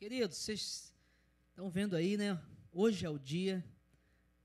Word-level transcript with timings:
Queridos, 0.00 0.38
vocês 0.38 0.94
estão 1.50 1.68
vendo 1.68 1.94
aí, 1.94 2.16
né? 2.16 2.42
Hoje 2.72 3.04
é 3.04 3.10
o 3.10 3.18
dia 3.18 3.62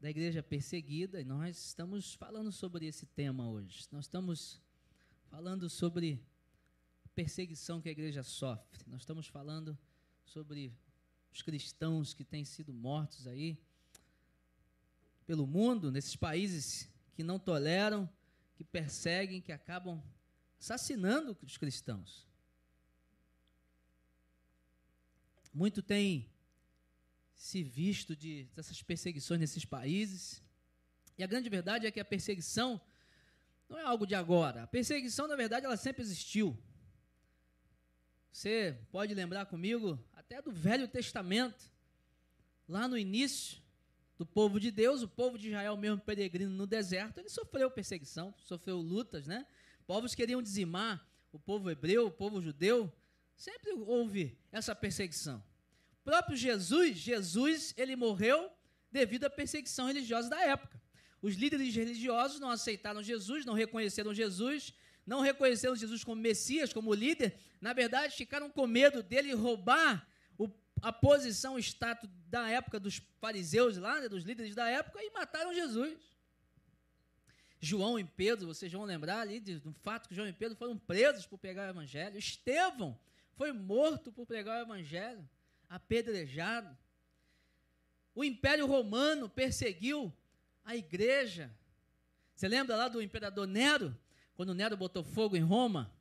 da 0.02 0.10
igreja 0.10 0.44
perseguida 0.44 1.22
e 1.22 1.24
nós 1.24 1.68
estamos 1.68 2.14
falando 2.14 2.52
sobre 2.52 2.86
esse 2.86 3.06
tema 3.06 3.50
hoje. 3.50 3.88
Nós 3.90 4.04
estamos 4.04 4.62
falando 5.32 5.70
sobre 5.70 6.22
a 7.06 7.10
perseguição 7.16 7.80
que 7.80 7.88
a 7.88 7.92
igreja 7.94 8.22
sofre. 8.22 8.84
Nós 8.86 9.04
estamos 9.04 9.28
falando 9.28 9.78
sobre 10.26 10.74
os 11.32 11.42
cristãos 11.42 12.14
que 12.14 12.26
têm 12.26 12.44
sido 12.44 12.74
mortos 12.74 13.26
aí 13.26 13.58
pelo 15.26 15.48
mundo, 15.48 15.90
nesses 15.90 16.18
países 16.18 16.92
que 17.14 17.24
não 17.24 17.40
toleram, 17.40 18.10
que 18.56 18.66
perseguem, 18.66 19.40
que 19.40 19.54
acabam 19.54 20.04
assassinando 20.60 21.34
os 21.42 21.58
cristãos. 21.58 22.28
Muito 25.56 25.82
tem 25.82 26.30
se 27.34 27.64
visto 27.64 28.14
de, 28.14 28.44
dessas 28.54 28.84
perseguições 28.84 29.40
nesses 29.40 29.64
países. 29.64 30.44
E 31.18 31.24
a 31.24 31.28
grande 31.28 31.48
verdade 31.48 31.88
é 31.88 31.92
que 31.92 32.00
a 32.02 32.04
perseguição 32.04 32.82
não 33.70 33.80
é 33.80 33.84
algo 33.84 34.06
de 34.06 34.14
agora. 34.14 34.64
A 34.64 34.68
perseguição, 34.68 35.30
na 35.30 35.36
verdade, 35.38 35.66
ela 35.66 35.78
sempre 35.78 36.02
existiu. 36.04 36.62
Você 38.34 38.78
pode 38.92 39.14
lembrar 39.14 39.46
comigo 39.46 39.98
até 40.12 40.42
do 40.42 40.52
Velho 40.52 40.90
Testamento, 40.90 41.72
lá 42.68 42.86
no 42.86 42.98
início 42.98 43.62
do 44.18 44.26
povo 44.26 44.60
de 44.60 44.72
Deus, 44.72 45.04
o 45.04 45.08
povo 45.08 45.38
de 45.38 45.48
Israel, 45.48 45.78
mesmo 45.78 46.02
peregrino 46.02 46.52
no 46.52 46.68
deserto, 46.68 47.20
ele 47.20 47.30
sofreu 47.30 47.72
perseguição, 47.72 48.36
sofreu 48.40 48.82
lutas, 48.82 49.26
né? 49.26 49.48
Povos 49.88 50.14
queriam 50.14 50.42
dizimar 50.42 51.10
o 51.32 51.40
povo 51.40 51.72
hebreu, 51.72 52.08
o 52.08 52.12
povo 52.12 52.42
judeu, 52.42 52.94
Sempre 53.36 53.74
houve 53.74 54.38
essa 54.52 54.74
perseguição. 54.74 55.44
O 56.02 56.04
próprio 56.04 56.38
Jesus, 56.38 56.98
Jesus, 56.98 57.74
ele 57.78 57.96
morreu 57.96 58.52
devido 58.92 59.26
à 59.26 59.30
perseguição 59.30 59.88
religiosa 59.88 60.30
da 60.30 60.42
época. 60.42 60.82
Os 61.22 61.36
líderes 61.36 61.76
religiosos 61.76 62.40
não 62.40 62.50
aceitaram 62.50 63.02
Jesus, 63.02 63.46
não 63.46 63.54
reconheceram 63.54 64.14
Jesus, 64.14 64.74
não 65.06 65.22
reconheceram 65.22 65.76
Jesus 65.76 66.04
como 66.04 66.22
Messias, 66.22 66.72
como 66.72 66.94
líder. 66.94 67.38
Na 67.60 67.74
verdade, 67.74 68.16
ficaram 68.16 68.50
com 68.50 68.66
medo 68.66 69.04
dele 69.04 69.34
roubar 69.34 70.08
o, 70.38 70.50
a 70.82 70.94
posição, 70.94 71.56
o 71.56 71.60
status 71.60 72.10
da 72.28 72.48
época 72.50 72.80
dos 72.80 73.02
fariseus 73.20 73.78
lá, 73.78 74.00
né, 74.00 74.08
dos 74.08 74.24
líderes 74.24 74.56
da 74.56 74.70
época, 74.70 75.04
e 75.04 75.12
mataram 75.12 75.54
Jesus. 75.54 75.98
João 77.60 77.98
e 77.98 78.04
Pedro, 78.04 78.48
vocês 78.48 78.72
vão 78.72 78.84
lembrar 78.84 79.22
ali 79.22 79.40
do 79.40 79.74
fato 79.74 80.08
que 80.08 80.16
João 80.16 80.28
e 80.28 80.34
Pedro 80.34 80.56
foram 80.56 80.78
presos 80.78 81.26
por 81.26 81.40
pegar 81.40 81.68
o 81.68 81.70
evangelho. 81.72 82.18
Estevão 82.18 82.98
foi 83.36 83.52
morto 83.52 84.12
por 84.12 84.26
pregar 84.26 84.60
o 84.60 84.66
evangelho, 84.66 85.28
apedrejado. 85.70 86.76
O 88.14 88.24
Império 88.24 88.66
Romano 88.66 89.30
perseguiu 89.30 90.12
a 90.64 90.76
igreja. 90.76 91.54
Você 92.34 92.48
lembra 92.48 92.76
lá 92.76 92.88
do 92.88 93.02
imperador 93.02 93.46
Nero? 93.46 93.96
Quando 94.36 94.54
Nero 94.54 94.78
botou 94.78 95.04
fogo 95.04 95.36
em 95.36 95.42
Roma? 95.42 95.94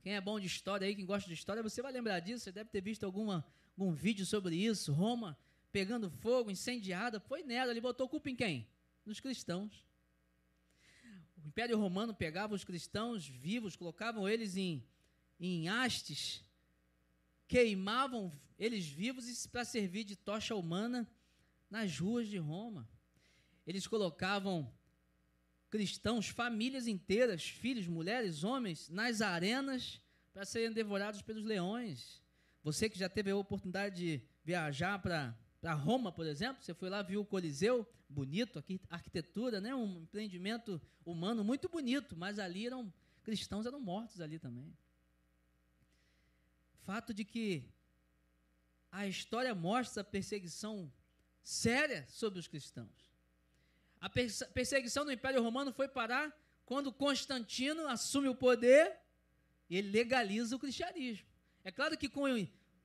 Quem 0.00 0.14
é 0.14 0.20
bom 0.20 0.40
de 0.40 0.46
história 0.46 0.86
aí, 0.86 0.94
quem 0.94 1.04
gosta 1.04 1.28
de 1.28 1.34
história, 1.34 1.62
você 1.62 1.82
vai 1.82 1.92
lembrar 1.92 2.20
disso. 2.20 2.44
Você 2.44 2.52
deve 2.52 2.70
ter 2.70 2.80
visto 2.80 3.04
alguma, 3.04 3.44
algum 3.76 3.92
vídeo 3.92 4.24
sobre 4.24 4.56
isso. 4.56 4.92
Roma 4.92 5.36
pegando 5.70 6.10
fogo, 6.10 6.50
incendiada. 6.50 7.20
Foi 7.20 7.42
Nero, 7.42 7.70
ele 7.70 7.80
botou 7.80 8.08
culpa 8.08 8.30
em 8.30 8.36
quem? 8.36 8.66
Nos 9.04 9.20
cristãos. 9.20 9.86
O 11.36 11.48
Império 11.48 11.78
Romano 11.78 12.14
pegava 12.14 12.54
os 12.54 12.64
cristãos 12.64 13.26
vivos, 13.26 13.76
colocavam 13.76 14.26
eles 14.26 14.56
em, 14.56 14.82
em 15.38 15.68
hastes 15.68 16.47
queimavam 17.48 18.30
eles 18.58 18.86
vivos 18.86 19.46
para 19.46 19.64
servir 19.64 20.04
de 20.04 20.14
tocha 20.14 20.54
humana 20.54 21.10
nas 21.70 21.98
ruas 21.98 22.28
de 22.28 22.36
Roma. 22.36 22.88
Eles 23.66 23.86
colocavam 23.86 24.70
cristãos, 25.70 26.28
famílias 26.28 26.86
inteiras, 26.86 27.42
filhos, 27.42 27.86
mulheres, 27.86 28.44
homens, 28.44 28.88
nas 28.90 29.20
arenas 29.20 30.00
para 30.32 30.44
serem 30.44 30.72
devorados 30.72 31.22
pelos 31.22 31.44
leões. 31.44 32.22
Você 32.62 32.88
que 32.88 32.98
já 32.98 33.08
teve 33.08 33.30
a 33.30 33.36
oportunidade 33.36 33.96
de 33.96 34.22
viajar 34.44 34.98
para 34.98 35.74
Roma, 35.74 36.12
por 36.12 36.26
exemplo, 36.26 36.62
você 36.62 36.74
foi 36.74 36.90
lá, 36.90 37.02
viu 37.02 37.20
o 37.22 37.26
Coliseu, 37.26 37.86
bonito, 38.08 38.58
aqui, 38.58 38.80
arquitetura, 38.90 39.60
né? 39.60 39.74
um 39.74 40.02
empreendimento 40.02 40.80
humano 41.04 41.42
muito 41.44 41.68
bonito, 41.68 42.16
mas 42.16 42.38
ali 42.38 42.66
eram 42.66 42.92
cristãos 43.22 43.66
eram 43.66 43.80
mortos 43.80 44.20
ali 44.20 44.38
também 44.38 44.74
fato 46.88 47.12
de 47.12 47.22
que 47.22 47.68
a 48.90 49.06
história 49.06 49.54
mostra 49.54 50.02
perseguição 50.02 50.90
séria 51.42 52.06
sobre 52.08 52.38
os 52.38 52.48
cristãos. 52.48 53.12
A 54.00 54.08
perseguição 54.08 55.04
do 55.04 55.12
Império 55.12 55.42
Romano 55.42 55.70
foi 55.70 55.86
parar 55.86 56.34
quando 56.64 56.90
Constantino 56.90 57.86
assume 57.88 58.28
o 58.28 58.34
poder 58.34 58.96
e 59.68 59.76
ele 59.76 59.90
legaliza 59.90 60.56
o 60.56 60.58
cristianismo. 60.58 61.26
É 61.62 61.70
claro 61.70 61.94
que 61.98 62.08
com 62.08 62.24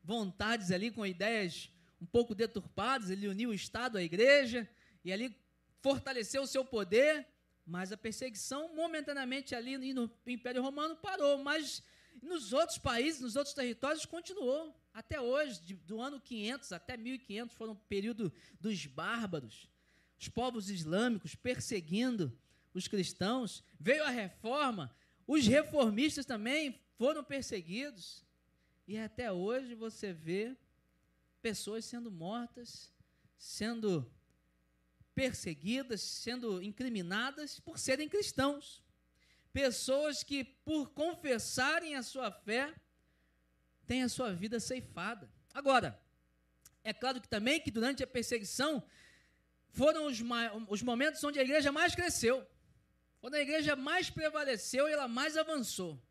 vontades 0.04 0.70
ali, 0.70 0.92
com 0.92 1.06
ideias 1.06 1.72
um 2.02 2.06
pouco 2.06 2.36
deturpadas, 2.36 3.10
ele 3.10 3.30
uniu 3.30 3.52
o 3.52 3.54
Estado 3.54 3.98
à 3.98 4.04
igreja 4.04 4.70
e 5.06 5.14
ali 5.14 5.34
fortaleceu 5.80 6.42
o 6.42 6.48
seu 6.48 6.66
poder, 6.66 7.26
mas 7.66 7.94
a 7.94 7.96
perseguição 7.96 8.76
momentaneamente 8.76 9.56
ali 9.56 9.94
no 9.94 10.12
Império 10.28 10.62
Romano 10.62 10.98
parou, 10.98 11.38
mas 11.38 11.82
nos 12.24 12.54
outros 12.54 12.78
países, 12.78 13.22
nos 13.22 13.36
outros 13.36 13.54
territórios, 13.54 14.06
continuou. 14.06 14.76
Até 14.94 15.20
hoje, 15.20 15.62
de, 15.62 15.76
do 15.76 16.02
ano 16.02 16.20
500 16.20 16.72
até 16.72 16.96
1500, 16.96 17.56
foram 17.56 17.74
o 17.74 17.76
período 17.76 18.32
dos 18.60 18.86
bárbaros. 18.86 19.70
Os 20.20 20.30
povos 20.30 20.70
islâmicos 20.70 21.36
perseguindo 21.36 22.38
os 22.74 22.88
cristãos. 22.88 23.64
Veio 23.80 24.04
a 24.04 24.10
reforma, 24.10 24.96
os 25.28 25.46
reformistas 25.46 26.26
também 26.26 26.80
foram 26.98 27.24
perseguidos. 27.24 28.24
E 28.88 28.98
até 28.98 29.32
hoje 29.32 29.76
você 29.76 30.14
vê 30.14 30.56
pessoas 31.42 31.86
sendo 31.86 32.12
mortas, 32.12 32.92
sendo 33.38 34.10
perseguidas, 35.16 36.02
sendo 36.02 36.62
incriminadas 36.62 37.60
por 37.60 37.78
serem 37.78 38.10
cristãos 38.10 38.83
pessoas 39.54 40.24
que, 40.24 40.44
por 40.44 40.90
confessarem 40.90 41.96
a 41.96 42.04
sua 42.04 42.32
fé, 42.32 42.74
têm 43.86 44.04
a 44.04 44.10
sua 44.10 44.34
vida 44.34 44.60
ceifada. 44.60 45.30
Agora, 45.54 46.00
é 46.84 46.92
claro 46.92 47.22
que 47.22 47.28
também 47.30 47.62
que 47.62 47.72
durante 47.72 48.04
a 48.04 48.08
perseguição 48.08 48.84
foram 49.70 50.08
os, 50.08 50.20
os 50.68 50.82
momentos 50.82 51.24
onde 51.24 51.40
a 51.40 51.44
igreja 51.44 51.72
mais 51.72 51.96
cresceu, 51.96 52.46
quando 53.22 53.36
a 53.36 53.42
igreja 53.42 53.76
mais 53.76 54.10
prevaleceu 54.10 54.90
e 54.90 54.92
ela 54.92 55.08
mais 55.08 55.38
avançou. 55.38 56.02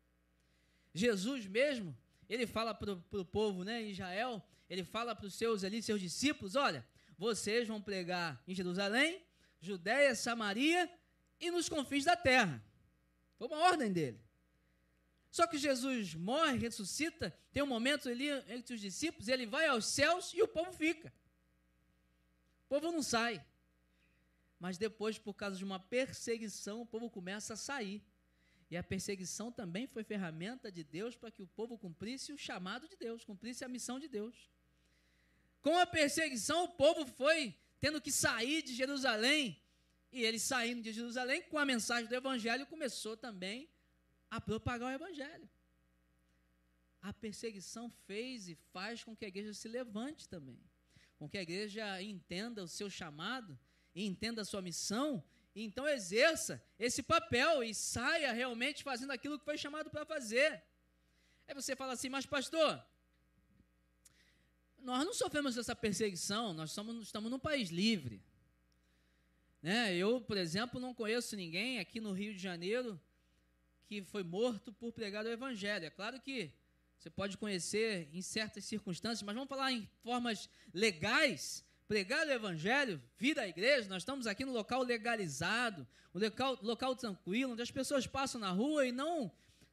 Jesus 0.93 1.45
mesmo, 1.45 1.95
ele 2.29 2.47
fala 2.47 2.73
para 2.73 2.93
o 2.93 3.25
povo, 3.25 3.63
né, 3.63 3.83
Israel, 3.83 4.41
ele 4.69 4.83
fala 4.83 5.15
para 5.15 5.27
os 5.27 5.35
seus 5.35 5.63
ali, 5.63 5.81
seus 5.81 5.99
discípulos, 5.99 6.55
olha, 6.55 6.85
vocês 7.17 7.67
vão 7.67 7.81
pregar 7.81 8.41
em 8.47 8.55
Jerusalém, 8.55 9.21
Judéia, 9.59 10.15
Samaria 10.15 10.89
e 11.39 11.51
nos 11.51 11.69
confins 11.69 12.05
da 12.05 12.15
terra. 12.15 12.63
Foi 13.43 13.57
uma 13.57 13.65
ordem 13.65 13.91
dele. 13.91 14.21
Só 15.29 15.45
que 15.45 15.57
Jesus 15.57 16.15
morre, 16.15 16.57
ressuscita, 16.57 17.37
tem 17.51 17.61
um 17.61 17.67
momento 17.67 18.07
ali 18.07 18.29
entre 18.47 18.73
os 18.73 18.79
discípulos, 18.79 19.27
ele 19.27 19.45
vai 19.45 19.67
aos 19.67 19.85
céus 19.85 20.33
e 20.33 20.41
o 20.41 20.47
povo 20.47 20.71
fica. 20.71 21.13
O 22.63 22.69
povo 22.69 22.89
não 22.89 23.03
sai. 23.03 23.45
Mas 24.57 24.77
depois, 24.77 25.19
por 25.19 25.33
causa 25.33 25.57
de 25.57 25.63
uma 25.65 25.77
perseguição, 25.77 26.79
o 26.79 26.85
povo 26.85 27.09
começa 27.09 27.55
a 27.55 27.57
sair. 27.57 28.01
E 28.71 28.77
a 28.77 28.83
perseguição 28.83 29.51
também 29.51 29.87
foi 29.87 30.05
ferramenta 30.05 30.71
de 30.71 30.81
Deus 30.81 31.13
para 31.13 31.29
que 31.29 31.43
o 31.43 31.47
povo 31.47 31.77
cumprisse 31.77 32.31
o 32.31 32.37
chamado 32.37 32.87
de 32.87 32.95
Deus, 32.95 33.25
cumprisse 33.25 33.65
a 33.65 33.67
missão 33.67 33.99
de 33.99 34.07
Deus. 34.07 34.49
Com 35.61 35.77
a 35.77 35.85
perseguição, 35.85 36.63
o 36.63 36.69
povo 36.69 37.05
foi 37.05 37.53
tendo 37.81 37.99
que 37.99 38.09
sair 38.09 38.61
de 38.61 38.73
Jerusalém 38.73 39.61
e 40.13 40.23
ele 40.23 40.39
saindo 40.39 40.83
de 40.83 40.93
Jerusalém 40.93 41.41
com 41.41 41.57
a 41.57 41.65
mensagem 41.65 42.07
do 42.07 42.15
Evangelho, 42.15 42.67
começou 42.67 43.17
também 43.17 43.67
a 44.29 44.39
propagar 44.39 44.91
o 44.91 44.95
Evangelho. 44.95 45.49
A 47.01 47.11
perseguição 47.11 47.89
fez 48.05 48.47
e 48.47 48.55
faz 48.71 49.03
com 49.03 49.15
que 49.15 49.25
a 49.25 49.27
igreja 49.27 49.53
se 49.53 49.67
levante 49.67 50.29
também, 50.29 50.61
com 51.17 51.27
que 51.27 51.37
a 51.37 51.41
igreja 51.41 52.01
entenda 52.01 52.63
o 52.63 52.67
seu 52.67 52.89
chamado, 52.89 53.59
entenda 53.95 54.43
a 54.43 54.45
sua 54.45 54.61
missão, 54.61 55.23
e 55.55 55.63
então 55.63 55.87
exerça 55.87 56.63
esse 56.77 57.01
papel 57.01 57.63
e 57.63 57.73
saia 57.73 58.31
realmente 58.31 58.83
fazendo 58.83 59.11
aquilo 59.11 59.39
que 59.39 59.45
foi 59.45 59.57
chamado 59.57 59.89
para 59.89 60.05
fazer. 60.05 60.63
Aí 61.47 61.55
você 61.55 61.75
fala 61.75 61.93
assim, 61.93 62.07
mas 62.07 62.25
pastor, 62.25 62.83
nós 64.77 65.05
não 65.05 65.13
sofremos 65.13 65.57
essa 65.57 65.75
perseguição, 65.75 66.53
nós 66.53 66.71
somos, 66.71 67.07
estamos 67.07 67.31
num 67.31 67.39
país 67.39 67.69
livre. 67.69 68.23
Né? 69.63 69.95
Eu, 69.95 70.19
por 70.19 70.35
exemplo, 70.35 70.77
não 70.77 70.93
conheço 70.93 71.37
ninguém 71.37 71.79
aqui 71.79 72.01
no 72.01 72.11
Rio 72.11 72.33
de 72.33 72.39
Janeiro 72.39 72.99
que 73.85 74.03
foi 74.03 74.21
morto 74.21 74.73
por 74.73 74.91
pregar 74.91 75.25
o 75.25 75.29
Evangelho. 75.29 75.85
É 75.85 75.89
claro 75.89 76.19
que 76.19 76.51
Você 76.99 77.09
pode 77.09 77.37
conhecer 77.37 78.09
em 78.13 78.21
certas 78.21 78.65
circunstâncias, 78.65 79.23
mas 79.23 79.35
vamos 79.35 79.49
falar 79.49 79.71
em 79.71 79.89
formas 80.03 80.49
legais. 80.73 81.65
Pregar 81.87 82.25
o 82.25 82.31
evangelho, 82.31 83.01
vir 83.17 83.37
à 83.37 83.45
igreja, 83.45 83.89
nós 83.89 84.03
estamos 84.03 84.25
aqui 84.25 84.45
no 84.45 84.53
local 84.53 84.81
legalizado, 84.83 85.85
um 86.15 86.19
local, 86.19 86.57
local 86.61 86.95
tranquilo, 86.95 87.51
onde 87.51 87.61
as 87.61 87.69
pessoas 87.69 88.07
passam 88.07 88.39
na 88.39 88.51
rua 88.51 88.87
e 88.87 88.91
não 88.91 89.29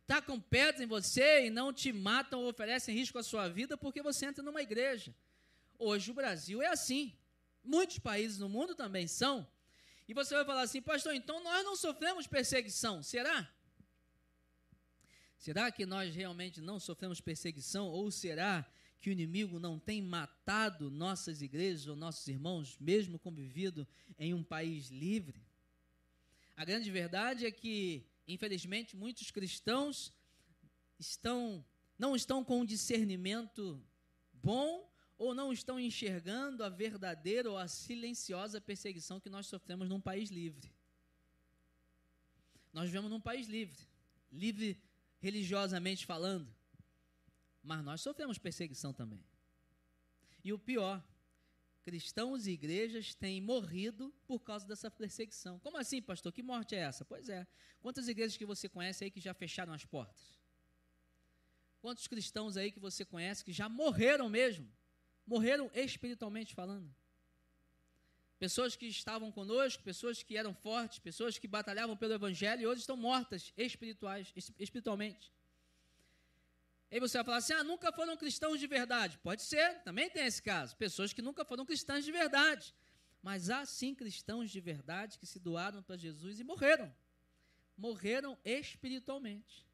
tacam 0.08 0.40
pedras 0.40 0.80
em 0.80 0.86
você 0.86 1.46
e 1.46 1.50
não 1.50 1.72
te 1.72 1.92
matam 1.92 2.40
ou 2.40 2.48
oferecem 2.48 2.92
risco 2.96 3.16
à 3.16 3.22
sua 3.22 3.48
vida 3.48 3.76
porque 3.76 4.02
você 4.02 4.26
entra 4.26 4.42
numa 4.42 4.60
igreja. 4.60 5.14
Hoje 5.78 6.10
o 6.10 6.14
Brasil 6.14 6.60
é 6.60 6.66
assim. 6.66 7.16
Muitos 7.62 8.00
países 8.00 8.36
no 8.38 8.48
mundo 8.48 8.74
também 8.74 9.06
são. 9.06 9.46
E 10.10 10.12
você 10.12 10.34
vai 10.34 10.44
falar 10.44 10.62
assim, 10.62 10.82
pastor, 10.82 11.14
então 11.14 11.40
nós 11.40 11.64
não 11.64 11.76
sofremos 11.76 12.26
perseguição, 12.26 13.00
será? 13.00 13.48
Será 15.38 15.70
que 15.70 15.86
nós 15.86 16.12
realmente 16.12 16.60
não 16.60 16.80
sofremos 16.80 17.20
perseguição? 17.20 17.86
Ou 17.86 18.10
será 18.10 18.68
que 19.00 19.08
o 19.08 19.12
inimigo 19.12 19.60
não 19.60 19.78
tem 19.78 20.02
matado 20.02 20.90
nossas 20.90 21.42
igrejas 21.42 21.86
ou 21.86 21.94
nossos 21.94 22.26
irmãos, 22.26 22.76
mesmo 22.80 23.20
convivido 23.20 23.86
em 24.18 24.34
um 24.34 24.42
país 24.42 24.88
livre? 24.88 25.46
A 26.56 26.64
grande 26.64 26.90
verdade 26.90 27.46
é 27.46 27.52
que, 27.52 28.04
infelizmente, 28.26 28.96
muitos 28.96 29.30
cristãos 29.30 30.12
estão 30.98 31.64
não 31.96 32.16
estão 32.16 32.42
com 32.44 32.62
um 32.62 32.64
discernimento 32.64 33.80
bom 34.32 34.89
ou 35.20 35.34
não 35.34 35.52
estão 35.52 35.78
enxergando 35.78 36.64
a 36.64 36.70
verdadeira 36.70 37.50
ou 37.50 37.58
a 37.58 37.68
silenciosa 37.68 38.58
perseguição 38.58 39.20
que 39.20 39.28
nós 39.28 39.46
sofremos 39.46 39.86
num 39.86 40.00
país 40.00 40.30
livre. 40.30 40.72
Nós 42.72 42.86
vivemos 42.86 43.10
num 43.10 43.20
país 43.20 43.46
livre, 43.46 43.86
livre 44.32 44.82
religiosamente 45.18 46.06
falando, 46.06 46.50
mas 47.62 47.84
nós 47.84 48.00
sofremos 48.00 48.38
perseguição 48.38 48.94
também. 48.94 49.22
E 50.42 50.54
o 50.54 50.58
pior, 50.58 51.04
cristãos 51.82 52.46
e 52.46 52.52
igrejas 52.52 53.14
têm 53.14 53.42
morrido 53.42 54.14
por 54.26 54.40
causa 54.40 54.66
dessa 54.66 54.90
perseguição. 54.90 55.58
Como 55.58 55.76
assim, 55.76 56.00
pastor? 56.00 56.32
Que 56.32 56.42
morte 56.42 56.74
é 56.74 56.78
essa? 56.78 57.04
Pois 57.04 57.28
é. 57.28 57.46
Quantas 57.82 58.08
igrejas 58.08 58.38
que 58.38 58.46
você 58.46 58.70
conhece 58.70 59.04
aí 59.04 59.10
que 59.10 59.20
já 59.20 59.34
fecharam 59.34 59.74
as 59.74 59.84
portas? 59.84 60.40
Quantos 61.82 62.08
cristãos 62.08 62.56
aí 62.56 62.72
que 62.72 62.80
você 62.80 63.04
conhece 63.04 63.44
que 63.44 63.52
já 63.52 63.68
morreram 63.68 64.26
mesmo? 64.30 64.79
Morreram 65.30 65.70
espiritualmente 65.72 66.52
falando. 66.52 66.92
Pessoas 68.36 68.74
que 68.74 68.86
estavam 68.86 69.30
conosco, 69.30 69.80
pessoas 69.84 70.24
que 70.24 70.36
eram 70.36 70.52
fortes, 70.52 70.98
pessoas 70.98 71.38
que 71.38 71.46
batalhavam 71.46 71.96
pelo 71.96 72.14
Evangelho 72.14 72.62
e 72.62 72.66
hoje 72.66 72.80
estão 72.80 72.96
mortas 72.96 73.52
espirituais, 73.56 74.32
espiritualmente. 74.58 75.32
Aí 76.90 76.98
você 76.98 77.18
vai 77.18 77.24
falar 77.24 77.36
assim: 77.36 77.52
ah, 77.52 77.62
nunca 77.62 77.92
foram 77.92 78.16
cristãos 78.16 78.58
de 78.58 78.66
verdade. 78.66 79.18
Pode 79.18 79.42
ser, 79.42 79.80
também 79.84 80.10
tem 80.10 80.26
esse 80.26 80.42
caso. 80.42 80.76
Pessoas 80.76 81.12
que 81.12 81.22
nunca 81.22 81.44
foram 81.44 81.64
cristãs 81.64 82.04
de 82.04 82.10
verdade. 82.10 82.74
Mas 83.22 83.50
há 83.50 83.64
sim 83.64 83.94
cristãos 83.94 84.50
de 84.50 84.60
verdade 84.60 85.16
que 85.16 85.26
se 85.26 85.38
doaram 85.38 85.80
para 85.80 85.96
Jesus 85.96 86.40
e 86.40 86.44
morreram. 86.44 86.92
Morreram 87.76 88.36
espiritualmente. 88.44 89.64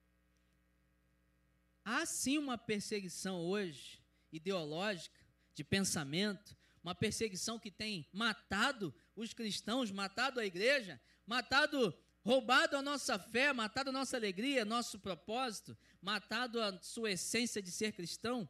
Há 1.83 2.05
sim 2.05 2.37
uma 2.37 2.59
perseguição 2.59 3.41
hoje 3.41 4.03
ideológica 4.31 5.26
de 5.57 5.65
pensamento, 5.65 6.55
uma 6.85 6.95
perseguição 6.95 7.59
que 7.59 7.71
tem 7.71 8.07
matado 8.13 8.95
os 9.17 9.33
cristãos, 9.33 9.91
matado 9.91 10.39
a 10.39 10.45
igreja, 10.45 11.01
matado, 11.27 11.99
roubado 12.23 12.77
a 12.77 12.83
nossa 12.83 13.19
fé, 13.19 13.55
matado 13.55 13.89
a 13.89 13.93
nossa 13.93 14.19
alegria, 14.19 14.67
nosso 14.67 15.01
propósito, 15.01 15.77
matado 16.01 16.61
a 16.61 16.79
sua 16.83 17.13
essência 17.13 17.63
de 17.63 17.73
ser 17.73 17.93
cristão 17.93 18.47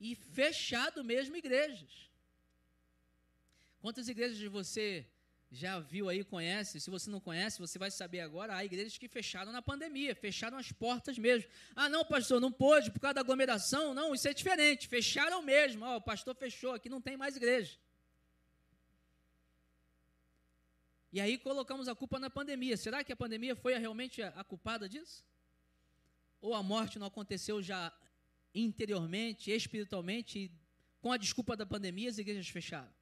e 0.00 0.14
fechado 0.14 1.02
mesmo 1.02 1.36
igrejas. 1.36 2.08
Quantas 3.80 4.08
igrejas 4.08 4.40
você 4.50 5.04
já 5.50 5.78
viu 5.78 6.08
aí, 6.08 6.24
conhece. 6.24 6.80
Se 6.80 6.90
você 6.90 7.08
não 7.08 7.20
conhece, 7.20 7.58
você 7.58 7.78
vai 7.78 7.90
saber 7.90 8.20
agora. 8.20 8.56
Há 8.56 8.64
igrejas 8.64 8.98
que 8.98 9.08
fecharam 9.08 9.52
na 9.52 9.62
pandemia, 9.62 10.14
fecharam 10.14 10.58
as 10.58 10.72
portas 10.72 11.18
mesmo. 11.18 11.48
Ah, 11.74 11.88
não, 11.88 12.04
pastor, 12.04 12.40
não 12.40 12.50
pôde 12.50 12.90
por 12.90 13.00
causa 13.00 13.14
da 13.14 13.20
aglomeração. 13.20 13.94
Não, 13.94 14.14
isso 14.14 14.26
é 14.26 14.34
diferente. 14.34 14.88
Fecharam 14.88 15.42
mesmo. 15.42 15.84
Ó, 15.84 15.96
o 15.96 16.00
pastor 16.00 16.34
fechou, 16.34 16.72
aqui 16.72 16.88
não 16.88 17.00
tem 17.00 17.16
mais 17.16 17.36
igreja. 17.36 17.78
E 21.12 21.20
aí 21.20 21.38
colocamos 21.38 21.88
a 21.88 21.94
culpa 21.94 22.18
na 22.18 22.28
pandemia. 22.28 22.76
Será 22.76 23.04
que 23.04 23.12
a 23.12 23.16
pandemia 23.16 23.54
foi 23.54 23.78
realmente 23.78 24.22
a, 24.22 24.28
a 24.30 24.44
culpada 24.44 24.88
disso? 24.88 25.24
Ou 26.40 26.54
a 26.54 26.62
morte 26.62 26.98
não 26.98 27.06
aconteceu 27.06 27.62
já 27.62 27.92
interiormente, 28.54 29.50
espiritualmente, 29.50 30.38
e 30.38 30.52
com 31.00 31.12
a 31.12 31.16
desculpa 31.16 31.56
da 31.56 31.64
pandemia 31.64 32.10
as 32.10 32.18
igrejas 32.18 32.48
fecharam? 32.48 32.95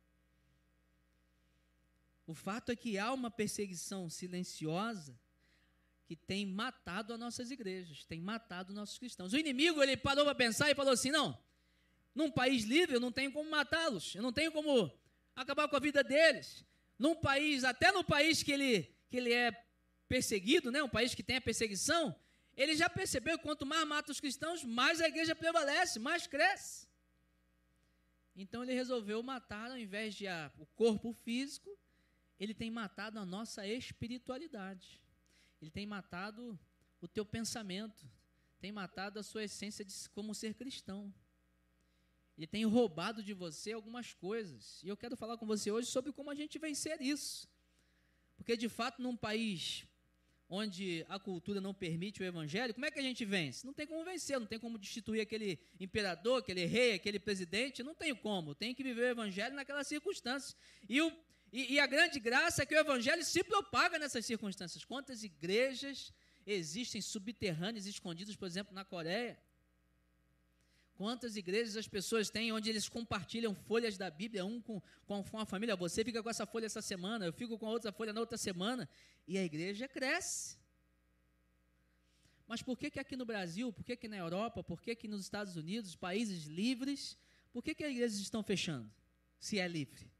O 2.27 2.35
fato 2.35 2.73
é 2.73 2.77
que 2.77 2.99
há 2.99 3.13
uma 3.13 3.31
perseguição 3.31 4.09
silenciosa 4.09 5.19
que 6.07 6.17
tem 6.17 6.47
matado 6.47 7.13
as 7.13 7.19
nossas 7.19 7.51
igrejas, 7.51 8.05
tem 8.05 8.21
matado 8.21 8.73
nossos 8.73 8.99
cristãos. 8.99 9.33
O 9.33 9.39
inimigo, 9.39 9.83
ele 9.83 9.97
parou 9.97 10.25
para 10.25 10.35
pensar 10.35 10.71
e 10.71 10.75
falou 10.75 10.93
assim: 10.93 11.11
não, 11.11 11.39
num 12.15 12.31
país 12.31 12.65
livre 12.65 12.97
eu 12.97 13.01
não 13.01 13.13
tenho 13.13 13.33
como 13.33 13.51
matá-los, 13.51 14.15
eu 14.15 14.23
não 14.23 14.33
tenho 14.33 14.53
como 14.53 14.91
acabar 15.35 15.69
com 15.69 15.77
a 15.77 15.81
vida 15.81 16.03
deles. 16.03 16.65
Num 16.99 17.15
país, 17.15 17.65
até 17.65 17.91
no 17.91 18.05
país 18.05 18.43
que 18.43 18.53
ele, 18.53 18.95
que 19.11 19.17
ele 19.17 19.33
é 19.33 19.51
perseguido, 20.09 20.71
né, 20.71 20.83
um 20.83 20.89
país 20.89 21.15
que 21.15 21.23
tem 21.23 21.37
a 21.37 21.41
perseguição, 21.41 22.15
ele 22.57 22.77
já 22.77 22.89
percebeu 22.89 23.37
que 23.37 23.45
quanto 23.45 23.67
mais 23.67 23.87
mata 23.87 24.13
os 24.13 24.21
cristãos, 24.21 24.63
mais 24.63 25.01
a 25.01 25.09
igreja 25.09 25.35
prevalece, 25.35 25.99
mais 25.99 26.27
cresce. 26.27 26.87
Então 28.37 28.63
ele 28.63 28.75
resolveu 28.75 29.23
matar, 29.23 29.71
ao 29.71 29.79
invés 29.79 30.15
de 30.15 30.27
a, 30.27 30.53
o 30.59 30.67
corpo 30.67 31.13
físico, 31.13 31.77
ele 32.45 32.55
tem 32.55 32.71
matado 32.71 33.19
a 33.19 33.25
nossa 33.25 33.67
espiritualidade. 33.67 35.03
Ele 35.61 35.71
tem 35.71 35.87
matado 35.87 36.59
o 37.01 37.09
teu 37.09 37.25
pensamento, 37.25 38.07
tem 38.61 38.71
matado 38.71 39.19
a 39.19 39.23
sua 39.23 39.45
essência 39.45 39.85
de 39.85 39.93
como 40.11 40.35
ser 40.35 40.55
cristão. 40.55 41.13
Ele 42.37 42.47
tem 42.47 42.65
roubado 42.65 43.23
de 43.23 43.33
você 43.33 43.73
algumas 43.73 44.13
coisas. 44.13 44.83
E 44.83 44.89
eu 44.89 44.97
quero 44.97 45.17
falar 45.17 45.39
com 45.39 45.47
você 45.47 45.71
hoje 45.71 45.89
sobre 45.89 46.13
como 46.13 46.31
a 46.31 46.35
gente 46.35 46.59
vencer 46.59 47.01
isso. 47.01 47.49
Porque, 48.37 48.57
de 48.57 48.69
fato, 48.69 49.01
num 49.01 49.17
país 49.17 49.87
onde 50.49 51.05
a 51.09 51.19
cultura 51.19 51.61
não 51.61 51.73
permite 51.73 52.23
o 52.23 52.25
evangelho, 52.25 52.75
como 52.75 52.85
é 52.85 52.91
que 52.91 52.99
a 52.99 53.03
gente 53.03 53.25
vence? 53.25 53.65
Não 53.65 53.73
tem 53.73 53.87
como 53.87 54.05
vencer, 54.05 54.39
não 54.39 54.47
tem 54.47 54.59
como 54.59 54.79
destituir 54.79 55.21
aquele 55.21 55.59
imperador, 55.81 56.41
aquele 56.41 56.65
rei, 56.67 56.95
aquele 56.95 57.19
presidente, 57.19 57.83
não 57.83 57.95
tem 57.95 58.15
como. 58.15 58.55
Tem 58.55 58.75
que 58.75 58.83
viver 58.83 59.03
o 59.03 59.11
evangelho 59.11 59.55
naquelas 59.55 59.87
circunstâncias. 59.87 60.57
E 60.89 61.01
o 61.01 61.11
e, 61.57 61.75
e, 61.75 61.79
a 61.79 61.87
grande 61.87 62.19
graça 62.19 62.65
é 62.65 62.67
que 62.67 62.75
o 62.75 62.79
evangelho 62.79 63.25
se 63.25 63.45
propaga 63.45 63.97
nessas 63.97 64.27
circunstâncias. 64.27 64.85
Quantas 64.85 65.23
igrejas 65.23 66.13
existem 66.45 67.01
subterrâneas, 67.01 67.87
escondidas, 67.87 68.35
por 68.35 68.47
exemplo, 68.47 68.75
na 68.75 68.85
Coreia? 68.85 69.39
Quantas 70.97 71.37
igrejas 71.37 71.77
as 71.77 71.87
pessoas 71.87 72.29
têm 72.29 72.51
onde 72.51 72.69
eles 72.71 72.89
compartilham 72.89 73.55
folhas 73.55 73.97
da 73.97 74.11
Bíblia, 74.11 74.45
um 74.45 74.61
com, 74.61 74.83
com, 75.07 75.23
com 75.23 75.39
a 75.39 75.47
família? 75.47 75.77
Você 75.77 76.05
fica 76.05 76.25
com 76.25 76.29
essa 76.29 76.45
folha 76.45 76.67
essa 76.67 76.83
semana, 76.83 77.25
eu 77.25 77.33
fico 77.33 77.57
com 77.57 77.67
outra 77.67 77.93
folha 77.93 78.13
na 78.13 78.19
outra 78.19 78.37
semana, 78.37 78.89
e 79.25 79.39
a 79.39 79.45
igreja 79.45 79.87
cresce. 79.87 80.59
Mas 82.49 82.63
por 82.63 82.77
que, 82.77 82.91
que 82.91 82.99
aqui 82.99 83.15
no 83.15 83.25
Brasil, 83.25 83.73
por 83.73 83.85
que, 83.85 83.97
que 83.97 84.09
na 84.09 84.17
Europa, 84.17 84.61
por 84.65 84.83
que, 84.83 84.97
que 84.97 85.07
nos 85.07 85.21
Estados 85.21 85.55
Unidos, 85.55 85.95
países 85.95 86.47
livres, 86.47 87.17
por 87.53 87.63
que, 87.63 87.77
que 87.77 87.85
as 87.85 87.93
igrejas 87.93 88.19
estão 88.19 88.43
fechando, 88.43 88.93
se 89.39 89.61
é 89.61 89.69
livre? 89.69 90.14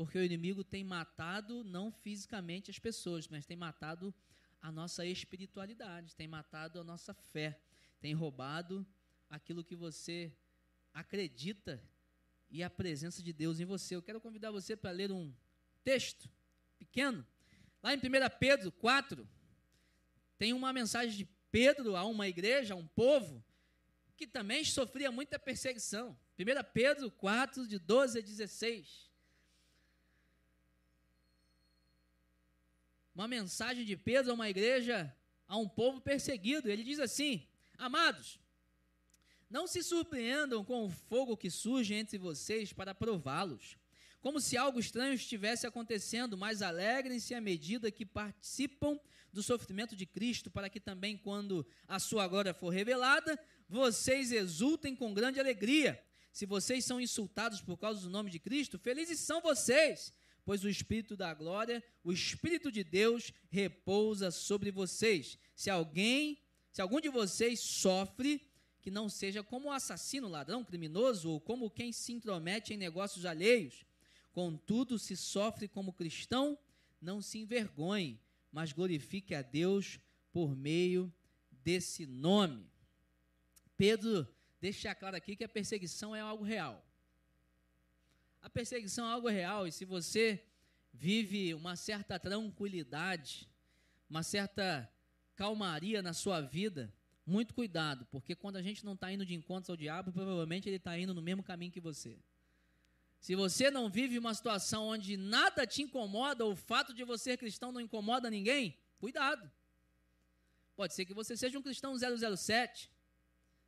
Porque 0.00 0.16
o 0.16 0.24
inimigo 0.24 0.64
tem 0.64 0.82
matado 0.82 1.62
não 1.62 1.92
fisicamente 1.92 2.70
as 2.70 2.78
pessoas, 2.78 3.28
mas 3.28 3.44
tem 3.44 3.54
matado 3.54 4.14
a 4.58 4.72
nossa 4.72 5.04
espiritualidade, 5.04 6.16
tem 6.16 6.26
matado 6.26 6.80
a 6.80 6.82
nossa 6.82 7.12
fé, 7.12 7.60
tem 8.00 8.14
roubado 8.14 8.86
aquilo 9.28 9.62
que 9.62 9.76
você 9.76 10.32
acredita 10.94 11.82
e 12.48 12.62
a 12.62 12.70
presença 12.70 13.22
de 13.22 13.30
Deus 13.30 13.60
em 13.60 13.66
você. 13.66 13.94
Eu 13.94 14.00
quero 14.00 14.22
convidar 14.22 14.50
você 14.50 14.74
para 14.74 14.90
ler 14.90 15.12
um 15.12 15.34
texto 15.84 16.30
pequeno, 16.78 17.22
lá 17.82 17.92
em 17.92 17.98
1 17.98 18.00
Pedro 18.38 18.72
4, 18.72 19.28
tem 20.38 20.54
uma 20.54 20.72
mensagem 20.72 21.14
de 21.14 21.28
Pedro 21.52 21.94
a 21.94 22.06
uma 22.06 22.26
igreja, 22.26 22.72
a 22.72 22.76
um 22.78 22.86
povo, 22.86 23.44
que 24.16 24.26
também 24.26 24.64
sofria 24.64 25.12
muita 25.12 25.38
perseguição. 25.38 26.18
1 26.38 26.72
Pedro 26.72 27.10
4, 27.10 27.68
de 27.68 27.78
12 27.78 28.18
a 28.18 28.22
16. 28.22 29.09
Uma 33.14 33.28
mensagem 33.28 33.84
de 33.84 33.96
Pedro 33.96 34.32
a 34.32 34.34
uma 34.34 34.48
igreja, 34.48 35.14
a 35.46 35.56
um 35.56 35.68
povo 35.68 36.00
perseguido. 36.00 36.70
Ele 36.70 36.84
diz 36.84 36.98
assim: 36.98 37.46
Amados, 37.76 38.38
não 39.48 39.66
se 39.66 39.82
surpreendam 39.82 40.64
com 40.64 40.84
o 40.84 40.90
fogo 40.90 41.36
que 41.36 41.50
surge 41.50 41.94
entre 41.94 42.18
vocês 42.18 42.72
para 42.72 42.94
prová-los, 42.94 43.76
como 44.20 44.40
se 44.40 44.56
algo 44.56 44.78
estranho 44.78 45.14
estivesse 45.14 45.66
acontecendo, 45.66 46.36
mas 46.36 46.62
alegrem-se 46.62 47.34
à 47.34 47.40
medida 47.40 47.90
que 47.90 48.06
participam 48.06 48.98
do 49.32 49.42
sofrimento 49.42 49.96
de 49.96 50.06
Cristo, 50.06 50.50
para 50.50 50.68
que 50.68 50.78
também, 50.78 51.16
quando 51.16 51.66
a 51.88 51.98
sua 51.98 52.28
glória 52.28 52.52
for 52.52 52.70
revelada, 52.70 53.38
vocês 53.68 54.30
exultem 54.30 54.94
com 54.94 55.14
grande 55.14 55.40
alegria. 55.40 56.00
Se 56.32 56.46
vocês 56.46 56.84
são 56.84 57.00
insultados 57.00 57.60
por 57.60 57.76
causa 57.76 58.02
do 58.02 58.10
nome 58.10 58.30
de 58.30 58.38
Cristo, 58.38 58.78
felizes 58.78 59.18
são 59.20 59.40
vocês, 59.40 60.12
pois 60.50 60.64
o 60.64 60.68
Espírito 60.68 61.16
da 61.16 61.32
glória, 61.32 61.80
o 62.02 62.10
Espírito 62.10 62.72
de 62.72 62.82
Deus, 62.82 63.32
repousa 63.50 64.32
sobre 64.32 64.72
vocês. 64.72 65.38
Se 65.54 65.70
alguém, 65.70 66.42
se 66.72 66.82
algum 66.82 67.00
de 67.00 67.08
vocês 67.08 67.60
sofre, 67.60 68.42
que 68.82 68.90
não 68.90 69.08
seja 69.08 69.44
como 69.44 69.70
assassino, 69.70 70.26
ladrão, 70.26 70.64
criminoso 70.64 71.30
ou 71.30 71.40
como 71.40 71.70
quem 71.70 71.92
se 71.92 72.12
intromete 72.12 72.74
em 72.74 72.76
negócios 72.76 73.24
alheios. 73.24 73.86
Contudo, 74.32 74.98
se 74.98 75.16
sofre 75.16 75.68
como 75.68 75.92
cristão, 75.92 76.58
não 77.00 77.22
se 77.22 77.38
envergonhe, 77.38 78.20
mas 78.50 78.72
glorifique 78.72 79.36
a 79.36 79.42
Deus 79.42 80.00
por 80.32 80.56
meio 80.56 81.14
desse 81.62 82.06
nome. 82.06 82.68
Pedro 83.76 84.26
deixa 84.60 84.96
claro 84.96 85.14
aqui 85.14 85.36
que 85.36 85.44
a 85.44 85.48
perseguição 85.48 86.12
é 86.12 86.20
algo 86.20 86.42
real. 86.42 86.84
A 88.42 88.48
perseguição 88.48 89.06
é 89.08 89.12
algo 89.12 89.28
real 89.28 89.66
e 89.66 89.72
se 89.72 89.84
você 89.84 90.42
vive 90.92 91.54
uma 91.54 91.76
certa 91.76 92.18
tranquilidade, 92.18 93.48
uma 94.08 94.22
certa 94.22 94.90
calmaria 95.36 96.02
na 96.02 96.12
sua 96.12 96.40
vida, 96.40 96.92
muito 97.24 97.54
cuidado, 97.54 98.06
porque 98.10 98.34
quando 98.34 98.56
a 98.56 98.62
gente 98.62 98.84
não 98.84 98.94
está 98.94 99.12
indo 99.12 99.24
de 99.24 99.34
encontro 99.34 99.72
ao 99.72 99.76
diabo, 99.76 100.12
provavelmente 100.12 100.68
ele 100.68 100.76
está 100.76 100.98
indo 100.98 101.14
no 101.14 101.22
mesmo 101.22 101.42
caminho 101.42 101.70
que 101.70 101.80
você. 101.80 102.18
Se 103.20 103.34
você 103.34 103.70
não 103.70 103.90
vive 103.90 104.18
uma 104.18 104.32
situação 104.32 104.88
onde 104.88 105.16
nada 105.16 105.66
te 105.66 105.82
incomoda, 105.82 106.44
o 106.46 106.56
fato 106.56 106.94
de 106.94 107.04
você 107.04 107.32
ser 107.32 107.36
cristão 107.36 107.70
não 107.70 107.80
incomoda 107.80 108.30
ninguém, 108.30 108.76
cuidado. 108.98 109.50
Pode 110.74 110.94
ser 110.94 111.04
que 111.04 111.12
você 111.12 111.36
seja 111.36 111.58
um 111.58 111.62
cristão 111.62 111.94
007. 111.96 112.90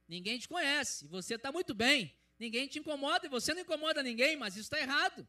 Ninguém 0.08 0.38
te 0.38 0.48
conhece, 0.48 1.06
você 1.06 1.34
está 1.34 1.52
muito 1.52 1.74
bem. 1.74 2.14
Ninguém 2.44 2.66
te 2.66 2.80
incomoda 2.80 3.24
e 3.26 3.34
você 3.36 3.54
não 3.54 3.60
incomoda 3.60 4.02
ninguém, 4.02 4.36
mas 4.36 4.54
isso 4.54 4.66
está 4.68 4.80
errado. 4.86 5.20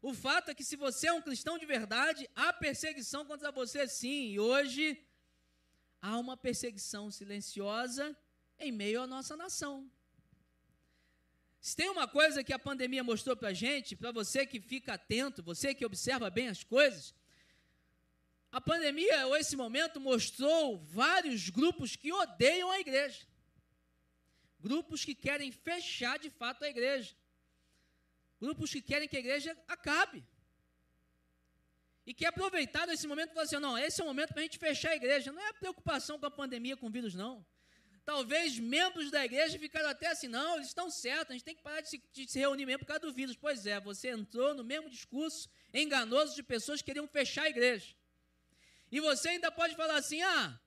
O 0.00 0.14
fato 0.14 0.50
é 0.50 0.54
que 0.54 0.64
se 0.64 0.76
você 0.84 1.08
é 1.08 1.12
um 1.12 1.20
cristão 1.20 1.58
de 1.58 1.66
verdade, 1.66 2.22
há 2.34 2.50
perseguição 2.50 3.26
contra 3.26 3.52
você 3.52 3.86
sim. 3.86 4.22
E 4.32 4.40
hoje 4.40 4.84
há 6.00 6.16
uma 6.18 6.34
perseguição 6.34 7.10
silenciosa 7.10 8.16
em 8.58 8.72
meio 8.72 9.02
à 9.02 9.06
nossa 9.06 9.36
nação. 9.36 9.74
Se 11.60 11.76
tem 11.76 11.90
uma 11.90 12.08
coisa 12.08 12.42
que 12.42 12.54
a 12.54 12.58
pandemia 12.58 13.04
mostrou 13.04 13.36
para 13.36 13.50
a 13.50 13.58
gente, 13.64 13.94
para 13.94 14.10
você 14.10 14.46
que 14.46 14.58
fica 14.60 14.94
atento, 14.94 15.42
você 15.42 15.74
que 15.74 15.84
observa 15.84 16.30
bem 16.30 16.48
as 16.48 16.64
coisas, 16.64 17.14
a 18.50 18.62
pandemia, 18.62 19.26
ou 19.26 19.36
esse 19.36 19.56
momento, 19.56 20.00
mostrou 20.00 20.78
vários 20.78 21.50
grupos 21.50 21.96
que 21.96 22.10
odeiam 22.12 22.70
a 22.70 22.80
igreja. 22.80 23.26
Grupos 24.66 25.04
que 25.04 25.14
querem 25.14 25.50
fechar 25.52 26.18
de 26.24 26.30
fato 26.30 26.64
a 26.64 26.68
igreja. 26.74 27.14
Grupos 28.40 28.70
que 28.74 28.80
querem 28.90 29.06
que 29.06 29.16
a 29.18 29.24
igreja 29.24 29.50
acabe. 29.68 30.24
E 32.06 32.14
que 32.14 32.24
aproveitaram 32.24 32.92
esse 32.92 33.06
momento 33.06 33.30
e 33.30 33.34
falaram 33.34 33.48
assim: 33.48 33.58
não, 33.66 33.76
esse 33.76 34.00
é 34.00 34.04
o 34.04 34.06
momento 34.06 34.30
para 34.32 34.40
a 34.40 34.46
gente 34.46 34.58
fechar 34.58 34.92
a 34.92 34.96
igreja. 34.96 35.30
Não 35.32 35.42
é 35.48 35.52
preocupação 35.52 36.18
com 36.18 36.24
a 36.24 36.30
pandemia, 36.30 36.78
com 36.78 36.86
o 36.86 36.90
vírus, 36.90 37.14
não. 37.14 37.44
Talvez 38.06 38.58
membros 38.58 39.10
da 39.10 39.22
igreja 39.24 39.58
ficaram 39.58 39.90
até 39.90 40.06
assim: 40.08 40.28
não, 40.28 40.56
eles 40.56 40.68
estão 40.68 40.88
certos, 40.90 41.30
a 41.30 41.32
gente 41.34 41.44
tem 41.44 41.56
que 41.58 41.62
parar 41.62 41.82
de 41.82 41.90
se, 41.90 42.02
de 42.12 42.26
se 42.26 42.38
reunir 42.38 42.64
mesmo 42.64 42.80
por 42.80 42.86
causa 42.86 43.00
do 43.00 43.12
vírus. 43.12 43.36
Pois 43.36 43.66
é, 43.66 43.78
você 43.80 44.08
entrou 44.10 44.54
no 44.54 44.64
mesmo 44.64 44.88
discurso 44.88 45.50
enganoso 45.74 46.34
de 46.34 46.42
pessoas 46.42 46.80
que 46.80 46.86
queriam 46.86 47.06
fechar 47.06 47.44
a 47.44 47.50
igreja. 47.50 47.94
E 48.90 48.98
você 48.98 49.28
ainda 49.30 49.50
pode 49.50 49.76
falar 49.76 49.96
assim: 49.96 50.22
ah, 50.22 50.58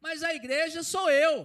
mas 0.00 0.22
a 0.22 0.32
igreja 0.32 0.84
sou 0.84 1.10
eu. 1.10 1.36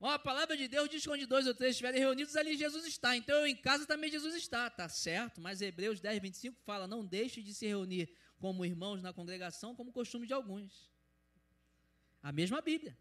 Ó, 0.00 0.10
a 0.10 0.18
palavra 0.18 0.56
de 0.56 0.68
Deus 0.68 0.88
diz 0.88 1.02
que 1.02 1.10
onde 1.10 1.26
dois 1.26 1.46
ou 1.46 1.54
três 1.54 1.72
estiverem 1.72 1.98
reunidos, 1.98 2.36
ali 2.36 2.56
Jesus 2.56 2.86
está. 2.86 3.16
Então 3.16 3.34
eu 3.36 3.46
em 3.46 3.56
casa 3.56 3.84
também 3.84 4.10
Jesus 4.10 4.34
está, 4.34 4.70
tá 4.70 4.88
certo? 4.88 5.40
Mas 5.40 5.60
Hebreus 5.60 6.00
10, 6.00 6.22
25 6.22 6.60
fala: 6.62 6.86
não 6.86 7.04
deixe 7.04 7.42
de 7.42 7.52
se 7.52 7.66
reunir 7.66 8.14
como 8.38 8.64
irmãos 8.64 9.02
na 9.02 9.12
congregação, 9.12 9.74
como 9.74 9.92
costume 9.92 10.26
de 10.26 10.32
alguns. 10.32 10.88
A 12.22 12.30
mesma 12.30 12.60
Bíblia. 12.60 12.96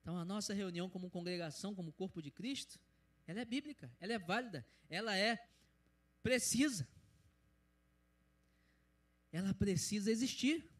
Então 0.00 0.16
a 0.16 0.24
nossa 0.24 0.54
reunião 0.54 0.88
como 0.88 1.10
congregação, 1.10 1.74
como 1.74 1.92
corpo 1.92 2.22
de 2.22 2.30
Cristo, 2.30 2.78
ela 3.26 3.40
é 3.40 3.44
bíblica, 3.44 3.90
ela 3.98 4.12
é 4.12 4.18
válida, 4.20 4.64
ela 4.88 5.16
é 5.16 5.36
precisa. 6.22 6.88
Ela 9.32 9.52
precisa 9.52 10.12
existir 10.12 10.75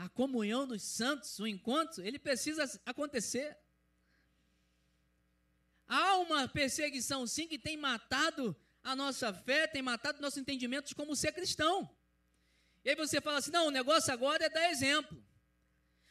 a 0.00 0.08
comunhão 0.08 0.66
dos 0.66 0.82
santos, 0.82 1.38
o 1.38 1.46
encontro, 1.46 2.02
ele 2.02 2.18
precisa 2.18 2.64
acontecer. 2.86 3.54
Há 5.86 6.16
uma 6.16 6.48
perseguição, 6.48 7.26
sim, 7.26 7.46
que 7.46 7.58
tem 7.58 7.76
matado 7.76 8.56
a 8.82 8.96
nossa 8.96 9.30
fé, 9.30 9.66
tem 9.66 9.82
matado 9.82 10.22
nossos 10.22 10.38
entendimentos 10.38 10.94
como 10.94 11.14
ser 11.14 11.32
cristão. 11.32 11.94
E 12.82 12.88
aí 12.88 12.96
você 12.96 13.20
fala 13.20 13.38
assim: 13.38 13.50
não, 13.50 13.66
o 13.66 13.70
negócio 13.70 14.10
agora 14.10 14.46
é 14.46 14.48
dar 14.48 14.70
exemplo. 14.70 15.22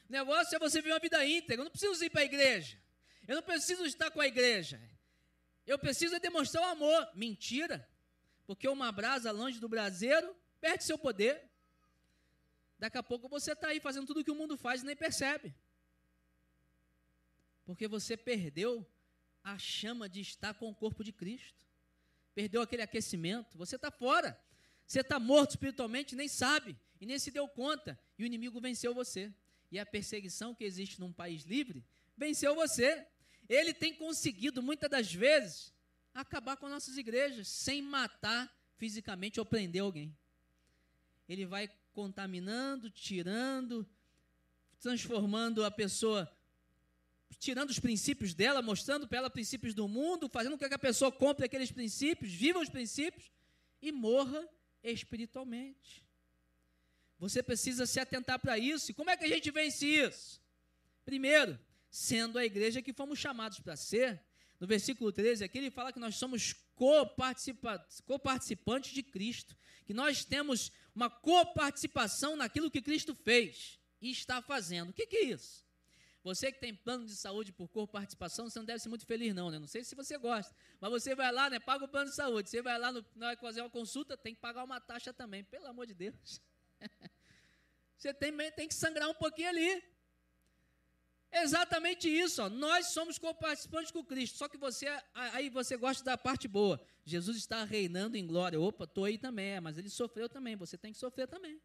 O 0.07 0.11
negócio 0.11 0.55
é 0.55 0.59
você 0.59 0.81
viver 0.81 0.93
uma 0.93 0.99
vida 0.99 1.25
íntegra. 1.25 1.55
Eu 1.61 1.63
não 1.63 1.71
preciso 1.71 2.03
ir 2.03 2.11
para 2.11 2.21
a 2.21 2.25
igreja. 2.25 2.79
Eu 3.27 3.37
não 3.37 3.43
preciso 3.43 3.85
estar 3.85 4.11
com 4.11 4.21
a 4.21 4.27
igreja. 4.27 4.79
Eu 5.65 5.79
preciso 5.79 6.15
é 6.15 6.19
demonstrar 6.19 6.63
o 6.63 6.71
amor. 6.71 7.09
Mentira. 7.15 7.89
Porque 8.45 8.67
uma 8.67 8.91
brasa 8.91 9.31
longe 9.31 9.59
do 9.59 9.67
braseiro 9.67 10.35
perde 10.61 10.83
seu 10.83 10.97
poder. 10.97 11.48
Daqui 12.79 12.97
a 12.97 13.03
pouco 13.03 13.27
você 13.27 13.51
está 13.51 13.67
aí 13.67 13.79
fazendo 13.79 14.07
tudo 14.07 14.21
o 14.21 14.23
que 14.23 14.31
o 14.31 14.35
mundo 14.35 14.55
faz 14.55 14.81
e 14.81 14.85
nem 14.85 14.95
percebe. 14.95 15.53
Porque 17.65 17.87
você 17.87 18.15
perdeu 18.15 18.87
a 19.43 19.57
chama 19.57 20.07
de 20.07 20.21
estar 20.21 20.53
com 20.53 20.69
o 20.69 20.75
corpo 20.75 21.03
de 21.03 21.11
Cristo. 21.11 21.65
Perdeu 22.33 22.61
aquele 22.61 22.81
aquecimento. 22.81 23.57
Você 23.57 23.75
está 23.75 23.91
fora. 23.91 24.39
Você 24.87 25.01
está 25.01 25.19
morto 25.19 25.51
espiritualmente, 25.51 26.15
nem 26.15 26.27
sabe. 26.27 26.75
E 27.01 27.05
nem 27.05 27.19
se 27.19 27.31
deu 27.31 27.47
conta. 27.47 27.99
E 28.17 28.23
o 28.23 28.25
inimigo 28.25 28.59
venceu 28.61 28.93
você. 28.93 29.31
E 29.71 29.77
a 29.77 29.85
perseguição 29.85 30.55
que 30.55 30.63
existe 30.63 30.99
num 30.99 31.11
país 31.11 31.43
livre 31.43 31.83
venceu 32.17 32.55
você. 32.55 33.05
Ele 33.47 33.73
tem 33.73 33.93
conseguido, 33.93 34.63
muitas 34.63 34.89
das 34.89 35.13
vezes, 35.13 35.73
acabar 36.13 36.57
com 36.57 36.69
nossas 36.69 36.97
igrejas 36.97 37.47
sem 37.47 37.81
matar 37.81 38.51
fisicamente 38.77 39.39
ou 39.39 39.45
prender 39.45 39.81
alguém. 39.81 40.15
Ele 41.27 41.45
vai 41.45 41.69
contaminando, 41.93 42.89
tirando, 42.89 43.87
transformando 44.79 45.63
a 45.63 45.71
pessoa, 45.71 46.31
tirando 47.39 47.69
os 47.69 47.79
princípios 47.79 48.33
dela, 48.33 48.61
mostrando 48.61 49.07
para 49.07 49.17
ela 49.19 49.29
princípios 49.29 49.73
do 49.73 49.87
mundo, 49.87 50.29
fazendo 50.29 50.57
com 50.57 50.67
que 50.67 50.73
a 50.73 50.79
pessoa 50.79 51.11
compre 51.11 51.45
aqueles 51.45 51.71
princípios, 51.71 52.31
viva 52.31 52.59
os 52.59 52.69
princípios 52.69 53.31
e 53.81 53.91
morra 53.91 54.47
espiritualmente. 54.83 56.05
Você 57.17 57.43
precisa 57.43 57.85
se 57.85 57.99
atentar 57.99 58.39
para 58.39 58.57
isso. 58.57 58.91
E 58.91 58.93
como 58.93 59.09
é 59.09 59.17
que 59.17 59.25
a 59.25 59.27
gente 59.27 59.51
vence 59.51 59.85
isso? 59.85 60.41
Primeiro, 61.03 61.59
sendo 61.89 62.39
a 62.39 62.45
igreja 62.45 62.81
que 62.81 62.93
fomos 62.93 63.19
chamados 63.19 63.59
para 63.59 63.75
ser. 63.75 64.21
No 64.59 64.65
versículo 64.67 65.11
13 65.11 65.43
aqui 65.43 65.57
ele 65.57 65.71
fala 65.71 65.91
que 65.91 65.99
nós 65.99 66.15
somos 66.15 66.53
coparticipantes 68.05 68.91
de 68.91 69.03
Cristo, 69.03 69.57
que 69.85 69.93
nós 69.93 70.23
temos 70.23 70.71
uma 70.99 71.09
coparticipação 71.09 72.35
naquilo 72.35 72.69
que 72.69 72.81
Cristo 72.81 73.15
fez 73.15 73.79
e 74.01 74.11
está 74.11 74.41
fazendo. 74.41 74.89
O 74.89 74.93
que, 74.93 75.07
que 75.07 75.15
é 75.15 75.23
isso? 75.27 75.65
Você 76.21 76.51
que 76.51 76.59
tem 76.59 76.75
plano 76.75 77.05
de 77.05 77.15
saúde 77.15 77.53
por 77.53 77.69
coparticipação, 77.69 78.49
você 78.49 78.59
não 78.59 78.65
deve 78.65 78.79
ser 78.79 78.89
muito 78.89 79.05
feliz, 79.05 79.33
não, 79.33 79.49
né? 79.49 79.57
Não 79.57 79.67
sei 79.67 79.81
se 79.85 79.95
você 79.95 80.17
gosta, 80.17 80.53
mas 80.81 80.91
você 80.91 81.15
vai 81.15 81.31
lá, 81.31 81.49
né? 81.49 81.57
Paga 81.57 81.85
o 81.85 81.87
plano 81.87 82.09
de 82.09 82.15
saúde. 82.17 82.49
Você 82.49 82.61
vai 82.61 82.77
lá 82.77 82.91
no, 82.91 83.05
na 83.15 83.27
hora 83.27 83.37
fazer 83.37 83.61
uma 83.61 83.69
consulta, 83.69 84.17
tem 84.17 84.35
que 84.35 84.41
pagar 84.41 84.65
uma 84.65 84.81
taxa 84.81 85.13
também, 85.13 85.41
pelo 85.45 85.67
amor 85.67 85.87
de 85.87 85.93
Deus. 85.93 86.41
você 87.97 88.13
tem, 88.13 88.35
tem 88.51 88.67
que 88.67 88.75
sangrar 88.75 89.09
um 89.09 89.13
pouquinho 89.13 89.47
ali. 89.47 89.81
Exatamente 91.31 92.09
isso, 92.09 92.41
ó. 92.41 92.49
nós 92.49 92.87
somos 92.87 93.19
coparticipantes 93.19 93.91
com 93.91 94.03
Cristo, 94.03 94.37
só 94.37 94.47
que 94.47 94.57
você, 94.57 94.87
aí 95.13 95.49
você 95.49 95.77
gosta 95.77 96.03
da 96.03 96.17
parte 96.17 96.47
boa, 96.47 96.81
Jesus 97.05 97.37
está 97.37 97.63
reinando 97.63 98.17
em 98.17 98.25
glória, 98.25 98.59
opa, 98.59 98.85
estou 98.85 99.05
aí 99.05 99.17
também, 99.17 99.51
é, 99.51 99.59
mas 99.59 99.77
ele 99.77 99.89
sofreu 99.89 100.27
também, 100.27 100.55
você 100.55 100.75
tem 100.77 100.91
que 100.91 100.97
sofrer 100.97 101.27
também. 101.27 101.61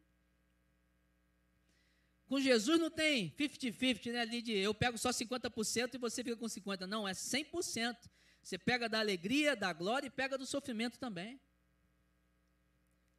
Com 2.27 2.41
Jesus 2.41 2.79
não 2.79 2.91
tem 2.91 3.31
50-50, 3.31 4.13
né, 4.13 4.21
ali 4.21 4.43
de 4.43 4.53
eu 4.53 4.75
pego 4.75 4.99
só 4.99 5.11
50% 5.11 5.95
e 5.95 5.99
você 5.99 6.23
fica 6.23 6.37
com 6.37 6.47
50%, 6.47 6.87
não, 6.87 7.09
é 7.09 7.13
100%, 7.13 7.97
você 8.43 8.59
pega 8.59 8.87
da 8.87 9.01
alegria, 9.01 9.57
da 9.57 9.73
glória 9.73 10.07
e 10.07 10.11
pega 10.11 10.37
do 10.37 10.45
sofrimento 10.45 10.99
também. 10.99 11.41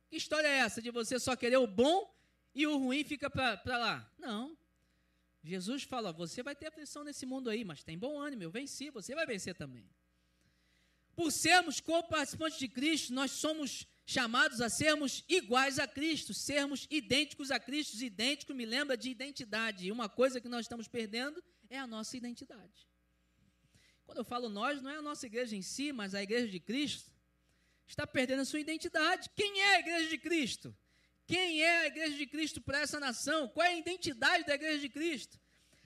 Que 0.08 0.18
história 0.18 0.48
é 0.48 0.58
essa 0.58 0.80
de 0.80 0.92
você 0.92 1.20
só 1.20 1.36
querer 1.36 1.58
o 1.58 1.66
bom 1.66 2.14
e 2.54 2.68
o 2.68 2.78
ruim 2.78 3.04
fica 3.04 3.30
para 3.30 3.78
lá? 3.78 4.14
Não, 4.20 4.56
Jesus 5.46 5.84
fala: 5.84 6.12
você 6.12 6.42
vai 6.42 6.56
ter 6.56 6.68
aflição 6.68 7.04
nesse 7.04 7.26
mundo 7.26 7.50
aí, 7.50 7.64
mas 7.64 7.84
tem 7.84 7.98
bom 7.98 8.20
ânimo, 8.20 8.44
eu 8.44 8.50
venci, 8.50 8.90
você 8.90 9.14
vai 9.14 9.26
vencer 9.26 9.56
também. 9.56 9.88
por 11.16 11.32
sermos 11.32 11.80
co-participantes 11.80 12.60
de 12.60 12.68
Cristo, 12.68 13.14
nós 13.14 13.32
somos 13.32 13.88
chamados 14.06 14.60
a 14.60 14.70
sermos 14.70 15.24
iguais 15.30 15.80
a 15.80 15.88
Cristo, 15.88 16.34
sermos 16.34 16.88
idênticos 16.90 17.52
a 17.52 17.60
Cristo. 17.60 17.96
Idêntico 18.04 18.54
me 18.54 18.66
lembra 18.66 18.98
de 18.98 19.10
identidade. 19.10 19.88
E 19.88 19.92
uma 19.92 20.10
coisa 20.10 20.42
que 20.42 20.50
nós 20.50 20.66
estamos 20.66 20.88
perdendo 20.88 21.42
é 21.70 21.80
a 21.80 21.88
nossa 21.88 22.18
identidade. 22.18 22.88
Quando 24.06 24.20
eu 24.20 24.26
falo 24.26 24.50
nós, 24.50 24.82
não 24.82 24.92
é 24.92 24.98
a 24.98 25.02
nossa 25.02 25.26
igreja 25.26 25.56
em 25.56 25.62
si, 25.62 25.92
mas 25.92 26.14
a 26.14 26.22
igreja 26.22 26.48
de 26.48 26.60
Cristo 26.60 27.12
está 27.88 28.06
perdendo 28.06 28.42
a 28.42 28.46
sua 28.46 28.60
identidade. 28.60 29.30
Quem 29.36 29.62
é 29.62 29.76
a 29.76 29.80
igreja 29.80 30.10
de 30.10 30.18
Cristo? 30.18 30.76
Quem 31.26 31.64
é 31.64 31.78
a 31.82 31.88
igreja 31.88 32.18
de 32.18 32.28
Cristo 32.28 32.62
para 32.62 32.80
essa 32.80 33.00
nação? 33.00 33.48
Qual 33.48 33.66
é 33.66 33.70
a 33.70 33.78
identidade 33.78 34.46
da 34.46 34.54
igreja 34.54 34.80
de 34.80 34.90
Cristo? 34.90 35.40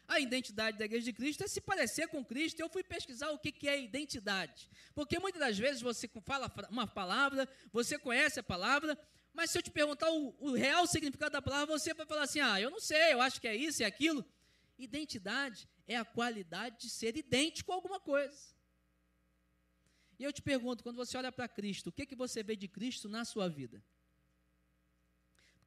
A 0.07 0.19
identidade 0.19 0.77
da 0.77 0.85
igreja 0.85 1.05
de 1.05 1.13
Cristo 1.13 1.43
é 1.43 1.47
se 1.47 1.61
parecer 1.61 2.07
com 2.07 2.25
Cristo. 2.25 2.59
Eu 2.59 2.69
fui 2.69 2.83
pesquisar 2.83 3.29
o 3.29 3.37
que, 3.37 3.67
é 3.67 3.79
identidade. 3.79 4.69
Porque 4.93 5.19
muitas 5.19 5.39
das 5.39 5.57
vezes 5.57 5.81
você 5.81 6.09
fala 6.25 6.51
uma 6.69 6.87
palavra, 6.87 7.47
você 7.71 7.97
conhece 7.97 8.39
a 8.39 8.43
palavra, 8.43 8.99
mas 9.33 9.51
se 9.51 9.59
eu 9.59 9.61
te 9.61 9.69
perguntar 9.69 10.09
o, 10.11 10.35
o 10.39 10.53
real 10.53 10.85
significado 10.87 11.31
da 11.31 11.41
palavra, 11.41 11.77
você 11.77 11.93
vai 11.93 12.05
falar 12.05 12.23
assim: 12.23 12.39
ah, 12.39 12.59
eu 12.59 12.71
não 12.71 12.79
sei, 12.79 13.13
eu 13.13 13.21
acho 13.21 13.39
que 13.39 13.47
é 13.47 13.55
isso 13.55 13.83
é 13.83 13.85
aquilo. 13.85 14.25
Identidade 14.77 15.69
é 15.87 15.95
a 15.95 16.03
qualidade 16.03 16.79
de 16.79 16.89
ser 16.89 17.15
idêntico 17.15 17.71
a 17.71 17.75
alguma 17.75 17.99
coisa. 17.99 18.35
E 20.17 20.23
eu 20.23 20.33
te 20.33 20.41
pergunto, 20.41 20.83
quando 20.83 20.97
você 20.97 21.15
olha 21.17 21.31
para 21.31 21.47
Cristo, 21.47 21.87
o 21.87 21.91
que, 21.91 22.05
que 22.05 22.15
você 22.15 22.43
vê 22.43 22.55
de 22.55 22.67
Cristo 22.67 23.07
na 23.07 23.23
sua 23.23 23.47
vida? 23.47 23.81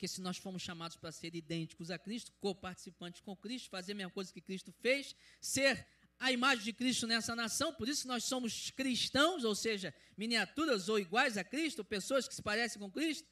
Porque 0.03 0.09
se 0.09 0.21
nós 0.21 0.37
fomos 0.37 0.61
chamados 0.61 0.97
para 0.97 1.13
ser 1.13 1.33
idênticos 1.33 1.89
a 1.89 1.97
Cristo, 1.97 2.33
co-participantes 2.41 3.21
com 3.21 3.37
Cristo, 3.37 3.71
fazer 3.71 3.93
a 3.93 3.95
mesma 3.95 4.11
coisa 4.11 4.33
que 4.33 4.41
Cristo 4.41 4.73
fez, 4.73 5.15
ser 5.41 5.87
a 6.19 6.33
imagem 6.33 6.65
de 6.65 6.73
Cristo 6.73 7.07
nessa 7.07 7.37
nação, 7.37 7.73
por 7.73 7.89
isso 7.89 8.09
nós 8.09 8.25
somos 8.25 8.73
cristãos, 8.73 9.45
ou 9.45 9.55
seja, 9.55 9.95
miniaturas 10.17 10.89
ou 10.89 10.99
iguais 10.99 11.39
a 11.39 11.45
Cristo, 11.45 11.85
pessoas 11.85 12.27
que 12.27 12.35
se 12.35 12.43
parecem 12.43 12.81
com 12.81 12.91
Cristo. 12.91 13.29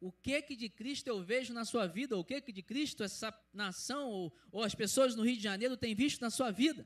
O 0.00 0.10
que 0.10 0.42
que 0.42 0.56
de 0.56 0.68
Cristo 0.68 1.06
eu 1.06 1.22
vejo 1.22 1.54
na 1.54 1.64
sua 1.64 1.86
vida? 1.86 2.18
O 2.18 2.24
que 2.24 2.40
que 2.40 2.50
de 2.50 2.60
Cristo 2.60 3.04
essa 3.04 3.32
nação 3.52 4.10
ou, 4.10 4.34
ou 4.50 4.64
as 4.64 4.74
pessoas 4.74 5.14
no 5.14 5.22
Rio 5.22 5.36
de 5.36 5.44
Janeiro 5.44 5.76
têm 5.76 5.94
visto 5.94 6.20
na 6.20 6.28
sua 6.28 6.50
vida? 6.50 6.84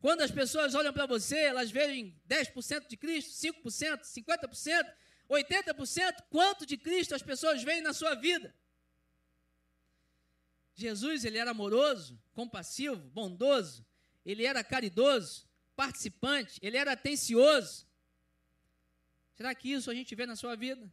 Quando 0.00 0.22
as 0.22 0.30
pessoas 0.30 0.74
olham 0.74 0.94
para 0.94 1.04
você, 1.04 1.38
elas 1.38 1.70
veem 1.70 2.18
10% 2.26 2.88
de 2.88 2.96
Cristo, 2.96 3.32
5%, 3.32 4.00
50%, 4.04 4.90
80%, 5.30 6.24
quanto 6.28 6.66
de 6.66 6.76
Cristo 6.76 7.14
as 7.14 7.22
pessoas 7.22 7.62
veem 7.62 7.80
na 7.80 7.92
sua 7.92 8.14
vida? 8.14 8.54
Jesus, 10.74 11.24
ele 11.24 11.38
era 11.38 11.52
amoroso, 11.52 12.20
compassivo, 12.32 13.08
bondoso, 13.10 13.86
ele 14.24 14.44
era 14.44 14.64
caridoso, 14.64 15.46
participante, 15.76 16.58
ele 16.62 16.76
era 16.76 16.92
atencioso. 16.92 17.86
Será 19.34 19.54
que 19.54 19.72
isso 19.72 19.90
a 19.90 19.94
gente 19.94 20.14
vê 20.14 20.26
na 20.26 20.36
sua 20.36 20.56
vida? 20.56 20.90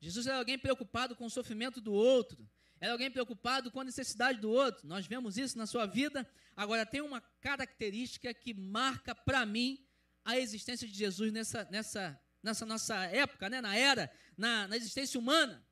Jesus 0.00 0.26
era 0.26 0.38
alguém 0.38 0.58
preocupado 0.58 1.16
com 1.16 1.24
o 1.24 1.30
sofrimento 1.30 1.80
do 1.80 1.92
outro, 1.92 2.48
era 2.78 2.92
alguém 2.92 3.10
preocupado 3.10 3.70
com 3.70 3.80
a 3.80 3.84
necessidade 3.84 4.38
do 4.38 4.50
outro. 4.50 4.86
Nós 4.86 5.06
vemos 5.06 5.38
isso 5.38 5.56
na 5.56 5.66
sua 5.66 5.86
vida. 5.86 6.28
Agora, 6.54 6.84
tem 6.84 7.00
uma 7.00 7.22
característica 7.40 8.32
que 8.34 8.52
marca 8.52 9.14
para 9.14 9.46
mim 9.46 9.82
a 10.22 10.38
existência 10.38 10.86
de 10.86 10.92
Jesus 10.92 11.32
nessa, 11.32 11.66
nessa 11.70 12.20
nessa 12.46 12.64
nossa 12.64 12.94
época, 13.06 13.50
né, 13.50 13.60
na 13.60 13.76
era, 13.76 14.10
na, 14.36 14.68
na 14.68 14.76
existência 14.76 15.18
humana. 15.18 15.62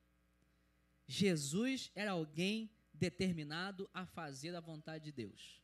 Jesus 1.07 1.91
era 1.95 2.11
alguém 2.11 2.69
determinado 2.93 3.89
a 3.93 4.05
fazer 4.05 4.55
a 4.55 4.59
vontade 4.59 5.05
de 5.05 5.11
Deus. 5.11 5.61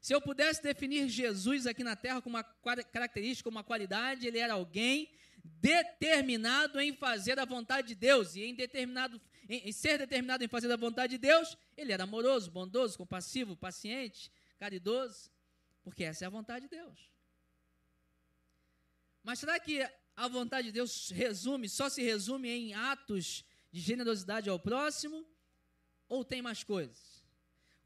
Se 0.00 0.14
eu 0.14 0.20
pudesse 0.20 0.62
definir 0.62 1.08
Jesus 1.08 1.66
aqui 1.66 1.84
na 1.84 1.94
terra 1.94 2.20
como 2.20 2.36
uma 2.36 2.44
característica, 2.44 3.48
uma 3.48 3.62
qualidade, 3.62 4.26
ele 4.26 4.38
era 4.38 4.54
alguém 4.54 5.10
determinado 5.44 6.80
em 6.80 6.94
fazer 6.94 7.38
a 7.38 7.44
vontade 7.44 7.88
de 7.88 7.94
Deus. 7.94 8.34
E 8.34 8.42
em, 8.42 8.54
determinado, 8.54 9.20
em, 9.48 9.68
em 9.68 9.72
ser 9.72 9.98
determinado 9.98 10.44
em 10.44 10.48
fazer 10.48 10.70
a 10.72 10.76
vontade 10.76 11.12
de 11.12 11.18
Deus, 11.18 11.56
ele 11.76 11.92
era 11.92 12.04
amoroso, 12.04 12.50
bondoso, 12.50 12.98
compassivo, 12.98 13.56
paciente, 13.56 14.30
caridoso, 14.58 15.30
porque 15.84 16.04
essa 16.04 16.24
é 16.24 16.26
a 16.26 16.30
vontade 16.30 16.68
de 16.68 16.76
Deus. 16.76 17.11
Mas 19.22 19.38
será 19.38 19.58
que 19.58 19.88
a 20.16 20.28
vontade 20.28 20.68
de 20.68 20.72
Deus 20.72 21.10
resume, 21.10 21.68
só 21.68 21.88
se 21.88 22.02
resume 22.02 22.48
em 22.48 22.74
atos 22.74 23.44
de 23.70 23.80
generosidade 23.80 24.50
ao 24.50 24.58
próximo? 24.58 25.26
Ou 26.08 26.24
tem 26.24 26.42
mais 26.42 26.62
coisas? 26.62 27.22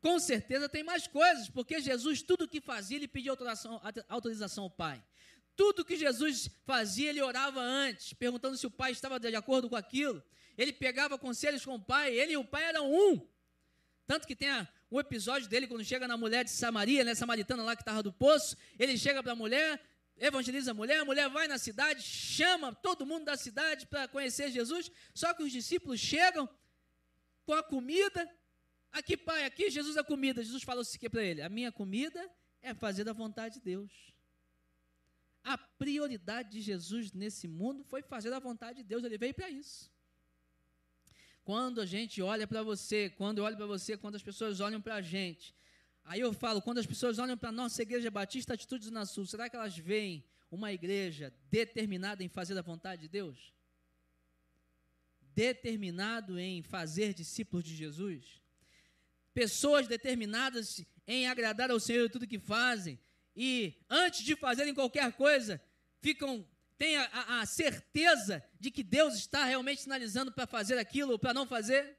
Com 0.01 0.19
certeza 0.19 0.69
tem 0.69 0.85
mais 0.85 1.07
coisas, 1.07 1.49
porque 1.49 1.81
Jesus, 1.81 2.23
tudo 2.23 2.49
que 2.49 2.61
fazia, 2.61 2.97
ele 2.97 3.09
pedia 3.09 3.31
autorização, 3.31 3.81
autorização 4.09 4.65
ao 4.65 4.71
Pai. 4.71 5.03
Tudo 5.57 5.85
que 5.85 5.97
Jesus 5.97 6.51
fazia, 6.65 7.11
ele 7.11 7.23
orava 7.23 7.61
antes, 7.61 8.13
perguntando 8.13 8.57
se 8.57 8.67
o 8.67 8.71
Pai 8.71 8.93
estava 8.93 9.19
de 9.19 9.35
acordo 9.35 9.69
com 9.69 9.77
aquilo. 9.77 10.23
Ele 10.57 10.73
pegava 10.73 11.19
conselhos 11.19 11.65
com 11.65 11.75
o 11.75 11.81
Pai, 11.81 12.15
ele 12.15 12.33
e 12.33 12.37
o 12.37 12.45
Pai 12.45 12.65
eram 12.65 12.93
um. 12.93 13.27
Tanto 14.07 14.27
que 14.27 14.37
tem 14.37 14.49
um 14.91 15.01
episódio 15.01 15.49
dele, 15.49 15.67
quando 15.67 15.85
chega 15.85 16.07
na 16.07 16.17
mulher 16.17 16.45
de 16.45 16.51
Samaria, 16.51 17.03
né, 17.03 17.15
samaritana 17.15 17.63
lá 17.63 17.75
que 17.75 17.83
estava 17.83 18.03
do 18.03 18.13
poço, 18.13 18.57
ele 18.79 18.97
chega 18.97 19.23
para 19.23 19.33
a 19.33 19.37
mulher, 19.37 19.83
evangeliza 20.19 20.71
a 20.71 20.75
mulher, 20.75 21.01
a 21.01 21.05
mulher 21.05 21.29
vai 21.29 21.47
na 21.47 21.59
cidade, 21.59 22.03
chama 22.03 22.75
todo 22.75 23.05
mundo 23.05 23.25
da 23.25 23.37
cidade 23.37 23.87
para 23.87 24.09
conhecer 24.09 24.51
Jesus, 24.51 24.91
só 25.15 25.35
que 25.35 25.43
os 25.43 25.53
discípulos 25.53 26.01
chegam 26.01 26.49
com 27.45 27.53
a 27.53 27.63
comida, 27.63 28.29
aqui 28.91 29.17
pai, 29.17 29.45
aqui 29.45 29.71
Jesus 29.71 29.97
a 29.97 30.05
comida, 30.05 30.43
Jesus 30.43 30.63
o 30.63 30.99
que 30.99 31.09
para 31.09 31.23
ele, 31.23 31.43
a 31.43 31.49
minha 31.49 31.71
comida 31.71 32.31
é 32.63 32.75
fazer 32.75 33.05
da 33.05 33.13
vontade 33.13 33.57
de 33.57 33.61
Deus. 33.61 33.93
A 35.45 35.57
prioridade 35.57 36.51
de 36.51 36.61
Jesus 36.61 37.13
nesse 37.13 37.47
mundo 37.47 37.85
foi 37.85 38.03
fazer 38.03 38.33
a 38.33 38.39
vontade 38.39 38.79
de 38.79 38.85
Deus, 38.85 39.05
ele 39.05 39.19
veio 39.19 39.35
para 39.35 39.49
isso. 39.49 39.91
Quando 41.45 41.81
a 41.81 41.87
gente 41.87 42.21
olha 42.21 42.45
para 42.45 42.63
você, 42.63 43.09
quando 43.11 43.39
eu 43.39 43.45
olho 43.45 43.57
para 43.57 43.67
você, 43.67 43.97
quando 43.97 44.17
as 44.17 44.23
pessoas 44.23 44.59
olham 44.59 44.81
para 44.81 44.97
a 44.97 45.01
gente, 45.01 45.55
Aí 46.07 46.21
eu 46.21 46.33
falo, 46.33 46.63
quando 46.63 46.79
as 46.79 46.87
pessoas 46.87 47.19
olham 47.19 47.37
para 47.37 47.49
a 47.49 47.53
nossa 47.53 47.83
igreja 47.83 48.11
Batista 48.13 48.55
Atitudes 48.55 48.91
na 48.93 49.05
Sul, 49.05 49.27
será 49.27 49.51
que 49.51 49.57
elas 49.57 49.77
veem 49.77 50.25
uma 50.49 50.73
igreja 50.73 51.35
determinada 51.51 52.23
em 52.23 52.29
fazer 52.29 52.57
a 52.57 52.63
vontade 52.63 53.03
de 53.03 53.09
Deus? 53.09 53.53
Determinado 55.35 56.39
em 56.39 56.63
fazer 56.63 57.13
discípulos 57.13 57.65
de 57.65 57.75
Jesus? 57.75 58.41
Pessoas 59.35 59.89
determinadas 59.89 60.85
em 61.09 61.27
agradar 61.27 61.73
ao 61.73 61.81
Senhor 61.81 62.07
em 62.07 62.09
tudo 62.09 62.27
que 62.27 62.39
fazem 62.39 62.99
e 63.35 63.75
antes 63.91 64.25
de 64.25 64.37
fazerem 64.37 64.73
qualquer 64.73 65.13
coisa, 65.13 65.61
ficam 66.01 66.47
têm 66.79 66.99
a, 66.99 67.41
a 67.41 67.47
certeza 67.47 68.45
de 68.61 68.71
que 68.71 68.85
Deus 68.85 69.15
está 69.15 69.45
realmente 69.45 69.83
sinalizando 69.83 70.31
para 70.31 70.47
fazer 70.47 70.79
aquilo 70.79 71.13
ou 71.13 71.19
para 71.19 71.35
não 71.35 71.47
fazer? 71.47 71.97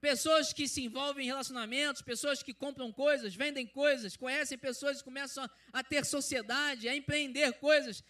Pessoas 0.00 0.52
que 0.52 0.66
se 0.66 0.82
envolvem 0.82 1.26
em 1.26 1.28
relacionamentos, 1.28 2.02
pessoas 2.02 2.42
que 2.42 2.54
compram 2.54 2.90
coisas, 2.92 3.34
vendem 3.34 3.66
coisas, 3.66 4.16
conhecem 4.16 4.56
pessoas 4.56 5.00
e 5.00 5.04
começam 5.04 5.48
a, 5.72 5.84
ter 5.84 6.04
sociedade, 6.04 6.88
a 6.88 6.96
empreender 6.96 7.52
coisas, 7.54 8.02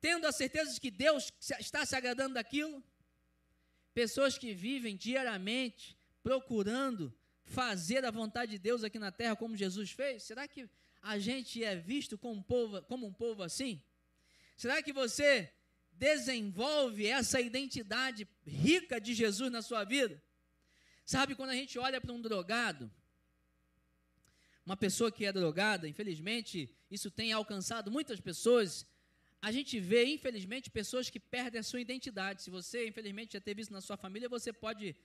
tendo 0.00 0.26
a 0.26 0.32
certeza 0.32 0.74
de 0.74 0.80
que 0.80 0.90
Deus 0.90 1.32
está 1.58 1.86
se 1.86 1.96
agradando 1.96 2.34
daquilo. 2.34 2.82
Pessoas 3.94 4.36
que 4.36 4.52
vivem 4.52 4.96
diariamente 4.96 5.96
procurando 6.22 7.14
fazer 7.44 8.04
a 8.04 8.10
vontade 8.10 8.52
de 8.52 8.58
Deus 8.58 8.84
aqui 8.84 8.98
na 8.98 9.10
terra, 9.10 9.36
como 9.36 9.56
Jesus 9.56 9.90
fez. 9.90 10.22
Será 10.22 10.46
que 10.46 10.68
a 11.00 11.18
gente 11.18 11.64
é 11.64 11.74
visto 11.74 12.16
como 12.16 12.34
um 12.40 12.42
povo, 12.42 12.82
como 12.82 13.06
um 13.06 13.12
povo 13.12 13.42
assim? 13.42 13.82
Será 14.56 14.82
que 14.82 14.92
você 14.92 15.52
desenvolve 15.92 17.06
essa 17.06 17.40
identidade 17.40 18.28
rica 18.46 19.00
de 19.00 19.14
Jesus 19.14 19.50
na 19.50 19.62
sua 19.62 19.84
vida? 19.84 20.22
Sabe, 21.14 21.34
quando 21.34 21.50
a 21.50 21.54
gente 21.62 21.78
olha 21.78 22.00
para 22.00 22.14
um 22.16 22.22
drogado, 22.26 22.90
uma 24.64 24.78
pessoa 24.84 25.12
que 25.12 25.26
é 25.26 25.32
drogada, 25.40 25.86
infelizmente, 25.86 26.74
isso 26.90 27.10
tem 27.10 27.32
alcançado 27.32 27.90
muitas 27.96 28.18
pessoas. 28.18 28.86
A 29.48 29.52
gente 29.52 29.78
vê, 29.78 30.06
infelizmente, 30.06 30.70
pessoas 30.70 31.10
que 31.10 31.20
perdem 31.20 31.60
a 31.60 31.62
sua 31.62 31.82
identidade. 31.82 32.40
Se 32.40 32.48
você, 32.48 32.88
infelizmente, 32.88 33.34
já 33.34 33.42
teve 33.42 33.60
isso 33.60 33.74
na 33.74 33.82
sua 33.82 33.98
família, 33.98 34.26
você 34.26 34.54
pode 34.54 34.96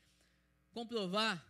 comprovar. 0.72 1.46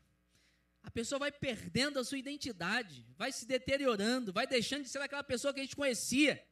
A 0.81 0.89
pessoa 0.89 1.19
vai 1.19 1.31
perdendo 1.31 1.99
a 1.99 2.03
sua 2.03 2.17
identidade, 2.17 3.05
vai 3.15 3.31
se 3.31 3.45
deteriorando, 3.45 4.33
vai 4.33 4.47
deixando 4.47 4.81
de 4.81 4.89
ser 4.89 4.97
aquela 5.01 5.23
pessoa 5.23 5.53
que 5.53 5.59
a 5.59 5.63
gente 5.63 5.75
conhecia. 5.75 6.43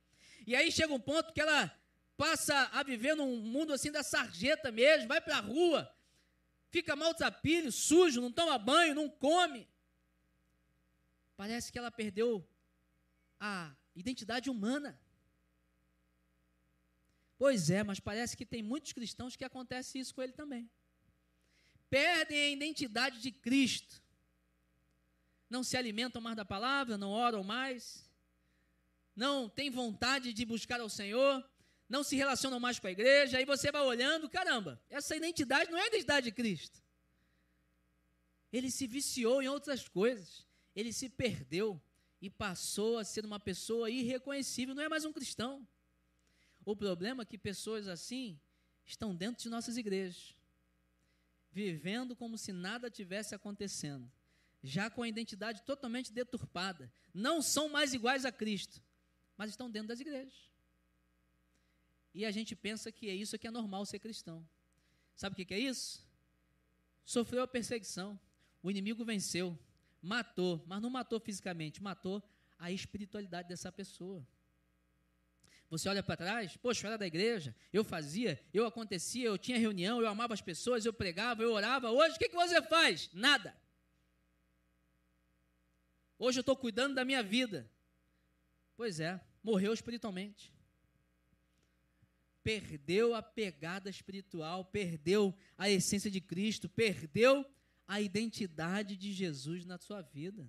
E 0.45 0.55
aí 0.55 0.71
chega 0.71 0.93
um 0.93 0.99
ponto 0.99 1.33
que 1.33 1.41
ela 1.41 1.75
passa 2.15 2.69
a 2.71 2.83
viver 2.83 3.15
num 3.15 3.35
mundo 3.37 3.73
assim 3.73 3.91
da 3.91 4.03
sarjeta 4.03 4.71
mesmo, 4.71 5.07
vai 5.07 5.21
para 5.21 5.37
a 5.37 5.41
rua, 5.41 5.91
fica 6.75 6.93
maltrapilho, 6.93 7.71
sujo, 7.71 8.19
não 8.19 8.29
toma 8.39 8.57
banho, 8.57 8.93
não 8.93 9.07
come. 9.09 9.65
Parece 11.37 11.71
que 11.71 11.77
ela 11.77 11.89
perdeu 11.89 12.45
a 13.39 13.73
identidade 13.95 14.49
humana. 14.49 14.99
Pois 17.37 17.69
é, 17.69 17.81
mas 17.81 18.01
parece 18.01 18.35
que 18.35 18.45
tem 18.45 18.61
muitos 18.61 18.91
cristãos 18.91 19.37
que 19.37 19.45
acontece 19.45 19.99
isso 19.99 20.13
com 20.13 20.21
ele 20.21 20.33
também. 20.33 20.69
Perdem 21.89 22.37
a 22.41 22.49
identidade 22.49 23.21
de 23.21 23.31
Cristo. 23.31 24.03
Não 25.49 25.63
se 25.63 25.77
alimentam 25.77 26.21
mais 26.21 26.35
da 26.35 26.43
palavra, 26.43 26.97
não 26.97 27.11
oram 27.11 27.41
mais. 27.41 28.09
não 29.15 29.47
têm 29.47 29.69
vontade 29.69 30.33
de 30.33 30.43
buscar 30.43 30.81
ao 30.81 30.89
Senhor, 30.89 31.33
não 31.87 32.03
se 32.03 32.15
relacionam 32.15 32.59
mais 32.59 32.79
com 32.79 32.87
a 32.87 32.91
igreja, 32.91 33.37
aí 33.37 33.45
você 33.45 33.71
vai 33.71 33.81
olhando, 33.81 34.29
caramba, 34.29 34.81
essa 34.89 35.15
identidade 35.15 35.69
não 35.71 35.77
é 35.77 35.83
a 35.83 35.87
identidade 35.87 36.25
de 36.25 36.31
Cristo. 36.31 36.81
Ele 38.51 38.71
se 38.71 38.87
viciou 38.87 39.41
em 39.41 39.47
outras 39.47 39.87
coisas, 39.87 40.45
ele 40.75 40.91
se 40.91 41.09
perdeu 41.09 41.81
e 42.21 42.29
passou 42.29 42.97
a 42.97 43.03
ser 43.03 43.25
uma 43.25 43.39
pessoa 43.39 43.89
irreconhecível, 43.89 44.73
não 44.73 44.83
é 44.83 44.89
mais 44.89 45.05
um 45.05 45.13
cristão. 45.13 45.67
O 46.65 46.75
problema 46.75 47.21
é 47.21 47.25
que 47.25 47.37
pessoas 47.37 47.87
assim 47.87 48.39
estão 48.85 49.15
dentro 49.15 49.43
de 49.43 49.49
nossas 49.49 49.77
igrejas, 49.77 50.35
vivendo 51.51 52.15
como 52.15 52.37
se 52.37 52.51
nada 52.51 52.89
tivesse 52.89 53.35
acontecendo, 53.35 54.11
já 54.63 54.89
com 54.89 55.03
a 55.03 55.07
identidade 55.07 55.61
totalmente 55.63 56.11
deturpada, 56.11 56.91
não 57.13 57.41
são 57.41 57.69
mais 57.69 57.93
iguais 57.93 58.25
a 58.25 58.31
Cristo, 58.31 58.81
mas 59.37 59.51
estão 59.51 59.69
dentro 59.69 59.89
das 59.89 59.99
igrejas. 59.99 60.54
E 62.15 62.25
a 62.25 62.31
gente 62.31 62.55
pensa 62.55 62.93
que 62.93 63.09
é 63.09 63.13
isso 63.13 63.37
que 63.37 63.45
é 63.45 63.51
normal 63.51 63.85
ser 63.85 63.99
cristão. 63.99 64.47
Sabe 65.17 65.33
o 65.33 65.45
que 65.45 65.53
é 65.53 65.59
isso? 65.59 66.07
Sofreu 67.03 67.43
a 67.43 67.47
perseguição, 67.47 68.17
o 68.63 68.71
inimigo 68.71 69.03
venceu, 69.03 69.59
matou, 70.01 70.63
mas 70.65 70.81
não 70.81 70.89
matou 70.89 71.19
fisicamente, 71.19 71.83
matou 71.83 72.23
a 72.57 72.71
espiritualidade 72.71 73.49
dessa 73.49 73.69
pessoa. 73.69 74.25
Você 75.69 75.89
olha 75.89 76.01
para 76.01 76.15
trás, 76.15 76.55
poxa, 76.55 76.87
eu 76.87 76.91
era 76.91 76.97
da 76.97 77.05
igreja, 77.05 77.53
eu 77.73 77.83
fazia, 77.83 78.41
eu 78.53 78.65
acontecia, 78.65 79.25
eu 79.25 79.37
tinha 79.37 79.59
reunião, 79.59 79.99
eu 79.99 80.07
amava 80.07 80.33
as 80.33 80.41
pessoas, 80.41 80.85
eu 80.85 80.93
pregava, 80.93 81.43
eu 81.43 81.51
orava. 81.51 81.91
Hoje, 81.91 82.15
o 82.15 82.17
que, 82.17 82.29
que 82.29 82.35
você 82.35 82.61
faz? 82.61 83.09
Nada. 83.11 83.53
Hoje 86.17 86.39
eu 86.39 86.43
estou 86.43 86.55
cuidando 86.55 86.95
da 86.95 87.03
minha 87.03 87.21
vida. 87.21 87.69
Pois 88.77 89.01
é, 89.01 89.19
morreu 89.43 89.73
espiritualmente. 89.73 90.54
Perdeu 92.45 93.15
a 93.15 93.23
pegada 93.23 93.89
espiritual, 93.89 94.63
perdeu 94.65 95.33
a 95.57 95.67
essência 95.67 96.11
de 96.11 96.21
Cristo, 96.21 96.69
perdeu 96.69 97.43
a 97.87 97.99
identidade 97.99 98.95
de 98.95 99.11
Jesus 99.11 99.65
na 99.65 99.79
sua 99.79 100.03
vida. 100.03 100.47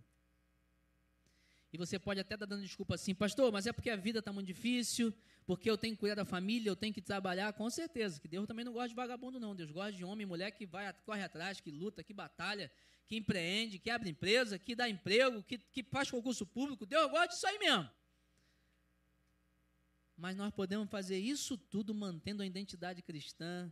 E 1.72 1.78
você 1.78 1.98
pode 1.98 2.20
até 2.20 2.34
estar 2.34 2.44
dando 2.44 2.60
desculpa 2.60 2.96
assim, 2.96 3.14
pastor, 3.14 3.50
mas 3.50 3.66
é 3.66 3.72
porque 3.72 3.88
a 3.88 3.96
vida 3.96 4.18
está 4.18 4.30
muito 4.30 4.46
difícil, 4.46 5.10
porque 5.46 5.70
eu 5.70 5.78
tenho 5.78 5.94
que 5.94 6.00
cuidar 6.00 6.16
da 6.16 6.26
família, 6.26 6.68
eu 6.68 6.76
tenho 6.76 6.92
que 6.92 7.00
trabalhar, 7.00 7.54
com 7.54 7.70
certeza, 7.70 8.20
que 8.20 8.28
Deus 8.28 8.46
também 8.46 8.62
não 8.62 8.74
gosta 8.74 8.90
de 8.90 8.94
vagabundo, 8.94 9.40
não. 9.40 9.56
Deus 9.56 9.70
gosta 9.70 9.92
de 9.92 10.04
homem 10.04 10.24
e 10.24 10.26
mulher 10.26 10.50
que 10.50 10.66
vai, 10.66 10.92
corre 11.06 11.22
atrás, 11.22 11.62
que 11.62 11.70
luta, 11.70 12.04
que 12.04 12.12
batalha, 12.12 12.70
que 13.06 13.16
empreende, 13.16 13.78
que 13.78 13.88
abre 13.88 14.10
empresa, 14.10 14.58
que 14.58 14.74
dá 14.74 14.86
emprego, 14.86 15.42
que, 15.42 15.56
que 15.56 15.82
faz 15.82 16.10
concurso 16.10 16.44
público. 16.44 16.84
Deus 16.84 17.10
gosta 17.10 17.28
disso 17.28 17.46
aí 17.46 17.58
mesmo. 17.58 17.88
Mas 20.16 20.36
nós 20.36 20.52
podemos 20.52 20.88
fazer 20.88 21.18
isso 21.18 21.58
tudo 21.58 21.94
mantendo 21.94 22.42
a 22.42 22.46
identidade 22.46 23.02
cristã, 23.02 23.70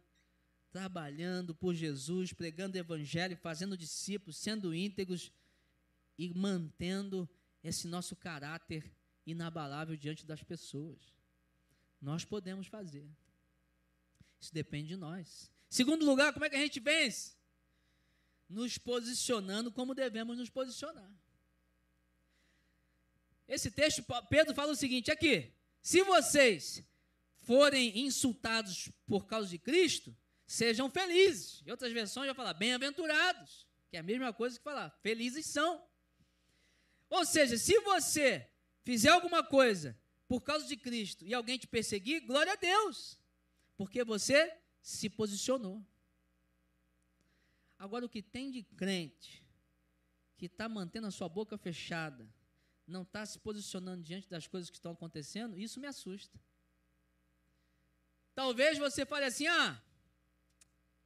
trabalhando 0.70 1.54
por 1.54 1.74
Jesus, 1.74 2.32
pregando 2.32 2.76
o 2.76 2.80
evangelho, 2.80 3.36
fazendo 3.36 3.76
discípulos, 3.76 4.36
sendo 4.36 4.74
íntegros 4.74 5.32
e 6.18 6.34
mantendo 6.34 7.28
esse 7.62 7.86
nosso 7.88 8.14
caráter 8.14 8.92
inabalável 9.26 9.96
diante 9.96 10.26
das 10.26 10.42
pessoas. 10.42 11.14
Nós 12.00 12.24
podemos 12.24 12.66
fazer. 12.66 13.08
Isso 14.38 14.52
depende 14.52 14.88
de 14.88 14.96
nós. 14.96 15.50
Segundo 15.70 16.04
lugar, 16.04 16.32
como 16.32 16.44
é 16.44 16.50
que 16.50 16.56
a 16.56 16.60
gente 16.60 16.78
vence? 16.78 17.34
Nos 18.48 18.76
posicionando 18.76 19.72
como 19.72 19.94
devemos 19.94 20.36
nos 20.36 20.50
posicionar. 20.50 21.10
Esse 23.48 23.70
texto, 23.70 24.04
Pedro 24.28 24.54
fala 24.54 24.72
o 24.72 24.76
seguinte: 24.76 25.10
aqui, 25.10 25.52
se 25.84 26.02
vocês 26.02 26.82
forem 27.42 28.06
insultados 28.06 28.90
por 29.06 29.26
causa 29.26 29.50
de 29.50 29.58
Cristo, 29.58 30.16
sejam 30.46 30.88
felizes. 30.88 31.62
Em 31.66 31.70
outras 31.70 31.92
versões 31.92 32.24
vai 32.24 32.34
falar 32.34 32.54
bem-aventurados, 32.54 33.68
que 33.90 33.98
é 33.98 34.00
a 34.00 34.02
mesma 34.02 34.32
coisa 34.32 34.56
que 34.56 34.64
falar 34.64 34.88
felizes 35.02 35.44
são. 35.44 35.86
Ou 37.10 37.26
seja, 37.26 37.58
se 37.58 37.78
você 37.80 38.50
fizer 38.82 39.10
alguma 39.10 39.44
coisa 39.44 39.94
por 40.26 40.42
causa 40.42 40.66
de 40.66 40.74
Cristo 40.74 41.26
e 41.26 41.34
alguém 41.34 41.58
te 41.58 41.66
perseguir, 41.66 42.24
glória 42.24 42.54
a 42.54 42.56
Deus, 42.56 43.20
porque 43.76 44.02
você 44.02 44.56
se 44.80 45.10
posicionou. 45.10 45.84
Agora, 47.78 48.06
o 48.06 48.08
que 48.08 48.22
tem 48.22 48.50
de 48.50 48.62
crente 48.62 49.44
que 50.38 50.46
está 50.46 50.66
mantendo 50.66 51.08
a 51.08 51.10
sua 51.10 51.28
boca 51.28 51.58
fechada, 51.58 52.26
não 52.86 53.02
está 53.02 53.24
se 53.24 53.38
posicionando 53.38 54.02
diante 54.02 54.28
das 54.28 54.46
coisas 54.46 54.70
que 54.70 54.76
estão 54.76 54.92
acontecendo, 54.92 55.58
isso 55.58 55.80
me 55.80 55.86
assusta. 55.86 56.38
Talvez 58.34 58.78
você 58.78 59.06
fale 59.06 59.24
assim: 59.24 59.46
ah, 59.46 59.80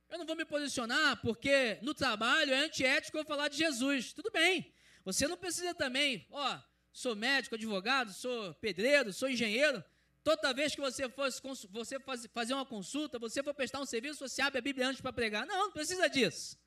eu 0.09 0.19
não 0.19 0.27
vou 0.27 0.37
me 0.37 0.45
posicionar 0.45 1.21
porque 1.21 1.79
no 1.83 1.95
trabalho 1.95 2.53
é 2.53 2.59
antiético 2.59 3.19
eu 3.19 3.25
falar 3.25 3.49
de 3.49 3.59
Jesus. 3.59 4.12
Tudo 4.12 4.31
bem. 4.31 4.73
Você 5.05 5.29
não 5.29 5.37
precisa 5.37 5.75
também, 5.75 6.27
ó, 6.31 6.59
sou 6.93 7.14
médico, 7.14 7.55
advogado, 7.55 8.12
sou 8.12 8.55
pedreiro, 8.55 9.12
sou 9.12 9.29
engenheiro. 9.29 9.83
Toda 10.25 10.53
vez 10.53 10.75
que 10.75 10.81
você 10.81 11.09
for 11.09 11.31
você 11.71 11.99
fazer 12.35 12.53
uma 12.53 12.67
consulta, 12.67 13.19
você 13.19 13.43
for 13.43 13.55
prestar 13.55 13.81
um 13.81 13.87
serviço, 13.87 14.27
você 14.27 14.43
abre 14.43 14.59
a 14.59 14.62
Bíblia 14.62 14.88
antes 14.88 15.01
para 15.01 15.12
pregar. 15.12 15.47
Não, 15.47 15.67
não 15.67 15.73
precisa 15.73 16.09
disso. 16.09 16.59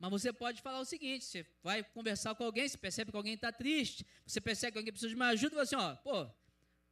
Mas 0.00 0.10
você 0.10 0.32
pode 0.32 0.60
falar 0.60 0.80
o 0.80 0.84
seguinte: 0.84 1.24
você 1.24 1.46
vai 1.62 1.84
conversar 1.84 2.34
com 2.34 2.42
alguém, 2.42 2.66
você 2.66 2.76
percebe 2.76 3.12
que 3.12 3.16
alguém 3.16 3.34
está 3.34 3.52
triste, 3.52 4.04
você 4.26 4.40
percebe 4.40 4.72
que 4.72 4.78
alguém 4.78 4.92
precisa 4.92 5.10
de 5.10 5.14
uma 5.14 5.28
ajuda, 5.28 5.54
você 5.54 5.76
assim, 5.76 5.76
ó, 5.76 5.94
pô, 5.96 6.28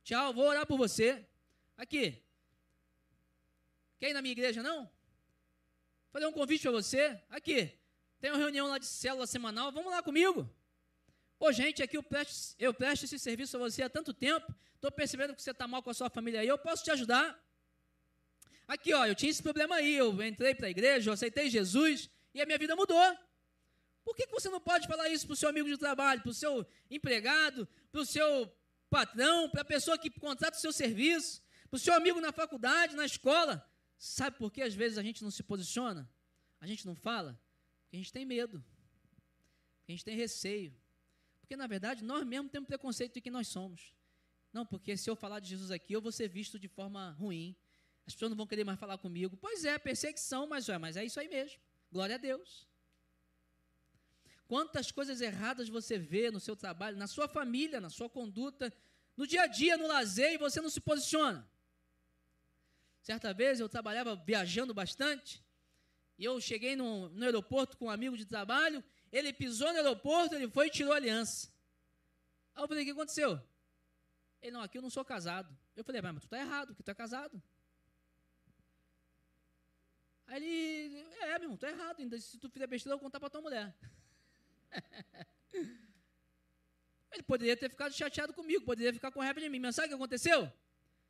tchau, 0.05 0.33
vou 0.33 0.47
orar 0.47 0.67
por 0.67 0.79
você. 0.79 1.27
Aqui. 1.77 2.23
Quer 3.99 4.11
ir 4.11 4.13
na 4.13 4.23
minha 4.23 4.33
igreja, 4.33 4.63
não? 4.63 4.89
fazer 6.13 6.27
um 6.27 6.33
convite 6.33 6.63
para 6.63 6.73
você. 6.73 7.21
Aqui, 7.31 7.73
tem 8.21 8.31
uma 8.31 8.39
reunião 8.39 8.67
lá 8.67 8.79
de 8.79 8.87
célula 8.87 9.27
semanal, 9.27 9.71
vamos 9.71 9.91
lá 9.91 10.03
comigo. 10.03 10.49
Ô, 11.39 11.53
gente, 11.53 11.83
aqui 11.83 11.97
eu 11.97 12.03
presto, 12.03 12.57
eu 12.59 12.75
presto 12.75 13.05
esse 13.05 13.19
serviço 13.19 13.57
a 13.57 13.61
você 13.61 13.83
há 13.83 13.89
tanto 13.89 14.13
tempo, 14.13 14.53
estou 14.75 14.91
percebendo 14.91 15.35
que 15.35 15.43
você 15.43 15.53
está 15.53 15.69
mal 15.69 15.83
com 15.83 15.91
a 15.91 15.95
sua 15.95 16.11
família 16.11 16.41
aí, 16.41 16.49
eu 16.49 16.59
posso 16.59 16.83
te 16.83 16.91
ajudar. 16.91 17.39
Aqui, 18.67 18.93
ó, 18.93 19.07
eu 19.07 19.15
tinha 19.15 19.31
esse 19.31 19.43
problema 19.43 19.77
aí, 19.77 19.97
eu 19.97 20.21
entrei 20.23 20.55
para 20.55 20.67
a 20.67 20.71
igreja, 20.71 21.09
eu 21.09 21.15
aceitei 21.15 21.49
Jesus 21.49 22.11
e 22.39 22.43
a 22.43 22.47
minha 22.47 22.59
vida 22.59 22.75
mudou. 22.77 23.19
Por 24.05 24.15
que, 24.17 24.27
que 24.27 24.33
você 24.33 24.49
não 24.49 24.61
pode 24.61 24.87
falar 24.87 25.09
isso 25.09 25.27
para 25.27 25.35
o 25.35 25.37
seu 25.37 25.49
amigo 25.49 25.69
de 25.69 25.77
trabalho, 25.77 26.23
para 26.23 26.31
o 26.31 26.35
seu 26.35 26.67
empregado, 26.91 27.69
para 27.93 28.01
o 28.01 28.07
seu 28.07 28.51
patrão, 28.89 29.51
para 29.51 29.63
a 29.63 29.65
pessoa 29.65 29.99
que 29.99 30.09
contrata 30.09 30.57
o 30.57 30.61
seu 30.61 30.73
serviço, 30.73 31.43
para 31.69 31.77
o 31.77 31.79
seu 31.79 31.93
amigo 31.95 32.21
na 32.21 32.33
faculdade, 32.33 32.97
na 32.97 33.05
escola? 33.05 33.69
Sabe 33.99 34.39
por 34.39 34.51
que 34.53 34.63
às 34.63 34.75
vezes 34.75 34.97
a 34.97 35.03
gente 35.03 35.23
não 35.23 35.31
se 35.31 35.43
posiciona? 35.43 36.09
A 36.61 36.67
gente 36.67 36.87
não 36.87 36.95
fala? 36.95 37.39
Porque 37.83 37.97
a 37.97 37.99
gente 37.99 38.13
tem 38.13 38.25
medo. 38.25 38.65
Porque 39.79 39.93
a 39.93 39.93
gente 39.93 40.05
tem 40.05 40.17
receio. 40.17 40.75
Porque, 41.41 41.57
na 41.57 41.67
verdade, 41.67 42.05
nós 42.05 42.25
mesmos 42.25 42.53
temos 42.53 42.67
preconceito 42.67 43.15
de 43.15 43.21
quem 43.21 43.33
nós 43.33 43.49
somos. 43.49 43.95
Não, 44.53 44.65
porque 44.65 44.97
se 44.97 45.09
eu 45.09 45.17
falar 45.17 45.41
de 45.41 45.49
Jesus 45.49 45.71
aqui, 45.71 45.93
eu 45.93 46.01
vou 46.01 46.13
ser 46.13 46.29
visto 46.29 46.59
de 46.59 46.69
forma 46.69 47.11
ruim. 47.13 47.57
As 48.07 48.15
pessoas 48.15 48.31
não 48.31 48.37
vão 48.37 48.47
querer 48.47 48.65
mais 48.65 48.79
falar 48.79 48.99
comigo. 48.99 49.37
Pois 49.37 49.65
é, 49.65 49.79
perseguição, 49.79 50.47
mas, 50.47 50.69
é, 50.69 50.79
mas 50.79 50.97
é 50.97 51.05
isso 51.05 51.21
aí 51.21 51.29
mesmo. 51.29 51.61
Glória 51.91 52.17
a 52.17 52.19
Deus. 52.19 52.67
Quantas 54.47 54.91
coisas 54.91 55.21
erradas 55.21 55.69
você 55.69 55.99
vê 55.99 56.31
no 56.31 56.41
seu 56.41 56.57
trabalho, 56.57 56.97
na 56.97 57.07
sua 57.07 57.29
família, 57.29 57.81
na 57.81 57.91
sua 57.91 58.09
conduta, 58.09 58.73
no 59.17 59.27
dia 59.27 59.43
a 59.43 59.47
dia, 59.47 59.77
no 59.77 59.87
lazer, 59.87 60.33
e 60.33 60.39
você 60.39 60.61
não 60.61 60.71
se 60.71 60.81
posiciona. 60.81 61.47
Certa 63.03 63.33
vez 63.35 63.61
eu 63.61 63.69
trabalhava 63.69 64.17
viajando 64.17 64.73
bastante, 64.73 65.45
e 66.19 66.25
eu 66.25 66.41
cheguei 66.41 66.75
no, 66.75 67.09
no 67.11 67.25
aeroporto 67.25 67.77
com 67.77 67.87
um 67.87 67.91
amigo 67.91 68.17
de 68.17 68.25
trabalho, 68.25 68.83
ele 69.13 69.33
pisou 69.33 69.71
no 69.71 69.77
aeroporto, 69.77 70.35
ele 70.35 70.49
foi 70.49 70.67
e 70.67 70.71
tirou 70.71 70.93
a 70.93 70.97
aliança. 70.97 71.53
Aí 72.55 72.63
eu 72.63 72.69
falei, 72.69 72.83
o 72.83 72.87
que 72.87 72.93
aconteceu? 72.93 73.41
Ele, 74.43 74.53
não, 74.53 74.63
aqui 74.63 74.79
eu 74.79 74.83
não 74.83 74.91
sou 74.91 75.05
casado. 75.05 75.57
Eu 75.77 75.85
falei, 75.85 76.01
mas 76.01 76.15
tu 76.21 76.25
está 76.25 76.39
errado, 76.39 76.75
que 76.75 76.83
tu 76.83 76.91
é 76.91 76.95
casado. 76.95 77.41
Aí 80.29 80.45
ele, 80.45 80.99
é, 81.21 81.39
meu 81.39 81.51
irmão, 81.51 81.59
é 81.63 81.71
errado, 81.71 82.01
ainda 82.01 82.21
se 82.21 82.39
tu 82.39 82.51
fizer 82.51 82.67
besteira, 82.67 82.95
eu 82.95 82.99
vou 82.99 83.07
contar 83.07 83.19
para 83.19 83.31
tua 83.31 83.41
mulher. 83.41 83.75
ele 87.11 87.23
poderia 87.27 87.57
ter 87.57 87.71
ficado 87.71 87.95
chateado 87.95 88.35
comigo, 88.35 88.63
poderia 88.65 88.93
ficar 88.93 89.11
com 89.11 89.21
raiva 89.21 89.41
de 89.41 89.49
mim. 89.49 89.59
Mas 89.59 89.75
sabe 89.75 89.87
o 89.87 89.89
que 89.89 89.95
aconteceu? 89.95 90.53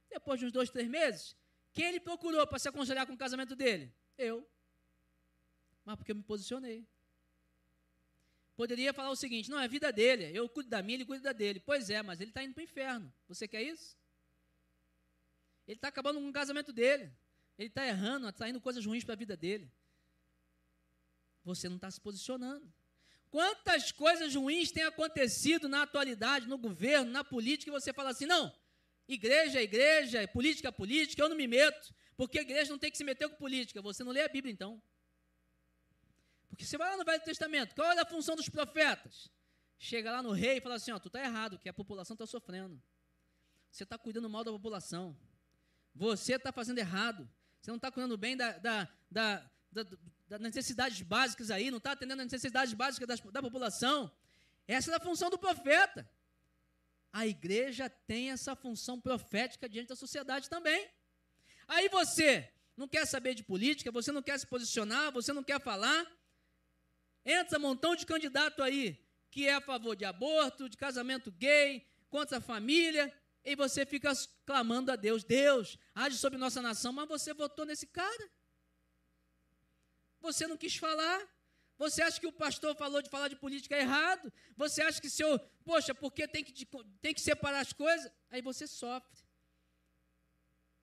Depois 0.09 0.39
de 0.39 0.47
uns 0.47 0.53
dois, 0.53 0.71
três 0.71 0.89
meses, 0.89 1.37
quem 1.73 1.87
ele 1.87 1.99
procurou 1.99 2.47
para 2.47 2.61
se 2.61 2.69
aconselhar 2.69 3.07
com 3.09 3.15
o 3.15 3.19
casamento 3.19 3.57
dele? 3.57 3.93
Eu. 4.17 4.49
Mas 5.85 5.97
porque 5.97 6.13
eu 6.13 6.17
me 6.17 6.23
posicionei. 6.23 6.87
Poderia 8.55 8.93
falar 8.93 9.11
o 9.11 9.17
seguinte: 9.17 9.51
não, 9.51 9.59
é 9.59 9.65
a 9.65 9.69
vida 9.69 9.93
dele, 9.93 10.31
eu 10.33 10.49
cuido 10.49 10.71
da 10.71 10.81
minha, 10.81 10.97
ele 10.97 11.05
cuida 11.05 11.25
da 11.25 11.33
dele. 11.33 11.59
Pois 11.59 11.91
é, 11.91 12.03
mas 12.03 12.21
ele 12.21 12.31
está 12.31 12.43
indo 12.43 12.55
para 12.55 12.61
o 12.61 12.65
inferno. 12.65 13.13
Você 13.27 13.49
quer 13.49 13.63
isso? 13.63 13.99
Ele 15.67 15.77
está 15.77 15.89
acabando 15.89 16.21
com 16.21 16.29
o 16.29 16.33
casamento 16.33 16.73
dele. 16.73 17.13
Ele 17.59 17.69
está 17.69 17.85
errando, 17.85 18.27
atraindo 18.29 18.61
coisas 18.61 18.87
ruins 18.87 19.03
para 19.03 19.15
a 19.15 19.17
vida 19.17 19.37
dele. 19.37 19.71
Você 21.45 21.69
não 21.69 21.77
está 21.77 21.91
se 21.91 22.01
posicionando. 22.01 22.73
Quantas 23.31 23.91
coisas 23.93 24.35
ruins 24.35 24.71
têm 24.71 24.85
acontecido 24.85 25.69
na 25.69 25.83
atualidade, 25.83 26.47
no 26.47 26.57
governo, 26.57 27.11
na 27.11 27.25
política, 27.25 27.71
e 27.71 27.73
você 27.73 27.93
fala 27.93 28.11
assim: 28.11 28.27
não, 28.27 28.55
igreja 29.09 29.59
é 29.59 29.63
igreja, 29.63 30.27
política 30.29 30.69
é 30.69 30.71
política, 30.71 31.23
eu 31.23 31.29
não 31.29 31.37
me 31.37 31.47
meto, 31.47 31.95
porque 32.17 32.39
a 32.39 32.43
igreja 32.43 32.71
não 32.71 32.79
tem 32.79 32.91
que 32.91 32.97
se 32.97 33.05
meter 33.05 33.29
com 33.29 33.37
política. 33.37 33.83
Você 33.83 34.05
não 34.05 34.13
lê 34.13 34.23
a 34.23 34.29
Bíblia, 34.29 34.53
então. 34.53 34.81
Porque 36.49 36.65
você 36.65 36.79
vai 36.79 36.91
lá 36.91 36.97
no 36.97 37.05
Velho 37.05 37.23
Testamento, 37.23 37.75
qual 37.75 37.91
é 37.93 38.01
a 38.01 38.07
função 38.07 38.35
dos 38.35 38.49
profetas? 38.49 39.31
Chega 39.79 40.11
lá 40.11 40.23
no 40.23 40.33
rei 40.33 40.59
e 40.59 40.61
fala 40.61 40.77
assim: 40.77 40.93
ó, 40.93 40.99
tu 40.99 41.09
está 41.09 41.21
errado, 41.21 41.59
que 41.59 41.69
a 41.69 41.75
população 41.75 42.15
está 42.15 42.27
sofrendo. 42.27 42.81
Você 43.71 43.85
está 43.85 43.99
cuidando 43.99 44.29
mal 44.31 44.43
da 44.43 44.51
população. 44.51 45.17
Você 45.95 46.35
está 46.35 46.51
fazendo 46.51 46.79
errado. 46.79 47.29
Você 47.61 47.71
não 47.71 47.77
está 47.77 47.91
cuidando 47.91 48.17
bem 48.17 48.37
da, 48.37 48.59
da, 48.59 48.89
da, 49.11 49.47
das 50.29 50.41
necessidades 50.41 51.01
básicas 51.03 51.51
aí, 51.51 51.71
não 51.71 51.79
está 51.79 51.93
atendendo 51.93 52.23
as 52.23 52.31
necessidades 52.31 52.73
básicas 52.75 53.09
das, 53.09 53.21
da 53.21 53.43
população. 53.43 54.11
Essa 54.67 54.93
é 54.93 54.95
a 54.95 55.01
função 55.01 55.31
do 55.31 55.39
profeta. 55.39 56.09
A 57.13 57.27
igreja 57.27 57.89
tem 57.89 58.31
essa 58.31 58.55
função 58.55 59.01
profética 59.01 59.69
diante 59.69 59.89
da 59.89 59.97
sociedade 59.97 60.49
também. 60.49 60.89
Aí 61.67 61.89
você 61.89 62.51
não 62.77 62.87
quer 62.87 63.07
saber 63.07 63.35
de 63.35 63.43
política, 63.43 63.91
você 63.91 64.13
não 64.13 64.23
quer 64.23 64.39
se 64.39 64.47
posicionar, 64.47 65.11
você 65.11 65.33
não 65.33 65.43
quer 65.43 65.61
falar. 65.61 66.07
Entra 67.25 67.59
um 67.59 67.63
montão 67.63 67.97
de 67.97 68.07
candidato 68.07 68.63
aí 68.63 69.05
que 69.31 69.47
é 69.47 69.55
a 69.55 69.61
favor 69.61 69.95
de 69.95 70.05
aborto, 70.05 70.69
de 70.69 70.77
casamento 70.77 71.31
gay, 71.31 71.87
contra 72.09 72.39
a 72.39 72.41
família, 72.41 73.13
e 73.51 73.57
você 73.57 73.87
fica 73.87 74.13
clamando 74.45 74.93
a 74.93 74.97
Deus: 74.97 75.25
Deus, 75.25 75.79
age 75.95 76.17
sobre 76.19 76.39
nossa 76.39 76.61
nação, 76.61 76.93
mas 76.93 77.09
você 77.09 77.33
votou 77.33 77.65
nesse 77.65 77.87
cara. 77.87 78.31
Você 80.21 80.47
não 80.47 80.57
quis 80.57 80.77
falar. 80.77 81.27
Você 81.79 82.03
acha 82.03 82.19
que 82.19 82.27
o 82.27 82.33
pastor 82.33 82.75
falou 82.75 83.01
de 83.01 83.09
falar 83.09 83.29
de 83.29 83.37
política 83.37 83.77
errado? 83.77 84.33
Você 84.57 84.83
acha 84.83 85.01
que 85.01 85.09
seu, 85.09 85.39
poxa, 85.65 85.95
porque 85.95 86.27
tem 86.27 86.43
que, 86.43 86.67
tem 87.01 87.15
que 87.15 87.21
separar 87.21 87.61
as 87.61 87.73
coisas? 87.73 88.11
Aí 88.31 88.43
você 88.43 88.67
sofre. 88.67 89.17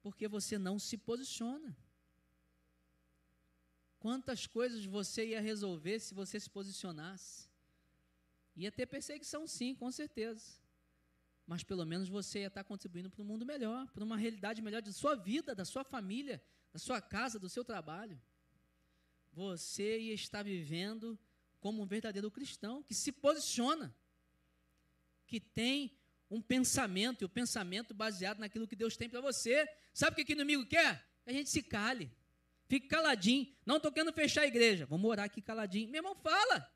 Porque 0.02 0.26
você 0.28 0.58
não 0.58 0.80
se 0.80 0.98
posiciona. 0.98 1.76
Quantas 4.00 4.48
coisas 4.48 4.86
você 4.86 5.28
ia 5.28 5.42
resolver 5.42 6.00
se 6.00 6.14
você 6.14 6.40
se 6.40 6.50
posicionasse? 6.50 7.50
Ia 8.56 8.72
ter 8.72 8.86
perseguição, 8.86 9.46
sim, 9.46 9.76
com 9.76 9.92
certeza. 9.92 10.65
Mas 11.46 11.64
pelo 11.64 11.86
menos 11.86 12.10
você 12.10 12.40
ia 12.40 12.48
estar 12.48 12.64
contribuindo 12.64 13.10
para 13.10 13.22
um 13.22 13.26
mundo 13.26 13.46
melhor, 13.46 13.92
para 13.92 14.04
uma 14.04 14.18
realidade 14.18 14.62
melhor 14.62 14.82
de 14.82 14.92
sua 14.92 15.16
vida, 15.16 15.54
da 15.54 15.66
sua 15.66 15.84
família, 15.84 16.42
da 16.74 16.80
sua 16.80 17.00
casa, 17.00 17.38
do 17.40 17.48
seu 17.48 17.64
trabalho 17.64 18.20
você 19.36 20.00
ia 20.00 20.14
estar 20.14 20.44
vivendo 20.44 21.20
como 21.60 21.84
um 21.84 21.86
verdadeiro 21.86 22.32
cristão, 22.32 22.82
que 22.82 22.94
se 22.94 23.12
posiciona, 23.12 23.94
que 25.28 25.42
tem 25.42 26.00
um 26.32 26.42
pensamento, 26.42 27.22
e 27.22 27.26
o 27.26 27.30
pensamento 27.30 27.94
baseado 27.94 28.40
naquilo 28.40 28.68
que 28.68 28.78
Deus 28.78 28.96
tem 28.96 29.10
para 29.10 29.20
você. 29.20 29.68
Sabe 29.94 30.14
o 30.14 30.16
que, 30.16 30.24
que 30.24 30.34
o 30.34 30.36
inimigo 30.38 30.66
quer? 30.66 31.06
Que 31.24 31.32
a 31.32 31.34
gente 31.34 31.50
se 31.50 31.62
cale, 31.62 32.10
fique 32.70 32.88
caladinho. 32.88 33.54
Não 33.66 33.76
estou 33.76 33.92
querendo 33.92 34.14
fechar 34.14 34.44
a 34.44 34.48
igreja, 34.48 34.86
vamos 34.86 35.10
orar 35.10 35.26
aqui 35.26 35.42
caladinho. 35.42 35.90
Meu 35.90 36.00
irmão, 36.00 36.16
fala. 36.16 36.72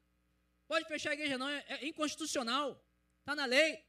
Pode 0.67 0.85
fechar 0.85 1.11
a 1.11 1.13
igreja, 1.13 1.37
não, 1.37 1.47
é, 1.47 1.65
é 1.69 1.87
inconstitucional, 1.87 2.85
está 3.21 3.33
na 3.33 3.45
lei. 3.45 3.83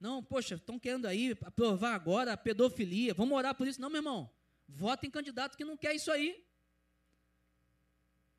Não, 0.00 0.24
poxa, 0.24 0.54
estão 0.54 0.78
querendo 0.78 1.06
aí 1.06 1.36
aprovar 1.42 1.94
agora 1.94 2.32
a 2.32 2.36
pedofilia, 2.36 3.12
vamos 3.12 3.36
orar 3.36 3.54
por 3.54 3.68
isso. 3.68 3.80
Não, 3.80 3.90
meu 3.90 3.98
irmão, 3.98 4.32
vota 4.66 5.06
em 5.06 5.10
candidato 5.10 5.58
que 5.58 5.64
não 5.64 5.76
quer 5.76 5.94
isso 5.94 6.10
aí. 6.10 6.42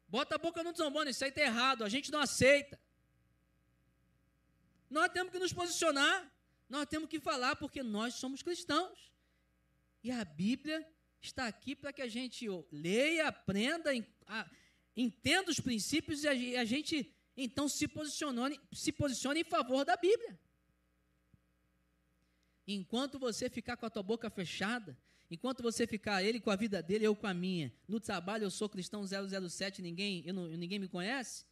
Bota 0.08 0.36
a 0.36 0.38
boca 0.40 0.64
no 0.64 0.74
trombone, 0.74 1.12
isso 1.12 1.24
aí 1.24 1.30
está 1.30 1.42
errado, 1.42 1.84
a 1.84 1.90
gente 1.90 2.12
não 2.12 2.20
aceita. 2.20 2.82
Nós 4.90 5.10
temos 5.10 5.32
que 5.32 5.40
nos 5.40 5.54
posicionar, 5.54 6.30
nós 6.68 6.88
temos 6.88 7.08
que 7.08 7.20
falar, 7.20 7.56
porque 7.56 7.84
nós 7.84 8.16
somos 8.16 8.42
cristãos. 8.42 9.12
E 10.04 10.10
a 10.12 10.26
Bíblia 10.26 10.86
está 11.22 11.46
aqui 11.46 11.76
para 11.76 11.94
que 11.94 12.02
a 12.02 12.08
gente 12.08 12.48
leia, 12.72 13.28
aprenda, 13.28 13.92
entenda 14.98 15.52
os 15.52 15.60
princípios 15.60 16.24
e 16.24 16.58
a 16.58 16.66
gente 16.66 17.16
então 17.38 17.70
se 17.70 17.88
posicione, 17.88 18.60
se 18.74 18.92
posicione 18.92 19.42
em 19.42 19.46
favor 19.46 19.86
da 19.86 19.96
Bíblia. 19.96 20.38
Enquanto 22.76 23.20
você 23.20 23.50
ficar 23.50 23.78
com 23.78 23.86
a 23.86 23.90
tua 23.90 24.04
boca 24.04 24.30
fechada, 24.30 24.98
Enquanto 25.32 25.64
você 25.64 25.88
ficar 25.88 26.22
ele 26.22 26.42
com 26.42 26.52
a 26.52 26.58
vida 26.58 26.84
dele, 26.84 27.08
eu 27.08 27.16
com 27.16 27.26
a 27.26 27.34
minha. 27.34 27.72
No 27.88 28.02
trabalho 28.02 28.44
eu 28.44 28.52
sou 28.52 28.68
cristão 28.68 29.02
007, 29.08 29.82
ninguém, 29.82 30.22
eu 30.26 30.34
não, 30.34 30.46
ninguém 30.50 30.78
me 30.78 30.90
conhece. 30.90 31.46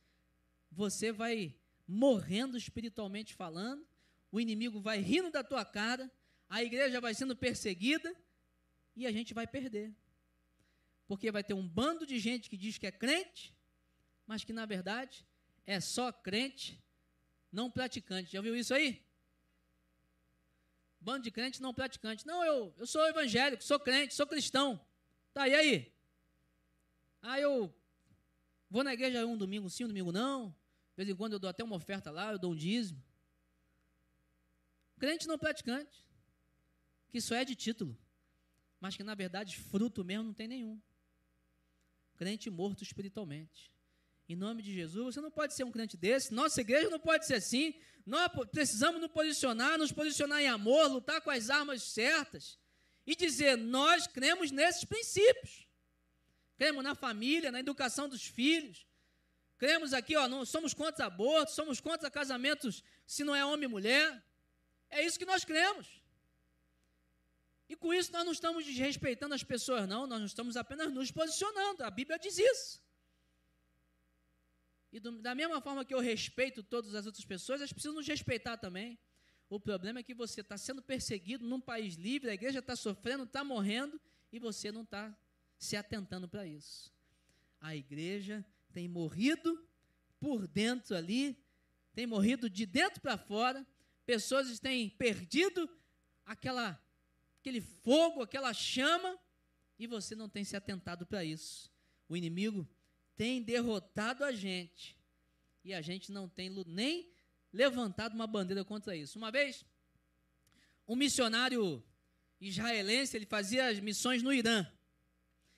Você 0.69 1.13
vai 1.13 1.55
morrendo 1.88 2.58
espiritualmente 2.58 3.34
falando, 3.34 3.88
o 4.34 4.39
inimigo 4.41 4.82
vai 4.82 4.99
rindo 4.99 5.32
da 5.32 5.45
tua 5.45 5.63
cara, 5.63 6.12
a 6.49 6.62
igreja 6.62 6.99
vai 6.99 7.13
sendo 7.13 7.38
perseguida 7.38 8.13
e 8.97 9.08
a 9.08 9.13
gente 9.13 9.34
vai 9.34 9.47
perder. 9.47 9.95
Porque 11.08 11.32
vai 11.32 11.41
ter 11.41 11.53
um 11.53 11.65
bando 11.65 12.05
de 12.05 12.19
gente 12.19 12.49
que 12.49 12.58
diz 12.58 12.77
que 12.77 12.86
é 12.86 12.91
crente, 12.91 13.55
mas 14.27 14.43
que 14.43 14.51
na 14.51 14.65
verdade 14.65 15.25
é 15.65 15.79
só 15.79 16.12
crente, 16.12 16.84
não 17.49 17.71
praticante. 17.71 18.34
Já 18.34 18.41
viu 18.41 18.58
isso 18.58 18.73
aí? 18.73 19.01
Bando 21.01 21.23
de 21.23 21.31
crente 21.31 21.62
não 21.62 21.73
praticante. 21.73 22.25
Não, 22.25 22.43
eu, 22.43 22.73
eu 22.77 22.85
sou 22.85 23.07
evangélico, 23.07 23.63
sou 23.63 23.79
crente, 23.79 24.13
sou 24.13 24.27
cristão. 24.27 24.79
Tá, 25.33 25.47
e 25.47 25.55
aí? 25.55 25.93
Ah, 27.21 27.39
eu 27.39 27.73
vou 28.69 28.83
na 28.83 28.93
igreja 28.93 29.25
um 29.25 29.38
domingo 29.38 29.69
sim, 29.69 29.85
um 29.85 29.88
domingo 29.88 30.12
não. 30.12 30.49
De 30.91 30.97
vez 30.97 31.09
em 31.09 31.15
quando 31.15 31.33
eu 31.33 31.39
dou 31.39 31.49
até 31.49 31.63
uma 31.63 31.75
oferta 31.75 32.12
lá, 32.12 32.31
eu 32.31 32.39
dou 32.39 32.51
um 32.51 32.55
dízimo. 32.55 33.01
Crente 34.99 35.27
não 35.27 35.38
praticante. 35.38 36.05
Que 37.07 37.17
isso 37.17 37.33
é 37.33 37.45
de 37.45 37.55
título. 37.55 37.97
Mas 38.79 38.95
que 38.95 39.03
na 39.03 39.15
verdade 39.15 39.57
fruto 39.57 40.03
mesmo 40.03 40.25
não 40.25 40.33
tem 40.33 40.47
nenhum. 40.47 40.79
Crente 42.17 42.49
morto 42.49 42.83
espiritualmente. 42.83 43.71
Em 44.27 44.35
nome 44.35 44.62
de 44.62 44.73
Jesus, 44.73 45.15
você 45.15 45.21
não 45.21 45.31
pode 45.31 45.55
ser 45.55 45.63
um 45.63 45.71
crente 45.71 45.97
desse. 45.97 46.33
Nossa 46.33 46.62
igreja 46.62 46.89
não 46.89 46.99
pode 46.99 47.25
ser 47.25 47.35
assim. 47.35 47.73
Nós 48.10 48.32
precisamos 48.52 49.00
nos 49.00 49.12
posicionar, 49.12 49.78
nos 49.78 49.91
posicionar 49.91 50.41
em 50.41 50.48
amor, 50.48 50.88
lutar 50.88 51.22
com 51.22 51.30
as 51.30 51.52
armas 51.52 51.84
certas 51.84 52.58
e 53.06 53.15
dizer: 53.15 53.56
nós 53.56 54.08
cremos 54.08 54.50
nesses 54.50 54.84
princípios. 54.84 55.67
Cremos 56.58 56.84
na 56.84 56.95
família, 56.95 57.52
na 57.52 57.60
educação 57.60 58.10
dos 58.10 58.26
filhos. 58.26 58.88
Cremos 59.60 59.93
aqui, 59.93 60.17
ó, 60.17 60.28
não 60.28 60.43
somos 60.43 60.74
contra 60.74 61.06
aborto, 61.06 61.52
somos 61.52 61.80
contra 61.80 62.10
casamentos 62.10 62.84
se 63.06 63.24
não 63.24 63.36
é 63.36 63.45
homem 63.45 63.65
e 63.65 63.72
mulher. 63.72 64.24
É 64.89 65.06
isso 65.06 65.19
que 65.19 65.26
nós 65.26 65.45
cremos. 65.45 66.02
E 67.69 67.76
com 67.76 67.93
isso 67.93 68.12
nós 68.12 68.26
não 68.26 68.32
estamos 68.32 68.65
desrespeitando 68.65 69.36
as 69.36 69.43
pessoas, 69.43 69.88
não, 69.88 70.08
nós 70.08 70.17
não 70.17 70.26
estamos 70.26 70.58
apenas 70.58 70.91
nos 70.91 71.12
posicionando. 71.12 71.84
A 71.84 71.91
Bíblia 71.91 72.17
diz 72.17 72.39
isso. 72.39 72.82
E 74.91 74.99
do, 74.99 75.21
da 75.21 75.36
mesma 75.36 75.62
forma 75.62 75.86
que 75.86 75.93
eu 75.93 75.99
respeito 75.99 76.63
todas 76.63 76.95
as 76.95 77.06
outras 77.06 77.25
pessoas, 77.25 77.62
elas 77.62 77.73
precisam 77.73 77.95
nos 77.95 78.08
respeitar 78.08 78.58
também. 78.58 78.97
O 79.49 79.60
problema 79.60 79.99
é 79.99 80.04
que 80.04 80.13
você 80.13 80.41
está 80.41 80.58
sendo 80.58 80.82
perseguido 80.82 81.45
num 81.45 81.60
país 81.60 81.95
livre, 81.95 82.30
a 82.30 82.34
igreja 82.34 82.60
está 82.60 82.75
sofrendo, 82.75 83.23
está 83.23 83.43
morrendo, 83.43 83.99
e 84.32 84.39
você 84.39 84.71
não 84.71 84.84
está 84.84 85.15
se 85.58 85.75
atentando 85.75 86.28
para 86.28 86.45
isso. 86.45 86.93
A 87.60 87.75
igreja 87.75 88.45
tem 88.71 88.88
morrido 88.88 89.67
por 90.19 90.47
dentro 90.47 90.95
ali, 90.95 91.38
tem 91.93 92.06
morrido 92.06 92.49
de 92.49 92.65
dentro 92.65 93.02
para 93.02 93.17
fora, 93.17 93.65
pessoas 94.06 94.60
têm 94.60 94.89
perdido 94.89 95.69
aquela, 96.25 96.82
aquele 97.39 97.62
fogo, 97.62 98.21
aquela 98.21 98.54
chama, 98.54 99.17
e 99.78 99.88
você 99.88 100.15
não 100.15 100.30
tem 100.30 100.43
se 100.43 100.56
atentado 100.56 101.06
para 101.06 101.23
isso. 101.23 101.71
O 102.08 102.15
inimigo 102.15 102.67
tem 103.19 103.41
derrotado 103.41 104.23
a 104.23 104.32
gente 104.32 104.95
e 105.65 105.73
a 105.73 105.82
gente 105.82 106.10
não 106.10 106.29
tem 106.29 106.49
nem 106.65 107.12
levantado 107.51 108.13
uma 108.13 108.25
bandeira 108.25 108.63
contra 108.63 108.95
isso. 108.95 109.17
Uma 109.17 109.29
vez, 109.29 109.65
um 110.88 110.95
missionário 110.95 111.84
israelense, 112.39 113.17
ele 113.17 113.25
fazia 113.25 113.67
as 113.67 113.77
missões 113.82 114.23
no 114.23 114.32
Irã. 114.32 114.65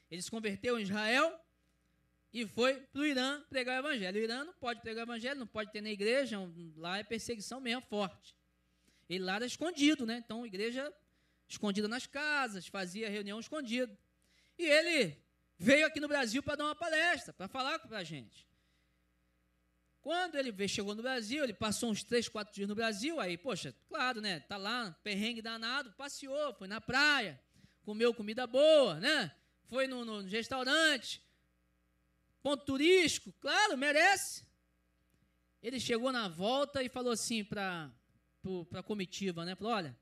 Ele 0.09 0.23
se 0.23 0.31
converteu 0.31 0.79
em 0.79 0.81
Israel 0.81 1.39
e 2.33 2.47
foi 2.47 2.81
para 2.81 3.01
o 3.01 3.05
Irã 3.05 3.39
pregar 3.47 3.75
o 3.75 3.87
evangelho. 3.87 4.19
O 4.19 4.23
Irã 4.23 4.43
não 4.43 4.55
pode 4.55 4.81
pregar 4.81 5.05
o 5.05 5.09
evangelho, 5.11 5.39
não 5.39 5.45
pode 5.45 5.71
ter 5.71 5.81
na 5.81 5.91
igreja, 5.91 6.39
lá 6.75 6.97
é 6.97 7.03
perseguição 7.03 7.61
mesmo 7.61 7.83
forte. 7.83 8.35
Ele 9.07 9.23
lá 9.23 9.35
era 9.35 9.45
escondido, 9.45 10.03
né? 10.03 10.19
Então, 10.25 10.47
igreja 10.47 10.91
escondida 11.47 11.87
nas 11.87 12.07
casas, 12.07 12.65
fazia 12.65 13.07
reunião 13.07 13.39
escondida. 13.39 13.95
E 14.57 14.65
ele 14.65 15.15
veio 15.61 15.85
aqui 15.85 15.99
no 15.99 16.07
Brasil 16.07 16.41
para 16.41 16.55
dar 16.55 16.65
uma 16.65 16.75
palestra, 16.75 17.31
para 17.31 17.47
falar 17.47 17.77
com 17.77 17.93
a 17.93 18.03
gente. 18.03 18.47
Quando 20.01 20.35
ele 20.35 20.67
chegou 20.67 20.95
no 20.95 21.03
Brasil, 21.03 21.43
ele 21.43 21.53
passou 21.53 21.91
uns 21.91 22.03
três, 22.03 22.27
quatro 22.27 22.51
dias 22.51 22.67
no 22.67 22.73
Brasil, 22.73 23.19
aí, 23.19 23.37
poxa, 23.37 23.71
claro, 23.87 24.19
né? 24.19 24.39
Tá 24.39 24.57
lá, 24.57 24.89
perrengue 25.03 25.39
danado, 25.39 25.91
passeou, 25.91 26.55
foi 26.55 26.67
na 26.67 26.81
praia, 26.81 27.39
comeu 27.83 28.11
comida 28.11 28.47
boa, 28.47 28.99
né? 28.99 29.31
Foi 29.67 29.85
no, 29.85 30.03
no 30.03 30.21
restaurante, 30.21 31.21
ponto 32.41 32.65
turístico, 32.65 33.31
claro, 33.39 33.77
merece. 33.77 34.43
Ele 35.61 35.79
chegou 35.79 36.11
na 36.11 36.27
volta 36.27 36.81
e 36.81 36.89
falou 36.89 37.13
assim 37.13 37.43
para 37.43 37.91
a 38.73 38.81
comitiva, 38.81 39.45
né? 39.45 39.53
Falou, 39.53 39.73
olha, 39.73 39.95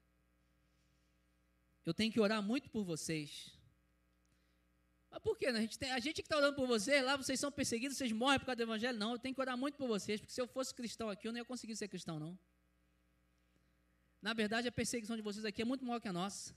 eu 1.85 1.93
tenho 1.93 2.13
que 2.13 2.21
orar 2.21 2.41
muito 2.41 2.69
por 2.69 2.85
vocês. 2.85 3.58
Por 5.21 5.37
quê? 5.37 5.51
Né? 5.51 5.59
A 5.59 5.61
gente, 5.61 5.79
tem, 5.79 5.91
a 5.91 5.99
gente 5.99 6.15
que 6.15 6.21
está 6.21 6.37
orando 6.37 6.55
por 6.55 6.67
vocês, 6.67 7.03
lá 7.03 7.15
vocês 7.15 7.39
são 7.39 7.51
perseguidos, 7.51 7.97
vocês 7.97 8.11
morrem 8.11 8.39
por 8.39 8.45
causa 8.45 8.57
do 8.57 8.63
evangelho. 8.63 8.97
Não, 8.97 9.13
eu 9.13 9.19
tenho 9.19 9.33
que 9.35 9.41
orar 9.41 9.57
muito 9.57 9.75
por 9.75 9.87
vocês, 9.87 10.19
porque 10.19 10.33
se 10.33 10.41
eu 10.41 10.47
fosse 10.47 10.73
cristão 10.73 11.09
aqui, 11.09 11.27
eu 11.27 11.31
não 11.31 11.39
ia 11.39 11.45
conseguir 11.45 11.75
ser 11.75 11.87
cristão, 11.87 12.19
não. 12.19 12.37
Na 14.21 14.33
verdade, 14.33 14.67
a 14.67 14.71
perseguição 14.71 15.15
de 15.15 15.21
vocês 15.21 15.45
aqui 15.45 15.61
é 15.61 15.65
muito 15.65 15.85
maior 15.85 15.99
que 15.99 16.07
a 16.07 16.13
nossa. 16.13 16.53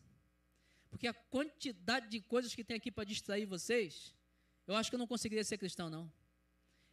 Porque 0.90 1.06
a 1.06 1.14
quantidade 1.14 2.08
de 2.08 2.20
coisas 2.20 2.54
que 2.54 2.64
tem 2.64 2.76
aqui 2.76 2.90
para 2.90 3.04
distrair 3.04 3.46
vocês, 3.46 4.14
eu 4.66 4.74
acho 4.74 4.90
que 4.90 4.94
eu 4.94 4.98
não 4.98 5.06
conseguiria 5.06 5.44
ser 5.44 5.58
cristão, 5.58 5.88
não. 5.88 6.12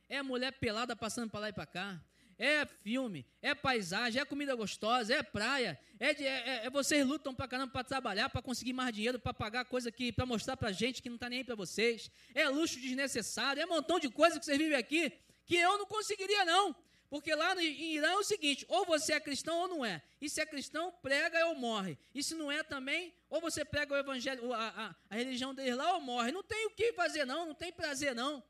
É 0.08 0.22
mulher 0.22 0.52
pelada 0.54 0.96
passando 0.96 1.30
para 1.30 1.42
lá 1.42 1.50
e 1.50 1.54
para 1.54 1.66
cá 1.66 2.04
é 2.40 2.66
filme, 2.66 3.26
é 3.42 3.54
paisagem, 3.54 4.22
é 4.22 4.26
comida 4.26 4.56
gostosa, 4.56 5.14
é 5.14 5.22
praia, 5.22 5.78
é, 6.00 6.14
de, 6.14 6.26
é, 6.26 6.66
é 6.66 6.70
vocês 6.70 7.06
lutam 7.06 7.36
para 7.36 7.50
caramba 7.50 7.74
para 7.74 7.84
trabalhar, 7.84 8.30
para 8.30 8.42
conseguir 8.42 8.72
mais 8.72 8.96
dinheiro, 8.96 9.20
para 9.20 9.34
pagar 9.34 9.66
coisa 9.66 9.92
que, 9.92 10.14
para 10.14 10.26
mostrar 10.26 10.56
para 10.56 10.72
gente 10.72 11.02
que 11.02 11.10
não 11.10 11.16
está 11.16 11.30
nem 11.30 11.40
aí 11.40 11.44
para 11.44 11.56
vocês, 11.56 12.10
é 12.34 12.48
luxo 12.48 12.80
desnecessário, 12.80 13.62
é 13.62 13.66
um 13.66 13.70
montão 13.70 14.00
de 14.00 14.10
coisa 14.10 14.40
que 14.40 14.46
vocês 14.46 14.58
vivem 14.58 14.78
aqui 14.78 15.12
que 15.46 15.56
eu 15.56 15.78
não 15.80 15.86
conseguiria 15.86 16.46
não, 16.46 16.76
porque 17.10 17.34
lá 17.34 17.56
no, 17.56 17.62
em 17.62 17.96
Irã 17.96 18.12
é 18.12 18.16
o 18.16 18.24
seguinte, 18.24 18.64
ou 18.70 18.86
você 18.86 19.14
é 19.14 19.20
cristão 19.20 19.58
ou 19.58 19.68
não 19.68 19.84
é, 19.84 20.02
e 20.22 20.30
se 20.30 20.40
é 20.40 20.46
cristão, 20.46 20.94
prega 21.02 21.46
ou 21.48 21.56
morre, 21.56 21.98
e 22.14 22.24
se 22.24 22.36
não 22.36 22.52
é 22.52 22.62
também, 22.62 23.14
ou 23.30 23.42
você 23.42 23.66
prega 23.66 23.96
o 23.96 23.98
evangelho, 23.98 24.54
a, 24.54 24.68
a, 24.68 24.96
a 25.10 25.16
religião 25.16 25.54
deles 25.54 25.76
lá 25.76 25.96
ou 25.96 26.02
morre, 26.02 26.32
não 26.32 26.44
tem 26.44 26.68
o 26.68 26.70
que 26.70 26.94
fazer 26.94 27.26
não, 27.26 27.48
não 27.48 27.56
tem 27.56 27.74
prazer 27.74 28.14
não, 28.14 28.44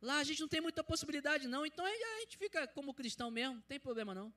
Lá 0.00 0.18
a 0.18 0.24
gente 0.24 0.40
não 0.40 0.48
tem 0.48 0.60
muita 0.60 0.84
possibilidade, 0.84 1.48
não. 1.48 1.64
Então 1.64 1.84
a 1.84 2.20
gente 2.20 2.36
fica 2.36 2.66
como 2.68 2.94
cristão 2.94 3.30
mesmo, 3.30 3.56
não 3.56 3.62
tem 3.62 3.80
problema 3.80 4.14
não. 4.14 4.32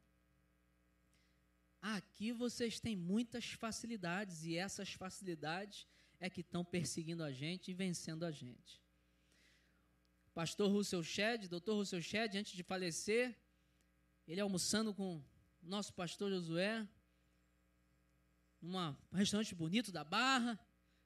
Aqui 1.82 2.32
vocês 2.32 2.80
têm 2.80 2.96
muitas 2.96 3.52
facilidades, 3.52 4.44
e 4.44 4.58
essas 4.58 4.92
facilidades 4.94 5.88
é 6.20 6.30
que 6.30 6.42
estão 6.42 6.66
perseguindo 6.66 7.24
a 7.24 7.32
gente 7.32 7.72
e 7.72 7.74
vencendo 7.74 8.26
a 8.26 8.32
gente. 8.32 8.82
Pastor 10.34 10.70
Russell 10.70 11.04
Shedd, 11.04 11.48
doutor 11.48 11.76
Russell 11.76 12.02
Shedd, 12.02 12.38
antes 12.38 12.54
de 12.54 12.64
falecer, 12.64 13.38
ele 14.28 14.42
almoçando 14.42 14.94
com 14.94 15.24
nosso 15.62 15.94
pastor 15.94 16.30
Josué, 16.30 16.88
num 18.62 18.96
restaurante 19.14 19.56
bonito 19.56 19.92
da 19.92 20.04
Barra, 20.04 20.60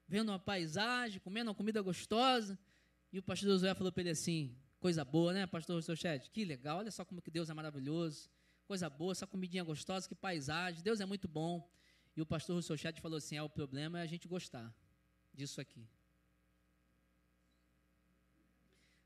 vendo 0.08 0.30
uma 0.30 0.40
paisagem, 0.40 1.20
comendo 1.20 1.50
uma 1.50 1.56
comida 1.56 1.82
gostosa. 1.82 2.58
E 3.14 3.20
o 3.20 3.24
pastor 3.24 3.48
Josué 3.48 3.76
falou 3.76 3.92
para 3.92 4.02
ele 4.02 4.10
assim: 4.10 4.58
coisa 4.80 5.06
boa, 5.06 5.32
né, 5.32 5.46
pastor 5.46 5.82
Rochete? 5.82 6.32
Que 6.32 6.44
legal, 6.44 6.80
olha 6.80 6.90
só 6.90 7.06
como 7.06 7.22
que 7.22 7.30
Deus 7.30 7.48
é 7.48 7.54
maravilhoso. 7.54 8.28
Coisa 8.66 8.90
boa, 8.90 9.12
essa 9.12 9.28
comidinha 9.28 9.64
gostosa, 9.64 10.08
que 10.10 10.16
paisagem, 10.16 10.82
Deus 10.82 11.00
é 11.00 11.06
muito 11.06 11.28
bom. 11.28 11.72
E 12.16 12.22
o 12.22 12.26
pastor 12.26 12.60
Rochete 12.60 13.00
falou 13.00 13.20
assim: 13.20 13.36
é, 13.36 13.44
o 13.44 13.48
problema 13.48 14.00
é 14.00 14.02
a 14.02 14.08
gente 14.08 14.28
gostar 14.28 14.76
disso 15.32 15.62
aqui. 15.62 15.88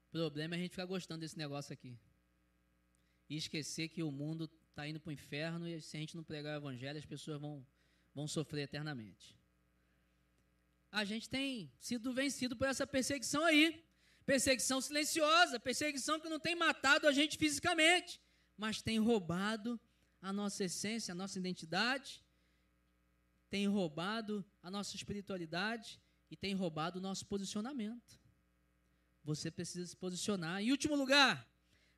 O 0.07 0.11
problema 0.11 0.55
é 0.55 0.57
a 0.57 0.61
gente 0.61 0.71
ficar 0.71 0.85
gostando 0.85 1.19
desse 1.19 1.37
negócio 1.37 1.73
aqui. 1.73 1.99
E 3.29 3.35
esquecer 3.35 3.89
que 3.89 4.01
o 4.01 4.09
mundo 4.09 4.49
está 4.69 4.87
indo 4.87 5.01
para 5.01 5.09
o 5.09 5.13
inferno 5.13 5.67
e 5.67 5.81
se 5.81 5.97
a 5.97 5.99
gente 5.99 6.15
não 6.15 6.23
pregar 6.23 6.53
o 6.53 6.61
evangelho, 6.61 6.97
as 6.97 7.05
pessoas 7.05 7.41
vão, 7.41 7.67
vão 8.15 8.25
sofrer 8.25 8.61
eternamente. 8.61 9.37
A 10.89 11.03
gente 11.03 11.29
tem 11.29 11.69
sido 11.77 12.13
vencido 12.13 12.55
por 12.55 12.67
essa 12.67 12.87
perseguição 12.87 13.43
aí. 13.43 13.85
Perseguição 14.27 14.81
silenciosa, 14.81 15.57
perseguição 15.57 16.19
que 16.19 16.27
não 16.27 16.37
tem 16.37 16.53
matado 16.53 17.07
a 17.07 17.13
gente 17.13 17.37
fisicamente, 17.37 18.19
mas 18.57 18.81
tem 18.81 18.99
roubado 18.99 19.79
a 20.21 20.33
nossa 20.33 20.65
essência, 20.65 21.13
a 21.13 21.15
nossa 21.15 21.39
identidade, 21.39 22.21
tem 23.49 23.65
roubado 23.67 24.45
a 24.61 24.69
nossa 24.69 24.97
espiritualidade 24.97 25.97
e 26.29 26.35
tem 26.35 26.53
roubado 26.53 26.99
o 26.99 27.01
nosso 27.01 27.25
posicionamento. 27.25 28.19
Você 29.23 29.49
precisa 29.49 29.87
se 29.87 29.95
posicionar. 29.95 30.61
Em 30.61 30.71
último 30.71 30.97
lugar, 30.97 31.49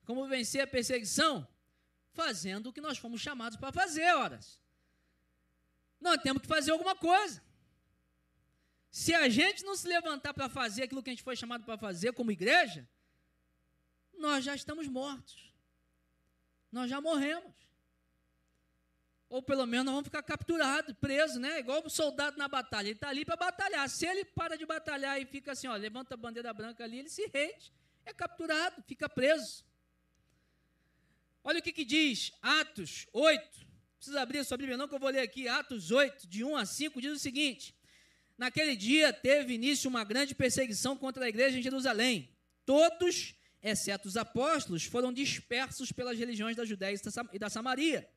como 0.06 0.28
vencer 0.28 0.62
a 0.62 0.68
perseguição? 0.68 1.48
Fazendo 2.14 2.68
o 2.68 2.74
que 2.74 2.80
nós 2.80 3.00
fomos 3.00 3.22
chamados 3.22 3.58
para 3.58 3.72
fazer, 3.72 4.14
horas. 4.14 4.62
Nós 6.00 6.22
temos 6.22 6.44
que 6.44 6.48
fazer 6.48 6.70
alguma 6.70 6.96
coisa. 6.96 7.42
Se 8.92 9.14
a 9.14 9.30
gente 9.30 9.64
não 9.64 9.76
se 9.76 9.88
levantar 9.88 10.34
para 10.34 10.50
fazer 10.50 10.84
aquilo 10.84 11.04
que 11.04 11.10
a 11.10 11.14
gente 11.14 11.24
foi 11.24 11.36
chamado 11.36 11.64
para 11.64 11.78
fazer 11.78 12.12
como 12.14 12.32
igreja, 12.32 12.88
nós 14.18 14.44
já 14.44 14.56
estamos 14.56 14.88
mortos. 14.88 15.54
Nós 16.72 16.90
já 16.90 17.00
morremos. 17.00 17.54
Ou 19.30 19.44
pelo 19.44 19.66
menos 19.68 19.86
nós 19.86 19.94
vamos 19.94 20.08
ficar 20.08 20.24
capturados, 20.24 20.96
presos, 21.00 21.38
né? 21.38 21.60
Igual 21.60 21.84
o 21.86 21.90
soldado 21.90 22.36
na 22.38 22.48
batalha. 22.48 22.88
Ele 22.88 22.96
está 22.96 23.10
ali 23.10 23.24
para 23.24 23.36
batalhar. 23.36 23.88
Se 23.88 24.08
ele 24.08 24.26
para 24.26 24.58
de 24.58 24.66
batalhar 24.66 25.22
e 25.22 25.26
fica 25.26 25.52
assim, 25.52 25.68
ó, 25.68 25.76
levanta 25.76 26.16
a 26.16 26.18
bandeira 26.18 26.52
branca 26.52 26.84
ali, 26.84 26.98
ele 26.98 27.10
se 27.10 27.28
rende. 27.28 27.72
É 28.06 28.12
capturado, 28.12 28.84
fica 28.88 29.08
preso. 29.08 29.64
Olha 31.44 31.60
o 31.60 31.62
que, 31.62 31.72
que 31.72 31.86
diz 31.86 32.32
Atos 32.42 33.08
8. 33.14 33.60
Não 33.60 33.68
precisa 33.98 34.22
abrir 34.22 34.40
a 34.40 34.44
sua 34.44 34.58
Bíblia, 34.58 34.78
não, 34.78 34.88
que 34.88 34.96
eu 34.96 35.00
vou 35.00 35.10
ler 35.10 35.22
aqui. 35.22 35.48
Atos 35.48 35.92
8, 35.92 36.28
de 36.28 36.44
1 36.44 36.58
a 36.58 36.66
5, 36.66 37.00
diz 37.00 37.14
o 37.14 37.20
seguinte: 37.20 37.76
Naquele 38.40 38.74
dia 38.74 39.12
teve 39.12 39.56
início 39.56 39.90
uma 39.90 40.06
grande 40.06 40.34
perseguição 40.34 40.96
contra 40.96 41.26
a 41.26 41.28
igreja 41.28 41.60
em 41.60 41.62
Jerusalém. 41.62 42.30
Todos, 42.66 43.36
exceto 43.62 44.08
os 44.08 44.16
apóstolos, 44.16 44.86
foram 44.86 45.12
dispersos 45.12 45.92
pelas 45.92 46.18
religiões 46.18 46.56
da 46.56 46.64
Judéia 46.64 46.96
e 47.34 47.38
da 47.38 47.50
Samaria. 47.50 48.10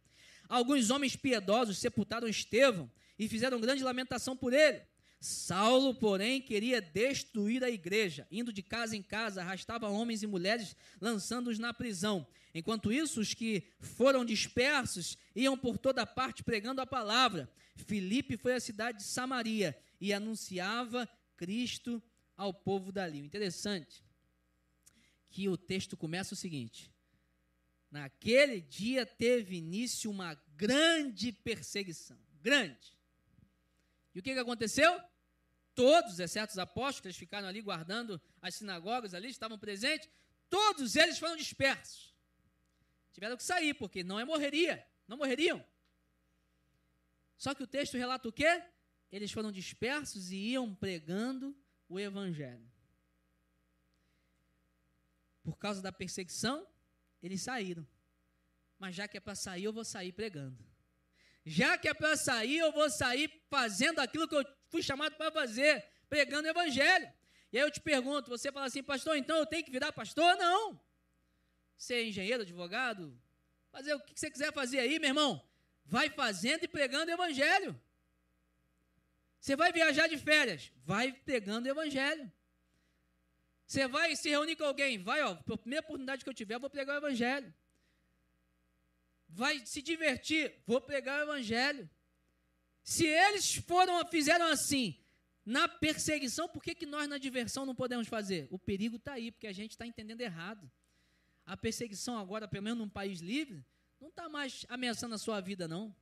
Alguns 0.48 0.90
homens 0.90 1.16
piedosos 1.16 1.78
sepultaram 1.78 2.28
Estevão 2.28 2.88
e 3.18 3.28
fizeram 3.28 3.61
grande 3.61 3.82
lamentação 3.82 4.37
por 4.37 4.52
ele. 4.52 4.80
Saulo, 5.20 5.92
porém, 5.92 6.40
queria 6.40 6.80
destruir 6.80 7.64
a 7.64 7.70
igreja, 7.70 8.24
indo 8.30 8.52
de 8.52 8.62
casa 8.62 8.96
em 8.96 9.02
casa, 9.02 9.40
arrastava 9.40 9.88
homens 9.88 10.22
e 10.22 10.28
mulheres, 10.28 10.76
lançando-os 11.00 11.58
na 11.58 11.74
prisão. 11.74 12.24
Enquanto 12.54 12.92
isso, 12.92 13.20
os 13.20 13.35
que 13.35 13.64
foram 13.80 14.24
dispersos 14.24 15.18
iam 15.35 15.58
por 15.58 15.78
toda 15.78 16.06
parte 16.06 16.44
pregando 16.44 16.80
a 16.80 16.87
palavra. 16.87 17.50
Filipe 17.74 18.37
foi 18.37 18.54
à 18.54 18.61
cidade 18.61 18.98
de 18.98 19.04
Samaria 19.04 19.76
e 20.02 20.12
anunciava 20.12 21.08
Cristo 21.36 22.02
ao 22.36 22.52
povo 22.52 22.90
dali. 22.90 23.22
O 23.22 23.24
interessante 23.24 24.04
que 25.30 25.48
o 25.48 25.56
texto 25.56 25.96
começa 25.96 26.34
o 26.34 26.36
seguinte: 26.36 26.92
Naquele 27.88 28.60
dia 28.60 29.06
teve 29.06 29.58
início 29.58 30.10
uma 30.10 30.34
grande 30.56 31.30
perseguição, 31.30 32.18
grande. 32.40 32.98
E 34.12 34.18
o 34.18 34.22
que, 34.22 34.32
aconteceu? 34.32 35.00
Todos, 35.72 36.18
exceto 36.18 36.50
os 36.50 36.58
apóstolos, 36.58 37.06
eles 37.06 37.16
ficaram 37.16 37.46
ali 37.46 37.62
guardando 37.62 38.20
as 38.42 38.56
sinagogas 38.56 39.14
ali, 39.14 39.28
estavam 39.28 39.56
presentes, 39.56 40.10
todos 40.50 40.96
eles 40.96 41.16
foram 41.16 41.36
dispersos. 41.36 42.12
Tiveram 43.12 43.36
que 43.36 43.44
sair, 43.44 43.72
porque 43.74 44.02
não 44.02 44.18
é 44.18 44.24
morreria, 44.24 44.84
não 45.06 45.16
morreriam. 45.16 45.64
Só 47.38 47.54
que 47.54 47.62
o 47.62 47.68
texto 47.68 47.96
relata 47.96 48.28
o 48.28 48.32
quê? 48.32 48.64
Eles 49.12 49.31
foram 49.31 49.53
dispersos 49.53 50.31
e 50.31 50.37
iam 50.37 50.75
pregando 50.75 51.55
o 51.88 52.01
evangelho. 52.01 52.66
Por 55.44 55.59
causa 55.59 55.83
da 55.83 55.92
perseguição, 55.92 56.66
eles 57.22 57.42
saíram. 57.42 57.87
Mas 58.79 58.94
já 58.94 59.07
que 59.07 59.18
é 59.18 59.20
para 59.20 59.35
sair, 59.35 59.64
eu 59.64 59.72
vou 59.72 59.85
sair 59.85 60.12
pregando. 60.12 60.59
Já 61.44 61.77
que 61.77 61.88
é 61.88 61.94
para 61.94 62.16
sair, 62.16 62.59
eu 62.59 62.72
vou 62.72 62.88
sair 62.88 63.42
fazendo 63.51 63.98
aquilo 63.98 64.27
que 64.27 64.35
eu 64.35 64.44
fui 64.68 64.83
chamado 64.83 65.16
para 65.16 65.31
fazer, 65.31 65.85
pregando 66.09 66.46
o 66.46 66.51
evangelho. 66.51 67.12
E 67.53 67.59
aí 67.59 67.64
eu 67.64 67.70
te 67.70 67.81
pergunto, 67.81 68.31
você 68.31 68.51
fala 68.51 68.66
assim, 68.66 68.83
pastor, 68.83 69.16
então 69.16 69.37
eu 69.37 69.46
tenho 69.46 69.64
que 69.64 69.70
virar 69.70 69.92
pastor? 69.92 70.37
Não. 70.37 70.81
Ser 71.77 71.94
é 71.94 72.09
engenheiro, 72.09 72.42
advogado, 72.42 73.20
fazer 73.70 73.92
o 73.94 74.01
que 74.01 74.18
você 74.18 74.31
quiser 74.31 74.53
fazer 74.53 74.79
aí, 74.79 74.98
meu 74.98 75.09
irmão. 75.09 75.46
Vai 75.85 76.09
fazendo 76.09 76.64
e 76.64 76.68
pregando 76.68 77.11
o 77.11 77.14
evangelho. 77.14 77.79
Você 79.42 79.57
vai 79.57 79.72
viajar 79.72 80.07
de 80.07 80.16
férias, 80.16 80.70
vai 80.85 81.12
pegando 81.12 81.66
o 81.66 81.69
evangelho. 81.69 82.31
Você 83.66 83.88
vai 83.88 84.14
se 84.14 84.29
reunir 84.31 84.54
com 84.54 84.62
alguém, 84.62 85.02
vai, 85.02 85.21
ó, 85.21 85.33
a 85.33 85.58
primeira 85.58 85.85
oportunidade 85.85 86.23
que 86.23 86.31
eu 86.31 86.35
tiver, 86.35 86.54
eu 86.54 86.60
vou 86.60 86.71
pregar 86.71 86.94
o 86.94 86.98
evangelho. 87.04 87.52
Vai 89.29 89.66
se 89.66 89.83
divertir, 89.83 90.62
vou 90.64 90.81
pregar 90.81 91.19
o 91.19 91.23
evangelho. 91.25 91.90
Se 92.85 93.04
eles 93.04 93.56
foram, 93.56 94.06
fizeram 94.06 94.46
assim, 94.46 94.96
na 95.44 95.66
perseguição, 95.66 96.48
por 96.48 96.62
que, 96.62 96.73
que 96.73 96.87
nós 96.87 97.08
na 97.08 97.19
diversão 97.19 97.66
não 97.66 97.75
podemos 97.75 98.06
fazer? 98.06 98.46
O 98.48 98.60
perigo 98.60 98.94
está 98.94 99.14
aí, 99.14 99.33
porque 99.33 99.48
a 99.48 99.52
gente 99.52 99.73
está 99.73 99.85
entendendo 99.85 100.21
errado. 100.21 100.71
A 101.44 101.56
perseguição 101.56 102.16
agora, 102.16 102.46
pelo 102.46 102.62
menos 102.62 102.79
num 102.79 102.88
país 102.88 103.19
livre, 103.19 103.66
não 104.00 104.08
está 104.08 104.29
mais 104.29 104.64
ameaçando 104.69 105.16
a 105.16 105.19
sua 105.19 105.40
vida, 105.40 105.66
não. 105.66 105.92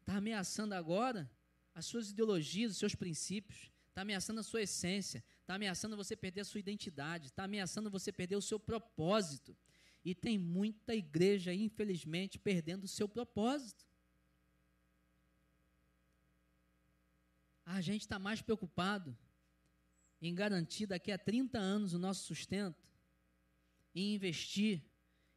Está 0.00 0.16
ameaçando 0.16 0.74
agora 0.74 1.30
as 1.74 1.86
suas 1.86 2.10
ideologias, 2.10 2.72
os 2.72 2.78
seus 2.78 2.94
princípios, 2.94 3.70
está 3.88 4.02
ameaçando 4.02 4.40
a 4.40 4.42
sua 4.42 4.62
essência, 4.62 5.24
está 5.40 5.54
ameaçando 5.54 5.96
você 5.96 6.14
perder 6.16 6.42
a 6.42 6.44
sua 6.44 6.60
identidade, 6.60 7.26
está 7.26 7.44
ameaçando 7.44 7.90
você 7.90 8.12
perder 8.12 8.36
o 8.36 8.42
seu 8.42 8.58
propósito. 8.58 9.56
E 10.04 10.14
tem 10.14 10.38
muita 10.38 10.94
igreja, 10.94 11.52
infelizmente, 11.52 12.38
perdendo 12.38 12.84
o 12.84 12.88
seu 12.88 13.08
propósito. 13.08 13.84
A 17.64 17.80
gente 17.80 18.02
está 18.02 18.18
mais 18.18 18.42
preocupado 18.42 19.16
em 20.20 20.34
garantir 20.34 20.86
daqui 20.86 21.10
a 21.10 21.18
30 21.18 21.58
anos 21.58 21.94
o 21.94 21.98
nosso 21.98 22.24
sustento, 22.24 22.88
em 23.94 24.14
investir, 24.14 24.82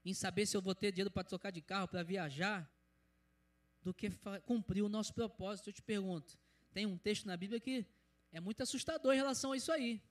em 0.03 0.13
saber 0.13 0.45
se 0.45 0.55
eu 0.55 0.61
vou 0.61 0.75
ter 0.75 0.91
dinheiro 0.91 1.11
para 1.11 1.23
trocar 1.23 1.51
de 1.51 1.61
carro, 1.61 1.87
para 1.87 2.03
viajar, 2.03 2.69
do 3.87 3.93
que 3.93 4.11
cumprir 4.45 4.83
o 4.83 4.89
nosso 4.89 5.13
propósito. 5.13 5.69
Eu 5.69 5.73
te 5.73 5.81
pergunto, 5.81 6.37
tem 6.73 6.85
um 6.85 6.97
texto 6.97 7.25
na 7.25 7.37
Bíblia 7.37 7.57
que 7.57 7.85
é 8.33 8.39
muito 8.41 8.61
assustador 8.61 9.13
em 9.13 9.17
relação 9.17 9.53
a 9.53 9.57
isso 9.57 9.71
aí, 9.71 10.01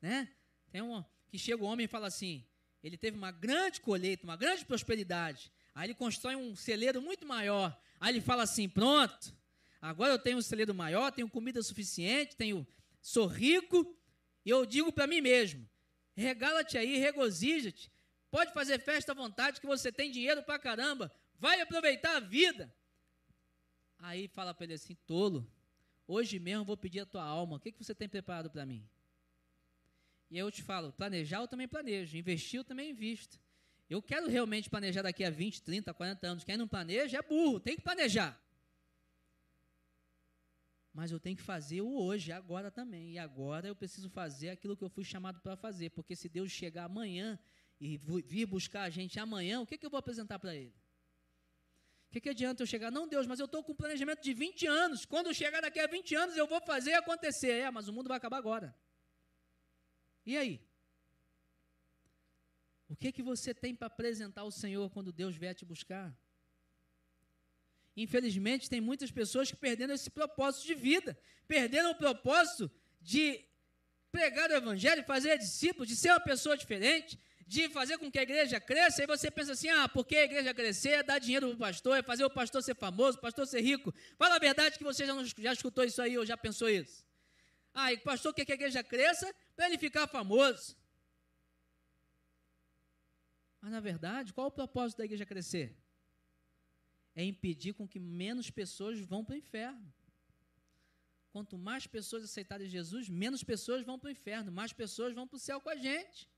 né? 0.00 0.28
Tem 0.70 0.80
um 0.80 1.04
que 1.28 1.36
chega 1.36 1.60
o 1.60 1.66
homem 1.66 1.86
e 1.86 1.88
fala 1.88 2.06
assim: 2.06 2.44
ele 2.80 2.96
teve 2.96 3.16
uma 3.16 3.32
grande 3.32 3.80
colheita, 3.80 4.22
uma 4.22 4.36
grande 4.36 4.64
prosperidade. 4.64 5.50
Aí 5.74 5.88
ele 5.88 5.94
constrói 5.94 6.36
um 6.36 6.54
celeiro 6.54 7.02
muito 7.02 7.26
maior. 7.26 7.76
Aí 7.98 8.14
ele 8.14 8.20
fala 8.20 8.44
assim: 8.44 8.68
pronto, 8.68 9.34
agora 9.82 10.12
eu 10.12 10.18
tenho 10.18 10.38
um 10.38 10.42
celeiro 10.42 10.72
maior, 10.72 11.10
tenho 11.10 11.28
comida 11.28 11.60
suficiente, 11.60 12.36
tenho, 12.36 12.64
sou 13.02 13.26
rico. 13.26 13.98
E 14.44 14.50
eu 14.50 14.64
digo 14.64 14.92
para 14.92 15.08
mim 15.08 15.20
mesmo: 15.20 15.68
regala-te 16.14 16.78
aí, 16.78 16.98
regozija-te. 16.98 17.90
Pode 18.30 18.52
fazer 18.52 18.78
festa 18.78 19.10
à 19.10 19.14
vontade, 19.14 19.60
que 19.60 19.66
você 19.66 19.90
tem 19.90 20.08
dinheiro 20.08 20.40
para 20.44 20.56
caramba. 20.56 21.12
Vai 21.36 21.60
aproveitar 21.60 22.16
a 22.16 22.20
vida. 22.20 22.72
Aí 23.98 24.28
fala 24.28 24.54
para 24.54 24.64
ele 24.64 24.74
assim: 24.74 24.94
tolo, 25.06 25.46
hoje 26.06 26.38
mesmo 26.38 26.64
vou 26.64 26.76
pedir 26.76 27.00
a 27.00 27.06
tua 27.06 27.24
alma. 27.24 27.56
O 27.56 27.60
que, 27.60 27.72
que 27.72 27.82
você 27.82 27.94
tem 27.94 28.08
preparado 28.08 28.50
para 28.50 28.64
mim? 28.64 28.88
E 30.30 30.38
eu 30.38 30.50
te 30.50 30.62
falo, 30.62 30.92
planejar 30.92 31.40
eu 31.40 31.48
também 31.48 31.66
planejo, 31.66 32.16
investir 32.16 32.60
eu 32.60 32.64
também 32.64 32.90
invisto. 32.90 33.40
Eu 33.88 34.02
quero 34.02 34.28
realmente 34.28 34.68
planejar 34.68 35.00
daqui 35.00 35.24
a 35.24 35.30
20, 35.30 35.62
30, 35.62 35.94
40 35.94 36.26
anos. 36.26 36.44
Quem 36.44 36.58
não 36.58 36.68
planeja 36.68 37.18
é 37.18 37.22
burro, 37.22 37.58
tem 37.58 37.74
que 37.74 37.82
planejar. 37.82 38.38
Mas 40.92 41.10
eu 41.10 41.18
tenho 41.18 41.36
que 41.36 41.42
fazer 41.42 41.80
o 41.80 41.90
hoje, 41.90 42.30
agora 42.30 42.70
também. 42.70 43.12
E 43.12 43.18
agora 43.18 43.68
eu 43.68 43.74
preciso 43.74 44.10
fazer 44.10 44.50
aquilo 44.50 44.76
que 44.76 44.84
eu 44.84 44.90
fui 44.90 45.04
chamado 45.04 45.40
para 45.40 45.56
fazer. 45.56 45.90
Porque 45.90 46.14
se 46.14 46.28
Deus 46.28 46.50
chegar 46.50 46.84
amanhã 46.84 47.38
e 47.80 47.96
vir 47.96 48.44
buscar 48.44 48.82
a 48.82 48.90
gente 48.90 49.18
amanhã, 49.18 49.60
o 49.60 49.66
que, 49.66 49.78
que 49.78 49.86
eu 49.86 49.90
vou 49.90 49.98
apresentar 49.98 50.38
para 50.38 50.54
Ele? 50.54 50.74
O 52.08 52.10
que, 52.10 52.22
que 52.22 52.30
adianta 52.30 52.62
eu 52.62 52.66
chegar? 52.66 52.90
Não, 52.90 53.06
Deus, 53.06 53.26
mas 53.26 53.38
eu 53.38 53.44
estou 53.44 53.62
com 53.62 53.72
um 53.72 53.76
planejamento 53.76 54.22
de 54.22 54.32
20 54.32 54.66
anos. 54.66 55.04
Quando 55.04 55.34
chegar 55.34 55.60
daqui 55.60 55.78
a 55.78 55.86
20 55.86 56.14
anos, 56.14 56.36
eu 56.36 56.46
vou 56.46 56.60
fazer 56.62 56.94
acontecer. 56.94 57.50
É, 57.50 57.70
mas 57.70 57.86
o 57.86 57.92
mundo 57.92 58.08
vai 58.08 58.16
acabar 58.16 58.38
agora. 58.38 58.74
E 60.24 60.36
aí? 60.36 60.60
O 62.88 62.96
que 62.96 63.12
que 63.12 63.22
você 63.22 63.52
tem 63.52 63.74
para 63.74 63.88
apresentar 63.88 64.40
ao 64.40 64.50
Senhor 64.50 64.88
quando 64.90 65.12
Deus 65.12 65.36
vier 65.36 65.54
te 65.54 65.66
buscar? 65.66 66.16
Infelizmente, 67.94 68.70
tem 68.70 68.80
muitas 68.80 69.10
pessoas 69.10 69.50
que 69.50 69.56
perderam 69.56 69.92
esse 69.92 70.08
propósito 70.08 70.66
de 70.66 70.74
vida, 70.74 71.18
perderam 71.46 71.90
o 71.90 71.94
propósito 71.94 72.70
de 73.00 73.44
pregar 74.10 74.50
o 74.50 74.54
evangelho, 74.54 75.04
fazer 75.04 75.36
discípulos, 75.36 75.88
de 75.88 75.96
ser 75.96 76.10
uma 76.10 76.20
pessoa 76.20 76.56
diferente, 76.56 77.18
de 77.48 77.66
fazer 77.70 77.96
com 77.96 78.10
que 78.10 78.18
a 78.18 78.22
igreja 78.22 78.60
cresça, 78.60 79.02
e 79.02 79.06
você 79.06 79.30
pensa 79.30 79.52
assim: 79.52 79.70
ah, 79.70 79.88
porque 79.88 80.14
a 80.16 80.24
igreja 80.24 80.52
crescer 80.52 80.90
é 80.90 81.02
dar 81.02 81.18
dinheiro 81.18 81.48
para 81.48 81.56
o 81.56 81.58
pastor, 81.58 81.96
é 81.96 82.02
fazer 82.02 82.22
o 82.22 82.30
pastor 82.30 82.62
ser 82.62 82.76
famoso, 82.76 83.16
o 83.16 83.20
pastor 83.22 83.46
ser 83.46 83.62
rico. 83.62 83.92
Fala 84.18 84.36
a 84.36 84.38
verdade 84.38 84.76
que 84.76 84.84
você 84.84 85.06
já, 85.06 85.14
não, 85.14 85.24
já 85.24 85.52
escutou 85.54 85.82
isso 85.82 86.02
aí 86.02 86.18
ou 86.18 86.26
já 86.26 86.36
pensou 86.36 86.68
isso. 86.68 87.02
Ah, 87.72 87.90
e 87.90 87.96
o 87.96 88.02
pastor 88.02 88.34
quer 88.34 88.44
que 88.44 88.52
a 88.52 88.54
igreja 88.54 88.84
cresça 88.84 89.34
para 89.56 89.66
ele 89.66 89.78
ficar 89.78 90.06
famoso. 90.06 90.76
Mas 93.62 93.72
na 93.72 93.80
verdade, 93.80 94.34
qual 94.34 94.48
o 94.48 94.50
propósito 94.50 94.98
da 94.98 95.06
igreja 95.06 95.24
crescer? 95.24 95.74
É 97.14 97.24
impedir 97.24 97.72
com 97.72 97.88
que 97.88 97.98
menos 97.98 98.50
pessoas 98.50 99.00
vão 99.00 99.24
para 99.24 99.34
o 99.34 99.38
inferno. 99.38 99.90
Quanto 101.30 101.56
mais 101.56 101.86
pessoas 101.86 102.24
aceitarem 102.24 102.68
Jesus, 102.68 103.08
menos 103.08 103.42
pessoas 103.42 103.82
vão 103.86 103.98
para 103.98 104.08
o 104.08 104.10
inferno, 104.10 104.52
mais 104.52 104.72
pessoas 104.72 105.14
vão 105.14 105.26
para 105.26 105.36
o 105.36 105.40
céu 105.40 105.62
com 105.62 105.70
a 105.70 105.76
gente. 105.76 106.28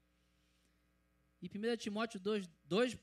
E 1.41 1.49
1 1.49 1.77
Timóteo 1.77 2.21
2, 2.21 2.49
2, 2.65 2.99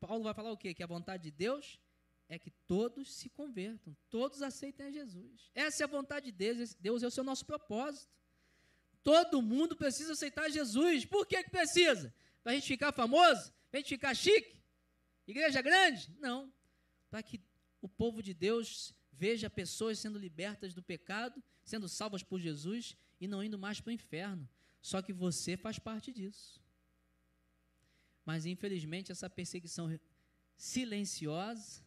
Paulo 0.00 0.24
vai 0.24 0.34
falar 0.34 0.52
o 0.52 0.56
quê? 0.56 0.72
Que 0.72 0.82
a 0.82 0.86
vontade 0.86 1.24
de 1.24 1.30
Deus 1.30 1.78
é 2.28 2.38
que 2.38 2.50
todos 2.66 3.14
se 3.14 3.28
convertam, 3.28 3.96
todos 4.10 4.42
aceitem 4.42 4.86
a 4.86 4.90
Jesus. 4.90 5.50
Essa 5.54 5.82
é 5.82 5.84
a 5.84 5.88
vontade 5.88 6.26
de 6.26 6.32
Deus, 6.32 6.74
Deus 6.74 7.02
é 7.02 7.06
o 7.06 7.10
seu 7.10 7.22
nosso 7.22 7.44
propósito. 7.44 8.10
Todo 9.02 9.40
mundo 9.40 9.76
precisa 9.76 10.12
aceitar 10.12 10.50
Jesus. 10.50 11.04
Por 11.04 11.26
que, 11.26 11.42
que 11.44 11.50
precisa? 11.50 12.12
Para 12.42 12.52
a 12.52 12.54
gente 12.56 12.66
ficar 12.66 12.92
famoso? 12.92 13.52
Para 13.70 13.78
a 13.78 13.82
gente 13.82 13.90
ficar 13.90 14.14
chique? 14.14 14.60
Igreja 15.26 15.62
grande? 15.62 16.10
Não. 16.18 16.52
Para 17.08 17.22
que 17.22 17.40
o 17.80 17.88
povo 17.88 18.22
de 18.22 18.34
Deus 18.34 18.92
veja 19.12 19.48
pessoas 19.48 19.98
sendo 19.98 20.18
libertas 20.18 20.74
do 20.74 20.82
pecado, 20.82 21.42
sendo 21.64 21.88
salvas 21.88 22.22
por 22.22 22.40
Jesus 22.40 22.96
e 23.20 23.28
não 23.28 23.42
indo 23.42 23.58
mais 23.58 23.80
para 23.80 23.90
o 23.90 23.94
inferno. 23.94 24.48
Só 24.82 25.00
que 25.00 25.12
você 25.12 25.56
faz 25.56 25.78
parte 25.78 26.12
disso. 26.12 26.60
Mas 28.26 28.44
infelizmente 28.44 29.12
essa 29.12 29.30
perseguição 29.30 29.88
silenciosa 30.56 31.80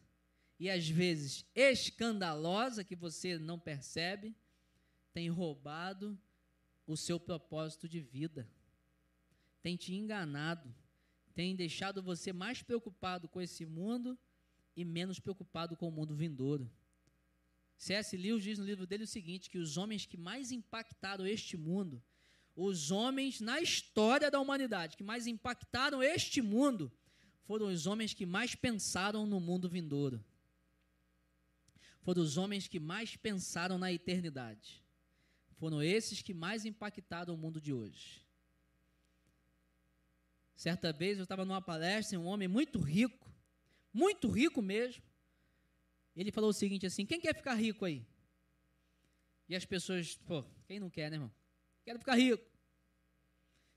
e 0.58 0.70
às 0.70 0.88
vezes 0.88 1.44
escandalosa 1.54 2.82
que 2.82 2.96
você 2.96 3.38
não 3.38 3.58
percebe 3.58 4.34
tem 5.12 5.28
roubado 5.28 6.18
o 6.86 6.96
seu 6.96 7.20
propósito 7.20 7.86
de 7.86 8.00
vida. 8.00 8.48
Tem 9.62 9.76
te 9.76 9.94
enganado, 9.94 10.74
tem 11.34 11.54
deixado 11.54 12.02
você 12.02 12.32
mais 12.32 12.62
preocupado 12.62 13.28
com 13.28 13.40
esse 13.40 13.66
mundo 13.66 14.18
e 14.74 14.84
menos 14.84 15.20
preocupado 15.20 15.76
com 15.76 15.88
o 15.88 15.92
mundo 15.92 16.16
vindouro. 16.16 16.70
C.S. 17.76 18.16
Lewis 18.16 18.42
diz 18.42 18.58
no 18.58 18.64
livro 18.64 18.86
dele 18.86 19.04
o 19.04 19.06
seguinte: 19.06 19.50
que 19.50 19.58
os 19.58 19.76
homens 19.76 20.06
que 20.06 20.16
mais 20.16 20.52
impactaram 20.52 21.26
este 21.26 21.56
mundo, 21.56 22.02
os 22.62 22.90
homens 22.90 23.40
na 23.40 23.60
história 23.60 24.30
da 24.30 24.40
humanidade 24.40 24.96
que 24.96 25.02
mais 25.02 25.26
impactaram 25.26 26.02
este 26.02 26.42
mundo, 26.42 26.92
foram 27.44 27.66
os 27.66 27.86
homens 27.86 28.12
que 28.12 28.26
mais 28.26 28.54
pensaram 28.54 29.26
no 29.26 29.40
mundo 29.40 29.68
vindouro. 29.68 30.24
Foram 32.02 32.22
os 32.22 32.36
homens 32.36 32.66
que 32.68 32.80
mais 32.80 33.16
pensaram 33.16 33.78
na 33.78 33.92
eternidade 33.92 34.80
foram 35.60 35.82
esses 35.82 36.22
que 36.22 36.32
mais 36.32 36.64
impactaram 36.64 37.34
o 37.34 37.36
mundo 37.36 37.60
de 37.60 37.70
hoje. 37.70 38.24
Certa 40.56 40.90
vez 40.90 41.18
eu 41.18 41.24
estava 41.24 41.44
numa 41.44 41.60
palestra, 41.60 42.18
um 42.18 42.24
homem 42.24 42.48
muito 42.48 42.80
rico, 42.80 43.30
muito 43.92 44.26
rico 44.30 44.62
mesmo. 44.62 45.02
Ele 46.16 46.32
falou 46.32 46.48
o 46.48 46.54
seguinte 46.54 46.86
assim: 46.86 47.04
quem 47.04 47.20
quer 47.20 47.36
ficar 47.36 47.54
rico 47.54 47.84
aí? 47.84 48.02
E 49.50 49.54
as 49.54 49.66
pessoas, 49.66 50.16
pô, 50.26 50.42
quem 50.66 50.80
não 50.80 50.88
quer, 50.88 51.10
né, 51.10 51.16
irmão? 51.16 51.30
Quero 51.84 51.98
ficar 51.98 52.14
rico. 52.14 52.49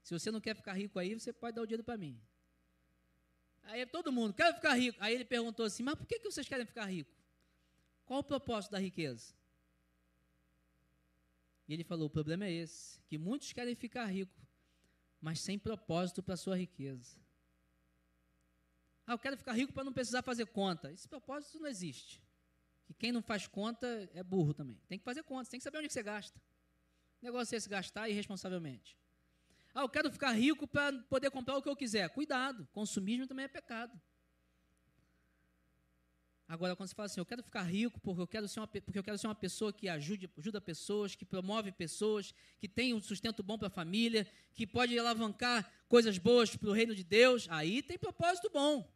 Se 0.04 0.14
você 0.14 0.30
não 0.30 0.42
quer 0.42 0.56
ficar 0.56 0.74
rico 0.74 1.00
aí, 1.00 1.14
você 1.14 1.32
pode 1.32 1.56
dar 1.56 1.62
o 1.62 1.66
dinheiro 1.66 1.84
para 1.84 1.98
mim. 1.98 2.22
Aí 3.64 3.86
todo 3.86 4.12
mundo, 4.12 4.34
quero 4.34 4.54
ficar 4.56 4.74
rico. 4.74 4.98
Aí 5.02 5.16
ele 5.16 5.26
perguntou 5.26 5.66
assim: 5.66 5.82
mas 5.82 5.96
por 5.96 6.06
que, 6.06 6.20
que 6.20 6.30
vocês 6.30 6.48
querem 6.48 6.66
ficar 6.66 6.86
rico? 6.86 7.12
Qual 8.06 8.20
o 8.20 8.24
propósito 8.24 8.72
da 8.72 8.80
riqueza? 8.80 9.34
E 11.68 11.74
ele 11.74 11.86
falou: 11.86 12.08
o 12.08 12.10
problema 12.10 12.46
é 12.46 12.52
esse, 12.52 13.00
que 13.08 13.18
muitos 13.18 13.54
querem 13.54 13.76
ficar 13.76 14.06
ricos, 14.06 14.44
mas 15.22 15.40
sem 15.40 15.58
propósito 15.58 16.22
para 16.22 16.34
a 16.34 16.38
sua 16.38 16.58
riqueza. 16.58 17.18
Ah, 19.08 19.14
eu 19.14 19.20
quero 19.20 19.38
ficar 19.38 19.54
rico 19.54 19.72
para 19.72 19.86
não 19.86 19.94
precisar 19.94 20.22
fazer 20.22 20.46
conta. 20.48 20.92
Esse 20.92 21.08
propósito 21.08 21.60
não 21.60 21.68
existe. 21.68 22.22
Que 22.86 22.94
quem 22.94 23.12
não 23.12 23.22
faz 23.22 23.48
conta 23.48 23.88
é 24.14 24.24
burro 24.24 24.54
também. 24.54 24.80
Tem 24.88 24.98
que 24.98 25.06
fazer 25.06 25.24
conta, 25.24 25.50
tem 25.50 25.60
que 25.60 25.64
saber 25.64 25.78
onde 25.78 25.88
que 25.88 25.94
você 25.94 26.04
gasta. 26.04 26.38
O 27.22 27.26
negócio 27.26 27.56
é 27.56 27.60
se 27.60 27.70
gastar 27.70 28.10
irresponsavelmente. 28.10 28.98
Ah, 29.74 29.82
eu 29.82 29.90
quero 29.90 30.12
ficar 30.12 30.32
rico 30.32 30.68
para 30.68 30.94
poder 31.04 31.32
comprar 31.32 31.58
o 31.58 31.62
que 31.62 31.70
eu 31.70 31.76
quiser. 31.76 32.10
Cuidado, 32.10 32.68
consumismo 32.72 33.26
também 33.26 33.46
é 33.46 33.48
pecado. 33.48 34.00
Agora, 36.48 36.76
quando 36.76 36.90
você 36.90 36.94
fala 36.94 37.08
assim, 37.08 37.20
eu 37.20 37.26
quero 37.26 37.42
ficar 37.42 37.64
rico 37.64 38.00
porque 38.00 38.22
eu 38.22 38.28
quero 38.28 38.48
ser 38.48 38.60
uma, 38.60 38.68
porque 38.68 39.00
eu 39.00 39.04
quero 39.04 39.18
ser 39.18 39.26
uma 39.26 39.34
pessoa 39.34 39.74
que 39.74 39.90
ajude, 39.90 40.30
ajuda 40.38 40.62
pessoas, 40.62 41.16
que 41.16 41.26
promove 41.26 41.72
pessoas, 41.72 42.34
que 42.60 42.68
tem 42.68 42.94
um 42.94 43.02
sustento 43.02 43.42
bom 43.42 43.58
para 43.58 43.70
a 43.70 43.72
família, 43.72 44.28
que 44.54 44.68
pode 44.68 44.98
alavancar 45.00 45.68
coisas 45.88 46.20
boas 46.20 46.56
para 46.56 46.70
o 46.70 46.74
reino 46.74 46.94
de 46.94 47.04
Deus, 47.04 47.48
aí 47.50 47.82
tem 47.82 47.98
propósito 47.98 48.52
bom. 48.52 48.88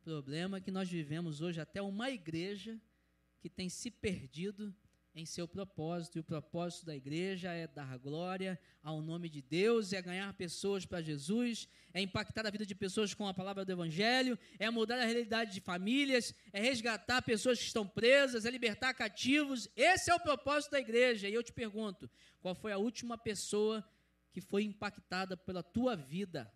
O 0.00 0.04
problema 0.04 0.58
é 0.58 0.60
que 0.60 0.70
nós 0.70 0.88
vivemos 0.88 1.40
hoje 1.40 1.60
até 1.60 1.82
uma 1.82 2.10
igreja 2.10 2.80
que 3.40 3.48
tem 3.48 3.68
se 3.68 3.90
perdido 3.90 4.72
em 5.14 5.26
seu 5.26 5.46
propósito. 5.46 6.16
E 6.16 6.20
o 6.20 6.24
propósito 6.24 6.86
da 6.86 6.96
igreja 6.96 7.52
é 7.52 7.66
dar 7.66 7.98
glória 7.98 8.58
ao 8.82 9.00
nome 9.00 9.28
de 9.28 9.42
Deus, 9.42 9.92
é 9.92 10.00
ganhar 10.00 10.32
pessoas 10.34 10.86
para 10.86 11.02
Jesus, 11.02 11.68
é 11.92 12.00
impactar 12.00 12.46
a 12.46 12.50
vida 12.50 12.64
de 12.64 12.74
pessoas 12.74 13.14
com 13.14 13.26
a 13.26 13.34
palavra 13.34 13.64
do 13.64 13.72
Evangelho, 13.72 14.38
é 14.58 14.70
mudar 14.70 14.98
a 14.98 15.04
realidade 15.04 15.52
de 15.52 15.60
famílias, 15.60 16.34
é 16.52 16.60
resgatar 16.60 17.22
pessoas 17.22 17.58
que 17.58 17.66
estão 17.66 17.86
presas, 17.86 18.44
é 18.44 18.50
libertar 18.50 18.94
cativos. 18.94 19.68
Esse 19.76 20.10
é 20.10 20.14
o 20.14 20.20
propósito 20.20 20.72
da 20.72 20.80
igreja. 20.80 21.28
E 21.28 21.34
eu 21.34 21.42
te 21.42 21.52
pergunto: 21.52 22.10
qual 22.40 22.54
foi 22.54 22.72
a 22.72 22.78
última 22.78 23.16
pessoa 23.18 23.86
que 24.32 24.40
foi 24.40 24.64
impactada 24.64 25.36
pela 25.36 25.62
tua 25.62 25.94
vida? 25.94 26.52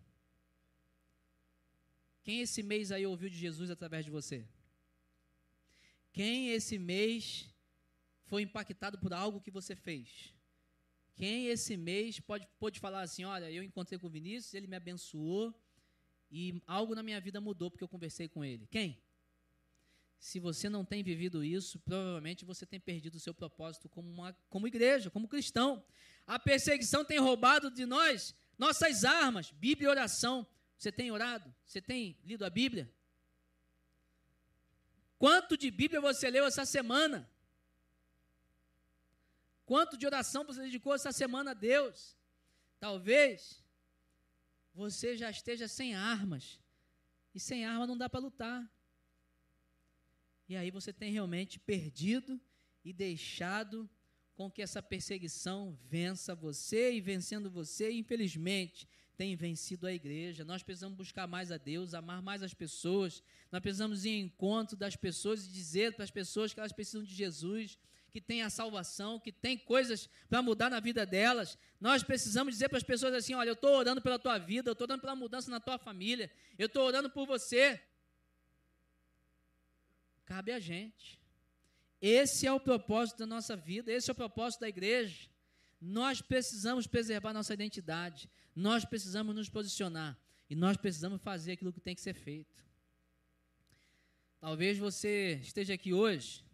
Quem 2.23 2.41
esse 2.41 2.61
mês 2.61 2.91
aí 2.91 3.05
ouviu 3.05 3.29
de 3.29 3.37
Jesus 3.37 3.69
através 3.69 4.03
de 4.03 4.11
você? 4.11 4.45
Quem 6.11 6.49
esse 6.49 6.77
mês 6.77 7.47
foi 8.27 8.43
impactado 8.43 8.97
por 8.99 9.13
algo 9.13 9.41
que 9.41 9.51
você 9.51 9.75
fez? 9.75 10.33
Quem 11.15 11.47
esse 11.47 11.75
mês 11.75 12.19
pode, 12.19 12.47
pode 12.59 12.79
falar 12.79 13.01
assim: 13.01 13.23
olha, 13.23 13.49
eu 13.51 13.63
encontrei 13.63 13.97
com 13.97 14.07
o 14.07 14.09
Vinícius, 14.09 14.53
ele 14.53 14.67
me 14.67 14.75
abençoou 14.75 15.53
e 16.29 16.61
algo 16.67 16.93
na 16.93 17.01
minha 17.01 17.19
vida 17.19 17.41
mudou 17.41 17.71
porque 17.71 17.83
eu 17.83 17.87
conversei 17.87 18.27
com 18.27 18.45
ele? 18.45 18.67
Quem? 18.67 19.01
Se 20.19 20.39
você 20.39 20.67
não 20.67 20.83
tem 20.83 21.03
vivido 21.03 21.43
isso, 21.43 21.79
provavelmente 21.79 22.43
você 22.43 22.65
tem 22.65 22.79
perdido 22.79 23.15
o 23.15 23.19
seu 23.19 23.33
propósito 23.33 23.87
como, 23.87 24.09
uma, 24.09 24.33
como 24.49 24.67
igreja, 24.67 25.09
como 25.09 25.27
cristão. 25.27 25.83
A 26.25 26.37
perseguição 26.39 27.05
tem 27.05 27.19
roubado 27.19 27.71
de 27.71 27.85
nós 27.85 28.35
nossas 28.57 29.05
armas, 29.05 29.51
Bíblia 29.51 29.87
e 29.87 29.91
oração. 29.91 30.45
Você 30.77 30.91
tem 30.91 31.11
orado? 31.11 31.53
Você 31.65 31.81
tem 31.81 32.17
lido 32.23 32.43
a 32.45 32.49
Bíblia? 32.49 32.91
Quanto 35.17 35.57
de 35.57 35.71
Bíblia 35.71 36.01
você 36.01 36.29
leu 36.29 36.45
essa 36.45 36.65
semana? 36.65 37.29
Quanto 39.67 39.97
de 39.97 40.05
oração 40.05 40.45
você 40.45 40.61
dedicou 40.61 40.95
essa 40.95 41.11
semana 41.11 41.51
a 41.51 41.53
Deus? 41.53 42.15
Talvez 42.79 43.61
você 44.73 45.17
já 45.17 45.29
esteja 45.29 45.67
sem 45.67 45.93
armas. 45.93 46.57
E 47.35 47.39
sem 47.39 47.65
arma 47.65 47.85
não 47.85 47.97
dá 47.97 48.09
para 48.09 48.21
lutar. 48.21 48.65
E 50.47 50.55
aí 50.55 50.71
você 50.71 50.93
tem 50.93 51.11
realmente 51.11 51.59
perdido 51.59 52.39
e 52.81 52.93
deixado 52.93 53.89
com 54.35 54.49
que 54.49 54.61
essa 54.61 54.81
perseguição 54.81 55.77
vença 55.83 56.33
você 56.33 56.93
e 56.93 57.01
vencendo 57.01 57.51
você, 57.51 57.91
infelizmente, 57.91 58.87
tem 59.17 59.35
vencido 59.35 59.85
a 59.85 59.91
igreja. 59.91 60.45
Nós 60.45 60.63
precisamos 60.63 60.95
buscar 60.95 61.27
mais 61.27 61.51
a 61.51 61.57
Deus, 61.57 61.93
amar 61.93 62.21
mais 62.21 62.41
as 62.41 62.53
pessoas. 62.53 63.21
Nós 63.51 63.61
precisamos 63.61 64.05
ir 64.05 64.11
em 64.11 64.21
encontro 64.21 64.77
das 64.77 64.95
pessoas 64.95 65.45
e 65.45 65.49
dizer 65.49 65.93
para 65.93 66.05
as 66.05 66.11
pessoas 66.11 66.53
que 66.53 66.59
elas 66.61 66.71
precisam 66.71 67.03
de 67.03 67.13
Jesus, 67.13 67.77
que 68.11 68.21
tem 68.21 68.41
a 68.41 68.49
salvação, 68.49 69.19
que 69.19 69.31
tem 69.31 69.57
coisas 69.57 70.09
para 70.29 70.41
mudar 70.41 70.69
na 70.69 70.79
vida 70.79 71.05
delas. 71.05 71.57
Nós 71.79 72.03
precisamos 72.03 72.53
dizer 72.53 72.69
para 72.69 72.77
as 72.77 72.83
pessoas 72.83 73.13
assim: 73.13 73.33
olha, 73.33 73.49
eu 73.49 73.53
estou 73.53 73.75
orando 73.75 74.01
pela 74.01 74.17
tua 74.17 74.37
vida, 74.37 74.69
eu 74.69 74.73
estou 74.73 74.85
orando 74.85 75.01
pela 75.01 75.15
mudança 75.15 75.51
na 75.51 75.59
tua 75.59 75.77
família, 75.77 76.31
eu 76.57 76.67
estou 76.67 76.83
orando 76.83 77.09
por 77.09 77.25
você. 77.25 77.81
Cabe 80.25 80.51
a 80.51 80.59
gente. 80.59 81.19
Esse 82.01 82.45
é 82.45 82.51
o 82.51 82.59
propósito 82.59 83.19
da 83.19 83.25
nossa 83.25 83.55
vida, 83.55 83.91
esse 83.91 84.09
é 84.09 84.13
o 84.13 84.15
propósito 84.15 84.61
da 84.61 84.69
igreja. 84.69 85.29
Nós 85.79 86.21
precisamos 86.21 86.87
preservar 86.87 87.33
nossa 87.33 87.53
identidade. 87.53 88.29
Nós 88.55 88.83
precisamos 88.83 89.35
nos 89.35 89.49
posicionar 89.49 90.17
e 90.49 90.55
nós 90.55 90.77
precisamos 90.77 91.21
fazer 91.21 91.53
aquilo 91.53 91.73
que 91.73 91.79
tem 91.79 91.93
que 91.93 92.01
ser 92.01 92.13
feito. 92.13 92.65
Talvez 94.39 94.77
você 94.77 95.39
esteja 95.43 95.73
aqui 95.73 95.93
hoje 95.93 96.46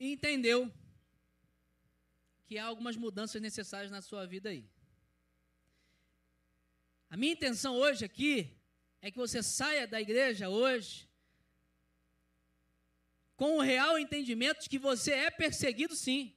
e 0.00 0.12
entendeu 0.12 0.72
que 2.46 2.58
há 2.58 2.64
algumas 2.64 2.96
mudanças 2.96 3.40
necessárias 3.40 3.92
na 3.92 4.02
sua 4.02 4.26
vida 4.26 4.48
aí. 4.48 4.68
A 7.10 7.16
minha 7.16 7.34
intenção 7.34 7.76
hoje 7.76 8.04
aqui 8.04 8.50
é 9.02 9.10
que 9.10 9.18
você 9.18 9.42
saia 9.42 9.86
da 9.86 10.00
igreja 10.00 10.48
hoje 10.48 11.08
com 13.36 13.58
o 13.58 13.60
real 13.60 13.98
entendimento 13.98 14.62
de 14.62 14.68
que 14.68 14.78
você 14.78 15.12
é 15.12 15.30
perseguido 15.30 15.94
sim 15.94 16.34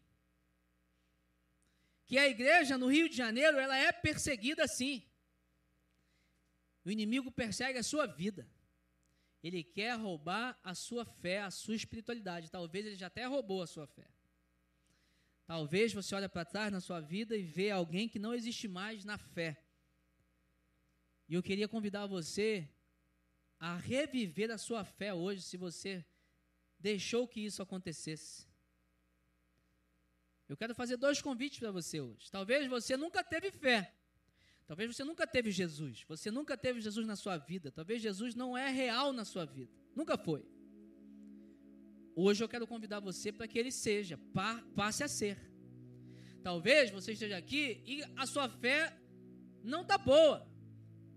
que 2.06 2.18
a 2.18 2.28
igreja 2.28 2.78
no 2.78 2.88
Rio 2.88 3.10
de 3.10 3.16
Janeiro 3.16 3.58
ela 3.58 3.76
é 3.76 3.92
perseguida 3.92 4.68
sim. 4.68 5.04
O 6.86 6.92
inimigo 6.92 7.32
persegue 7.32 7.80
a 7.80 7.84
sua 7.84 8.06
vida. 8.06 8.48
Ele 9.44 9.62
quer 9.62 10.00
roubar 10.00 10.58
a 10.64 10.74
sua 10.74 11.04
fé, 11.04 11.42
a 11.42 11.52
sua 11.52 11.76
espiritualidade. 11.76 12.50
Talvez 12.50 12.86
ele 12.86 12.96
já 12.96 13.08
até 13.08 13.26
roubou 13.26 13.62
a 13.62 13.68
sua 13.68 13.86
fé. 13.86 14.08
Talvez 15.46 15.94
você 15.94 16.16
olhe 16.16 16.30
para 16.30 16.46
trás 16.46 16.72
na 16.72 16.80
sua 16.80 17.02
vida 17.02 17.36
e 17.36 17.44
vê 17.44 17.70
alguém 17.70 18.08
que 18.08 18.18
não 18.18 18.34
existe 18.34 18.68
mais 18.68 19.04
na 19.04 19.18
fé. 19.18 19.62
E 21.28 21.34
eu 21.34 21.44
queria 21.44 21.68
convidar 21.68 22.06
você 22.06 22.70
a 23.60 23.76
reviver 23.76 24.50
a 24.52 24.58
sua 24.58 24.84
fé 24.86 25.14
hoje, 25.14 25.42
se 25.42 25.58
você 25.58 26.06
deixou 26.80 27.28
que 27.28 27.42
isso 27.42 27.62
acontecesse. 27.62 28.48
Eu 30.48 30.56
quero 30.56 30.76
fazer 30.76 30.98
dois 30.98 31.22
convites 31.22 31.60
para 31.60 31.72
você 31.72 32.00
hoje. 32.00 32.30
Talvez 32.32 32.68
você 32.68 32.96
nunca 32.96 33.24
teve 33.24 33.52
fé. 33.52 33.94
Talvez 34.66 34.96
você 34.96 35.04
nunca 35.04 35.28
teve 35.28 35.52
Jesus. 35.52 36.06
Você 36.08 36.32
nunca 36.32 36.58
teve 36.58 36.80
Jesus 36.82 37.06
na 37.06 37.16
sua 37.16 37.38
vida. 37.38 37.72
Talvez 37.72 38.02
Jesus 38.02 38.34
não 38.36 38.58
é 38.58 38.70
real 38.70 39.12
na 39.12 39.26
sua 39.26 39.46
vida. 39.46 39.72
Nunca 39.96 40.18
foi. 40.18 40.46
Hoje 42.16 42.44
eu 42.44 42.50
quero 42.50 42.68
convidar 42.68 43.00
você 43.00 43.32
para 43.32 43.48
que 43.48 43.58
ele 43.58 43.72
seja, 43.72 44.20
passe 44.76 45.04
a 45.04 45.08
ser. 45.08 45.38
Talvez 46.44 46.92
você 46.92 47.14
esteja 47.14 47.38
aqui 47.38 47.82
e 47.86 48.04
a 48.16 48.26
sua 48.26 48.48
fé 48.48 48.96
não 49.64 49.82
está 49.82 49.98
boa. 49.98 50.48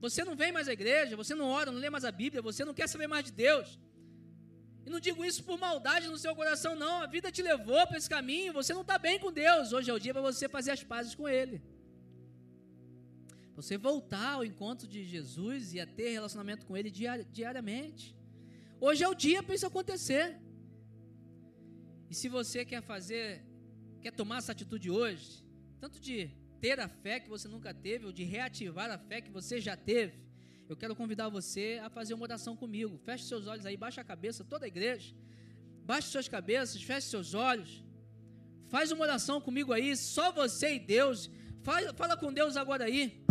Você 0.01 0.24
não 0.24 0.36
vem 0.36 0.53
mais 0.53 0.68
à 0.68 0.72
igreja, 0.72 1.16
você 1.16 1.34
não 1.34 1.47
ora, 1.47 1.70
não 1.70 1.80
lê 1.80 1.90
mais 1.90 2.05
a 2.05 2.12
Bíblia, 2.12 2.42
você 2.42 2.64
não 2.64 2.74
quer 2.74 2.88
saber 2.88 3.07
mais 3.07 3.24
de 3.24 3.32
Deus. 3.32 3.78
E 4.84 4.90
não 4.90 5.01
digo 5.01 5.24
isso 5.24 5.42
por 5.42 5.59
maldade 5.59 6.07
no 6.07 6.16
seu 6.16 6.34
coração, 6.34 6.76
não. 6.76 7.03
A 7.03 7.07
vida 7.07 7.30
te 7.32 7.42
levou 7.42 7.86
para 7.86 7.99
esse 7.99 8.09
caminho, 8.09 8.53
você 8.53 8.72
não 8.72 8.82
está 8.82 8.99
bem 8.99 9.18
com 9.18 9.32
Deus. 9.32 9.72
Hoje 9.72 9.90
é 9.90 9.94
o 9.94 9.99
dia 9.99 10.12
para 10.12 10.22
você 10.22 10.49
fazer 10.49 10.70
as 10.70 10.82
pazes 10.82 11.14
com 11.14 11.28
Ele. 11.28 11.61
Você 13.57 13.78
voltar 13.78 14.34
ao 14.34 14.44
encontro 14.44 14.86
de 14.86 15.02
Jesus 15.02 15.72
e 15.72 15.80
a 15.80 15.86
ter 15.86 16.11
relacionamento 16.11 16.66
com 16.66 16.76
Ele 16.76 16.90
diariamente. 16.90 18.14
Hoje 18.78 19.02
é 19.02 19.09
o 19.09 19.14
dia 19.14 19.42
para 19.42 19.54
isso 19.54 19.66
acontecer. 19.66 20.38
E 22.11 22.14
se 22.14 22.28
você 22.28 22.66
quer 22.66 22.82
fazer, 22.82 23.42
quer 24.02 24.12
tomar 24.12 24.38
essa 24.38 24.52
atitude 24.52 24.90
hoje, 24.90 25.42
tanto 25.80 25.98
de 25.98 26.30
ter 26.61 26.78
a 26.78 26.86
fé 26.86 27.18
que 27.18 27.30
você 27.30 27.48
nunca 27.48 27.72
teve, 27.72 28.04
ou 28.04 28.12
de 28.12 28.24
reativar 28.24 28.90
a 28.90 28.98
fé 28.98 29.22
que 29.22 29.30
você 29.30 29.59
já 29.59 29.74
teve, 29.74 30.20
eu 30.68 30.76
quero 30.76 30.94
convidar 30.94 31.30
você 31.30 31.80
a 31.82 31.88
fazer 31.88 32.12
uma 32.12 32.24
oração 32.24 32.54
comigo. 32.54 32.98
Feche 32.98 33.24
seus 33.24 33.46
olhos 33.46 33.64
aí, 33.64 33.76
baixa 33.76 34.02
a 34.02 34.04
cabeça, 34.04 34.44
toda 34.44 34.66
a 34.66 34.68
igreja. 34.68 35.14
Baixe 35.82 36.09
suas 36.09 36.28
cabeças, 36.28 36.82
feche 36.82 37.09
seus 37.09 37.32
olhos. 37.32 37.82
Faz 38.68 38.92
uma 38.92 39.02
oração 39.02 39.40
comigo 39.40 39.72
aí, 39.72 39.96
só 39.96 40.30
você 40.30 40.74
e 40.74 40.78
Deus. 40.78 41.30
Fala, 41.62 41.94
fala 41.94 42.16
com 42.18 42.30
Deus 42.30 42.54
agora 42.57 42.84
aí. 42.84 43.26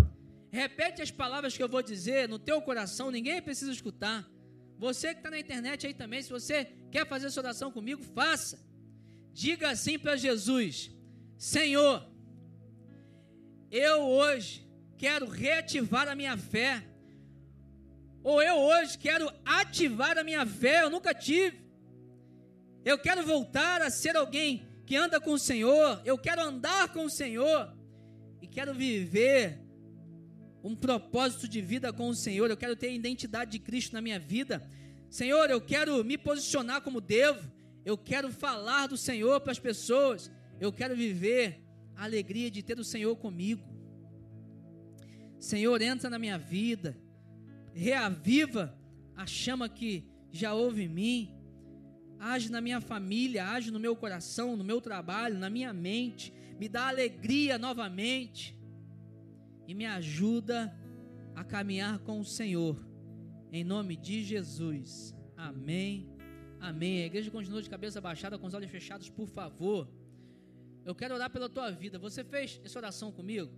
Repete 0.51 1.01
as 1.01 1.11
palavras 1.11 1.55
que 1.55 1.63
eu 1.63 1.69
vou 1.69 1.81
dizer 1.81 2.29
no 2.29 2.39
teu 2.39 2.61
coração, 2.61 3.11
ninguém 3.11 3.41
precisa 3.41 3.71
escutar. 3.71 4.29
Você 4.77 5.13
que 5.13 5.19
está 5.19 5.29
na 5.29 5.39
internet 5.39 5.87
aí 5.87 5.93
também, 5.93 6.21
se 6.21 6.29
você 6.29 6.65
quer 6.91 7.07
fazer 7.07 7.27
essa 7.27 7.39
oração 7.39 7.71
comigo, 7.71 8.03
faça. 8.03 8.59
Diga 9.33 9.69
assim 9.69 9.97
para 9.97 10.15
Jesus: 10.15 10.91
Senhor, 11.37 12.07
eu 13.71 14.01
hoje 14.01 14.67
quero 14.97 15.27
reativar 15.27 16.07
a 16.07 16.15
minha 16.15 16.37
fé 16.37 16.83
ou 18.25 18.41
eu 18.41 18.55
hoje 18.55 18.97
quero 18.97 19.31
ativar 19.45 20.17
a 20.17 20.23
minha 20.23 20.43
fé, 20.47 20.81
eu 20.81 20.89
nunca 20.89 21.13
tive. 21.13 21.63
Eu 22.83 22.97
quero 22.97 23.23
voltar 23.23 23.83
a 23.83 23.91
ser 23.91 24.17
alguém 24.17 24.67
que 24.83 24.95
anda 24.95 25.21
com 25.21 25.33
o 25.33 25.37
Senhor, 25.39 26.01
eu 26.03 26.17
quero 26.17 26.41
andar 26.41 26.91
com 26.91 27.05
o 27.05 27.09
Senhor 27.09 27.71
e 28.41 28.47
quero 28.47 28.73
viver 28.73 29.59
um 30.65 30.75
propósito 30.75 31.47
de 31.47 31.61
vida 31.61 31.93
com 31.93 32.09
o 32.09 32.15
Senhor, 32.15 32.49
eu 32.49 32.57
quero 32.57 32.75
ter 32.75 32.87
a 32.87 32.91
identidade 32.91 33.51
de 33.51 33.59
Cristo 33.59 33.93
na 33.93 34.01
minha 34.01 34.17
vida. 34.17 34.67
Senhor, 35.11 35.47
eu 35.51 35.61
quero 35.61 36.03
me 36.03 36.17
posicionar 36.17 36.81
como 36.81 36.99
devo, 36.99 37.51
eu 37.85 37.95
quero 37.95 38.31
falar 38.31 38.87
do 38.87 38.97
Senhor 38.97 39.39
para 39.41 39.51
as 39.51 39.59
pessoas, 39.59 40.31
eu 40.59 40.73
quero 40.73 40.95
viver 40.95 41.63
a 41.95 42.05
alegria 42.05 42.49
de 42.49 42.63
ter 42.63 42.79
o 42.79 42.83
Senhor 42.83 43.15
comigo. 43.15 43.63
Senhor, 45.37 45.79
entra 45.83 46.09
na 46.09 46.17
minha 46.17 46.39
vida, 46.39 46.97
reaviva 47.71 48.75
a 49.15 49.27
chama 49.27 49.69
que 49.69 50.03
já 50.31 50.55
houve 50.55 50.85
em 50.85 50.89
mim. 50.89 51.31
Age 52.19 52.49
na 52.49 52.59
minha 52.59 52.81
família, 52.81 53.49
age 53.49 53.69
no 53.69 53.79
meu 53.79 53.95
coração, 53.95 54.57
no 54.57 54.63
meu 54.63 54.81
trabalho, 54.81 55.37
na 55.37 55.47
minha 55.47 55.71
mente. 55.71 56.33
Me 56.59 56.67
dá 56.67 56.87
alegria 56.87 57.59
novamente. 57.59 58.57
E 59.67 59.73
me 59.73 59.85
ajuda 59.85 60.73
a 61.35 61.43
caminhar 61.43 61.99
com 61.99 62.19
o 62.19 62.25
Senhor. 62.25 62.77
Em 63.51 63.63
nome 63.63 63.95
de 63.95 64.23
Jesus. 64.23 65.15
Amém. 65.35 66.09
Amém. 66.59 67.03
A 67.03 67.05
igreja 67.05 67.29
continua 67.29 67.61
de 67.61 67.69
cabeça 67.69 67.99
baixada, 67.99 68.37
com 68.37 68.47
os 68.47 68.53
olhos 68.53 68.71
fechados, 68.71 69.09
por 69.09 69.27
favor. 69.27 69.87
Eu 70.83 70.95
quero 70.95 71.15
orar 71.15 71.29
pela 71.29 71.49
tua 71.49 71.71
vida. 71.71 71.97
Você 71.99 72.23
fez 72.23 72.61
essa 72.63 72.77
oração 72.77 73.11
comigo? 73.11 73.51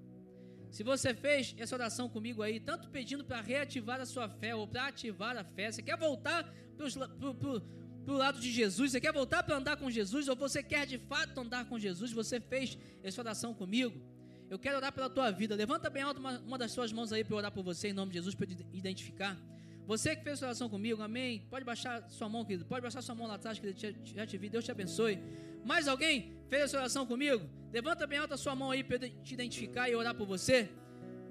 Se 0.70 0.84
você 0.84 1.14
fez 1.14 1.56
essa 1.58 1.76
oração 1.76 2.10
comigo 2.10 2.42
aí, 2.42 2.60
tanto 2.60 2.90
pedindo 2.90 3.24
para 3.24 3.42
reativar 3.42 4.00
a 4.02 4.06
sua 4.06 4.28
fé 4.30 4.54
ou 4.54 4.68
para 4.68 4.88
ativar 4.88 5.38
a 5.38 5.44
fé, 5.44 5.72
você 5.72 5.82
quer 5.82 5.98
voltar 5.98 6.54
para 6.76 8.14
o 8.14 8.18
lado 8.18 8.40
de 8.40 8.52
Jesus, 8.52 8.92
você 8.92 9.02
quer 9.02 9.14
voltar 9.14 9.44
para 9.44 9.56
andar 9.56 9.78
com 9.78 9.90
Jesus, 9.90 10.28
ou 10.28 10.36
você 10.36 10.62
quer 10.62 10.86
de 10.86 10.98
fato 10.98 11.40
andar 11.40 11.66
com 11.66 11.80
Jesus, 11.80 12.12
você 12.12 12.40
fez 12.40 12.78
essa 13.02 13.22
oração 13.22 13.54
comigo? 13.54 14.02
Eu 14.50 14.58
quero 14.58 14.78
orar 14.78 14.94
pela 14.94 15.10
tua 15.10 15.30
vida. 15.32 15.56
Levanta 15.56 15.90
bem 15.90 16.04
alto 16.04 16.20
uma, 16.20 16.40
uma 16.40 16.58
das 16.58 16.72
suas 16.72 16.92
mãos 16.94 17.12
aí 17.12 17.24
para 17.24 17.36
orar 17.36 17.52
por 17.52 17.64
você, 17.64 17.90
em 17.90 17.94
nome 17.94 18.12
de 18.12 18.18
Jesus, 18.18 18.34
para 18.34 18.48
identificar. 18.74 19.38
Você 19.86 20.16
que 20.16 20.24
fez 20.24 20.42
oração 20.42 20.70
comigo, 20.70 21.02
amém? 21.02 21.46
Pode 21.50 21.64
baixar 21.64 22.10
sua 22.10 22.28
mão, 22.28 22.44
querido. 22.44 22.66
Pode 22.66 22.82
baixar 22.82 23.02
sua 23.02 23.16
mão 23.16 23.28
lá 23.28 23.36
atrás, 23.36 23.58
que 23.58 23.74
já 24.16 24.26
te 24.26 24.38
vi. 24.38 24.50
Deus 24.50 24.66
te 24.66 24.72
abençoe. 24.72 25.18
Mais 25.64 25.88
alguém 25.88 26.34
fez 26.50 26.64
essa 26.64 26.78
oração 26.78 27.06
comigo? 27.06 27.50
Levanta 27.72 28.06
bem 28.06 28.20
alta 28.20 28.36
sua 28.38 28.56
mão 28.56 28.72
aí 28.72 28.84
para 28.84 29.00
te 29.00 29.34
identificar 29.34 29.90
e 29.90 29.96
orar 29.96 30.14
por 30.14 30.28
você. 30.28 30.70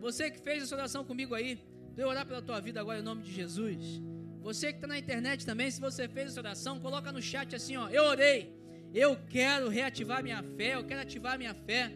Você 0.01 0.31
que 0.31 0.39
fez 0.39 0.63
essa 0.63 0.75
oração 0.75 1.05
comigo 1.05 1.35
aí, 1.35 1.59
eu 1.97 2.09
orar 2.09 2.27
pela 2.27 2.43
tua 2.43 2.61
vida 2.61 2.81
agora 2.81 2.99
em 2.99 3.03
nome 3.03 3.23
de 3.23 3.33
Jesus. 3.33 4.01
Você 4.41 4.69
que 4.73 4.79
está 4.79 4.87
na 4.87 4.99
internet 4.99 5.45
também, 5.45 5.71
se 5.71 5.81
você 5.81 6.07
fez 6.07 6.29
essa 6.29 6.41
oração, 6.41 6.79
coloca 6.79 7.11
no 7.11 7.21
chat 7.21 7.55
assim, 7.55 7.77
ó. 7.77 7.89
Eu 7.89 8.05
orei. 8.05 8.55
Eu 8.95 9.19
quero 9.29 9.69
reativar 9.69 10.23
minha 10.23 10.43
fé. 10.43 10.77
Eu 10.77 10.85
quero 10.85 11.01
ativar 11.01 11.39
minha 11.39 11.55
fé. 11.55 11.93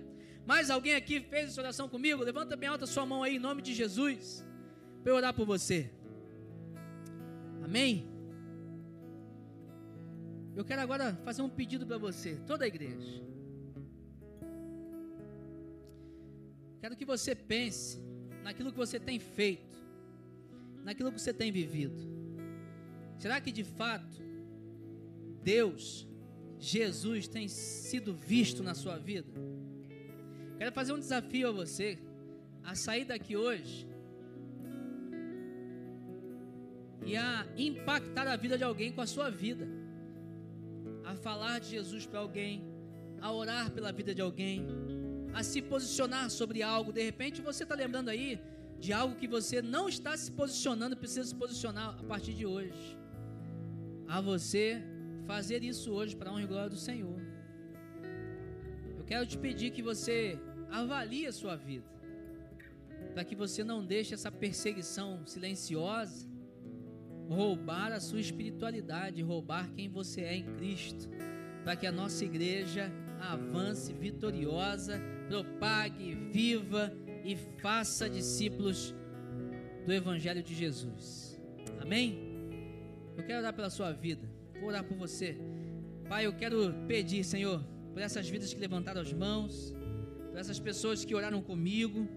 Mais 0.50 0.68
alguém 0.68 0.96
aqui 0.96 1.20
fez 1.20 1.50
essa 1.50 1.60
oração 1.60 1.88
comigo? 1.88 2.24
Levanta 2.24 2.56
bem 2.56 2.68
alta 2.68 2.84
sua 2.84 3.06
mão 3.06 3.22
aí 3.22 3.36
em 3.36 3.38
nome 3.38 3.62
de 3.62 3.72
Jesus. 3.72 4.44
Para 5.00 5.12
eu 5.12 5.14
orar 5.14 5.32
por 5.32 5.46
você. 5.46 5.88
Amém? 7.62 8.04
Eu 10.56 10.64
quero 10.64 10.80
agora 10.80 11.14
fazer 11.24 11.42
um 11.42 11.48
pedido 11.48 11.86
para 11.86 11.98
você, 11.98 12.34
toda 12.48 12.64
a 12.64 12.66
igreja. 12.66 13.22
Quero 16.80 16.96
que 16.96 17.04
você 17.04 17.32
pense 17.32 18.02
naquilo 18.42 18.72
que 18.72 18.78
você 18.78 18.98
tem 18.98 19.20
feito, 19.20 19.78
naquilo 20.82 21.12
que 21.12 21.20
você 21.20 21.32
tem 21.32 21.52
vivido. 21.52 22.02
Será 23.18 23.40
que 23.40 23.52
de 23.52 23.62
fato 23.62 24.20
Deus, 25.44 26.08
Jesus, 26.58 27.28
tem 27.28 27.46
sido 27.46 28.12
visto 28.12 28.64
na 28.64 28.74
sua 28.74 28.98
vida? 28.98 29.49
Quero 30.60 30.72
fazer 30.72 30.92
um 30.92 30.98
desafio 30.98 31.48
a 31.48 31.52
você, 31.52 31.98
a 32.62 32.74
sair 32.74 33.06
daqui 33.06 33.34
hoje 33.34 33.88
e 37.02 37.16
a 37.16 37.46
impactar 37.56 38.26
a 38.28 38.36
vida 38.36 38.58
de 38.58 38.64
alguém 38.64 38.92
com 38.92 39.00
a 39.00 39.06
sua 39.06 39.30
vida, 39.30 39.66
a 41.02 41.14
falar 41.16 41.60
de 41.60 41.70
Jesus 41.70 42.04
para 42.04 42.18
alguém, 42.18 42.62
a 43.22 43.32
orar 43.32 43.70
pela 43.70 43.90
vida 43.90 44.14
de 44.14 44.20
alguém, 44.20 44.66
a 45.32 45.42
se 45.42 45.62
posicionar 45.62 46.28
sobre 46.28 46.62
algo. 46.62 46.92
De 46.92 47.02
repente 47.02 47.40
você 47.40 47.62
está 47.62 47.74
lembrando 47.74 48.10
aí 48.10 48.38
de 48.78 48.92
algo 48.92 49.16
que 49.16 49.26
você 49.26 49.62
não 49.62 49.88
está 49.88 50.14
se 50.14 50.30
posicionando, 50.30 50.94
precisa 50.94 51.24
se 51.24 51.34
posicionar 51.34 51.98
a 51.98 52.04
partir 52.04 52.34
de 52.34 52.44
hoje. 52.44 52.98
A 54.06 54.20
você 54.20 54.82
fazer 55.26 55.64
isso 55.64 55.90
hoje 55.90 56.14
para 56.14 56.28
a 56.28 56.34
honra 56.34 56.42
e 56.42 56.46
glória 56.46 56.68
do 56.68 56.76
Senhor. 56.76 57.18
Eu 58.98 59.04
quero 59.06 59.24
te 59.24 59.38
pedir 59.38 59.70
que 59.70 59.80
você 59.80 60.38
avalie 60.70 61.26
a 61.26 61.32
sua 61.32 61.56
vida, 61.56 61.86
para 63.14 63.24
que 63.24 63.34
você 63.34 63.64
não 63.64 63.84
deixe 63.84 64.14
essa 64.14 64.30
perseguição 64.30 65.26
silenciosa 65.26 66.30
roubar 67.30 67.92
a 67.92 68.00
sua 68.00 68.20
espiritualidade, 68.20 69.22
roubar 69.22 69.70
quem 69.70 69.88
você 69.88 70.22
é 70.22 70.34
em 70.34 70.44
Cristo, 70.56 71.08
para 71.62 71.76
que 71.76 71.86
a 71.86 71.92
nossa 71.92 72.24
igreja 72.24 72.90
avance 73.20 73.92
vitoriosa, 73.92 75.00
propague, 75.28 76.14
viva 76.32 76.92
e 77.24 77.36
faça 77.36 78.10
discípulos 78.10 78.94
do 79.86 79.92
Evangelho 79.92 80.42
de 80.42 80.54
Jesus. 80.54 81.40
Amém? 81.80 82.18
Eu 83.16 83.24
quero 83.24 83.38
orar 83.38 83.54
pela 83.54 83.70
sua 83.70 83.92
vida, 83.92 84.28
vou 84.58 84.68
orar 84.68 84.82
por 84.82 84.96
você. 84.96 85.38
Pai, 86.08 86.26
eu 86.26 86.32
quero 86.32 86.74
pedir, 86.88 87.22
Senhor, 87.22 87.62
por 87.92 88.02
essas 88.02 88.28
vidas 88.28 88.52
que 88.52 88.58
levantaram 88.58 89.00
as 89.00 89.12
mãos, 89.12 89.72
por 90.30 90.38
essas 90.38 90.58
pessoas 90.58 91.04
que 91.04 91.14
oraram 91.14 91.42
comigo. 91.42 92.08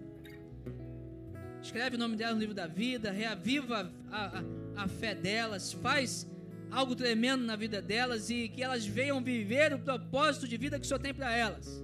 Escreve 1.62 1.96
o 1.96 1.98
nome 1.98 2.16
dela 2.16 2.34
no 2.34 2.40
livro 2.40 2.54
da 2.54 2.66
vida, 2.66 3.10
reaviva 3.10 3.90
a, 4.10 4.38
a 4.38 4.44
a 4.76 4.88
fé 4.88 5.14
delas, 5.14 5.72
faz 5.72 6.26
algo 6.70 6.94
tremendo 6.94 7.44
na 7.44 7.56
vida 7.56 7.80
delas 7.80 8.30
e 8.30 8.48
que 8.48 8.62
elas 8.62 8.84
venham 8.84 9.22
viver 9.22 9.72
o 9.72 9.78
propósito 9.78 10.48
de 10.48 10.56
vida 10.56 10.78
que 10.78 10.84
o 10.84 10.88
Senhor 10.88 11.00
tem 11.00 11.14
para 11.14 11.34
elas. 11.34 11.82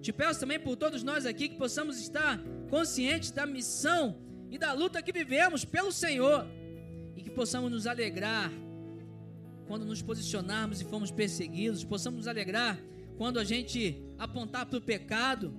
Te 0.00 0.12
peço 0.12 0.40
também 0.40 0.60
por 0.60 0.76
todos 0.76 1.02
nós 1.02 1.24
aqui 1.24 1.48
que 1.48 1.56
possamos 1.56 1.98
estar 1.98 2.38
conscientes 2.68 3.30
da 3.30 3.46
missão 3.46 4.18
e 4.50 4.58
da 4.58 4.72
luta 4.72 5.02
que 5.02 5.12
vivemos 5.12 5.64
pelo 5.64 5.90
Senhor 5.90 6.46
e 7.16 7.22
que 7.22 7.30
possamos 7.30 7.70
nos 7.70 7.86
alegrar 7.86 8.52
quando 9.66 9.86
nos 9.86 10.02
posicionarmos 10.02 10.82
e 10.82 10.84
fomos 10.84 11.10
perseguidos, 11.10 11.84
possamos 11.84 12.18
nos 12.18 12.28
alegrar 12.28 12.78
quando 13.16 13.38
a 13.38 13.44
gente 13.44 14.03
apontar 14.18 14.66
para 14.66 14.78
o 14.78 14.82
pecado 14.82 15.54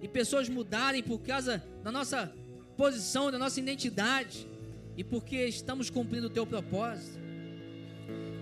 e 0.00 0.08
pessoas 0.08 0.48
mudarem 0.48 1.02
por 1.02 1.18
causa 1.20 1.62
da 1.82 1.90
nossa 1.90 2.32
posição, 2.76 3.30
da 3.30 3.38
nossa 3.38 3.58
identidade 3.58 4.46
e 4.96 5.04
porque 5.04 5.46
estamos 5.46 5.90
cumprindo 5.90 6.26
o 6.26 6.30
teu 6.30 6.46
propósito. 6.46 7.18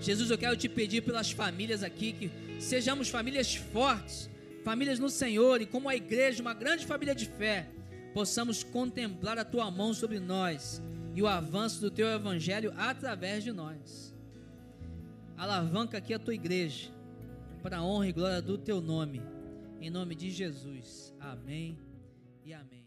Jesus, 0.00 0.30
eu 0.30 0.38
quero 0.38 0.56
te 0.56 0.68
pedir 0.68 1.02
pelas 1.02 1.30
famílias 1.30 1.82
aqui 1.82 2.12
que 2.12 2.30
sejamos 2.60 3.08
famílias 3.08 3.54
fortes, 3.54 4.28
famílias 4.62 4.98
no 4.98 5.08
Senhor 5.08 5.60
e 5.60 5.66
como 5.66 5.88
a 5.88 5.96
igreja, 5.96 6.42
uma 6.42 6.54
grande 6.54 6.84
família 6.84 7.14
de 7.14 7.26
fé, 7.26 7.68
possamos 8.12 8.62
contemplar 8.62 9.38
a 9.38 9.44
tua 9.44 9.70
mão 9.70 9.94
sobre 9.94 10.20
nós 10.20 10.82
e 11.14 11.22
o 11.22 11.26
avanço 11.26 11.80
do 11.80 11.90
teu 11.90 12.08
evangelho 12.08 12.72
através 12.76 13.42
de 13.42 13.52
nós. 13.52 14.14
Alavanca 15.36 15.98
aqui 15.98 16.14
a 16.14 16.18
tua 16.18 16.34
igreja 16.34 16.90
para 17.62 17.78
a 17.78 17.84
honra 17.84 18.08
e 18.08 18.12
glória 18.12 18.42
do 18.42 18.58
teu 18.58 18.80
nome. 18.80 19.22
Em 19.80 19.90
nome 19.90 20.14
de 20.14 20.30
Jesus. 20.30 21.14
Amém 21.20 21.78
e 22.44 22.52
amém. 22.54 22.83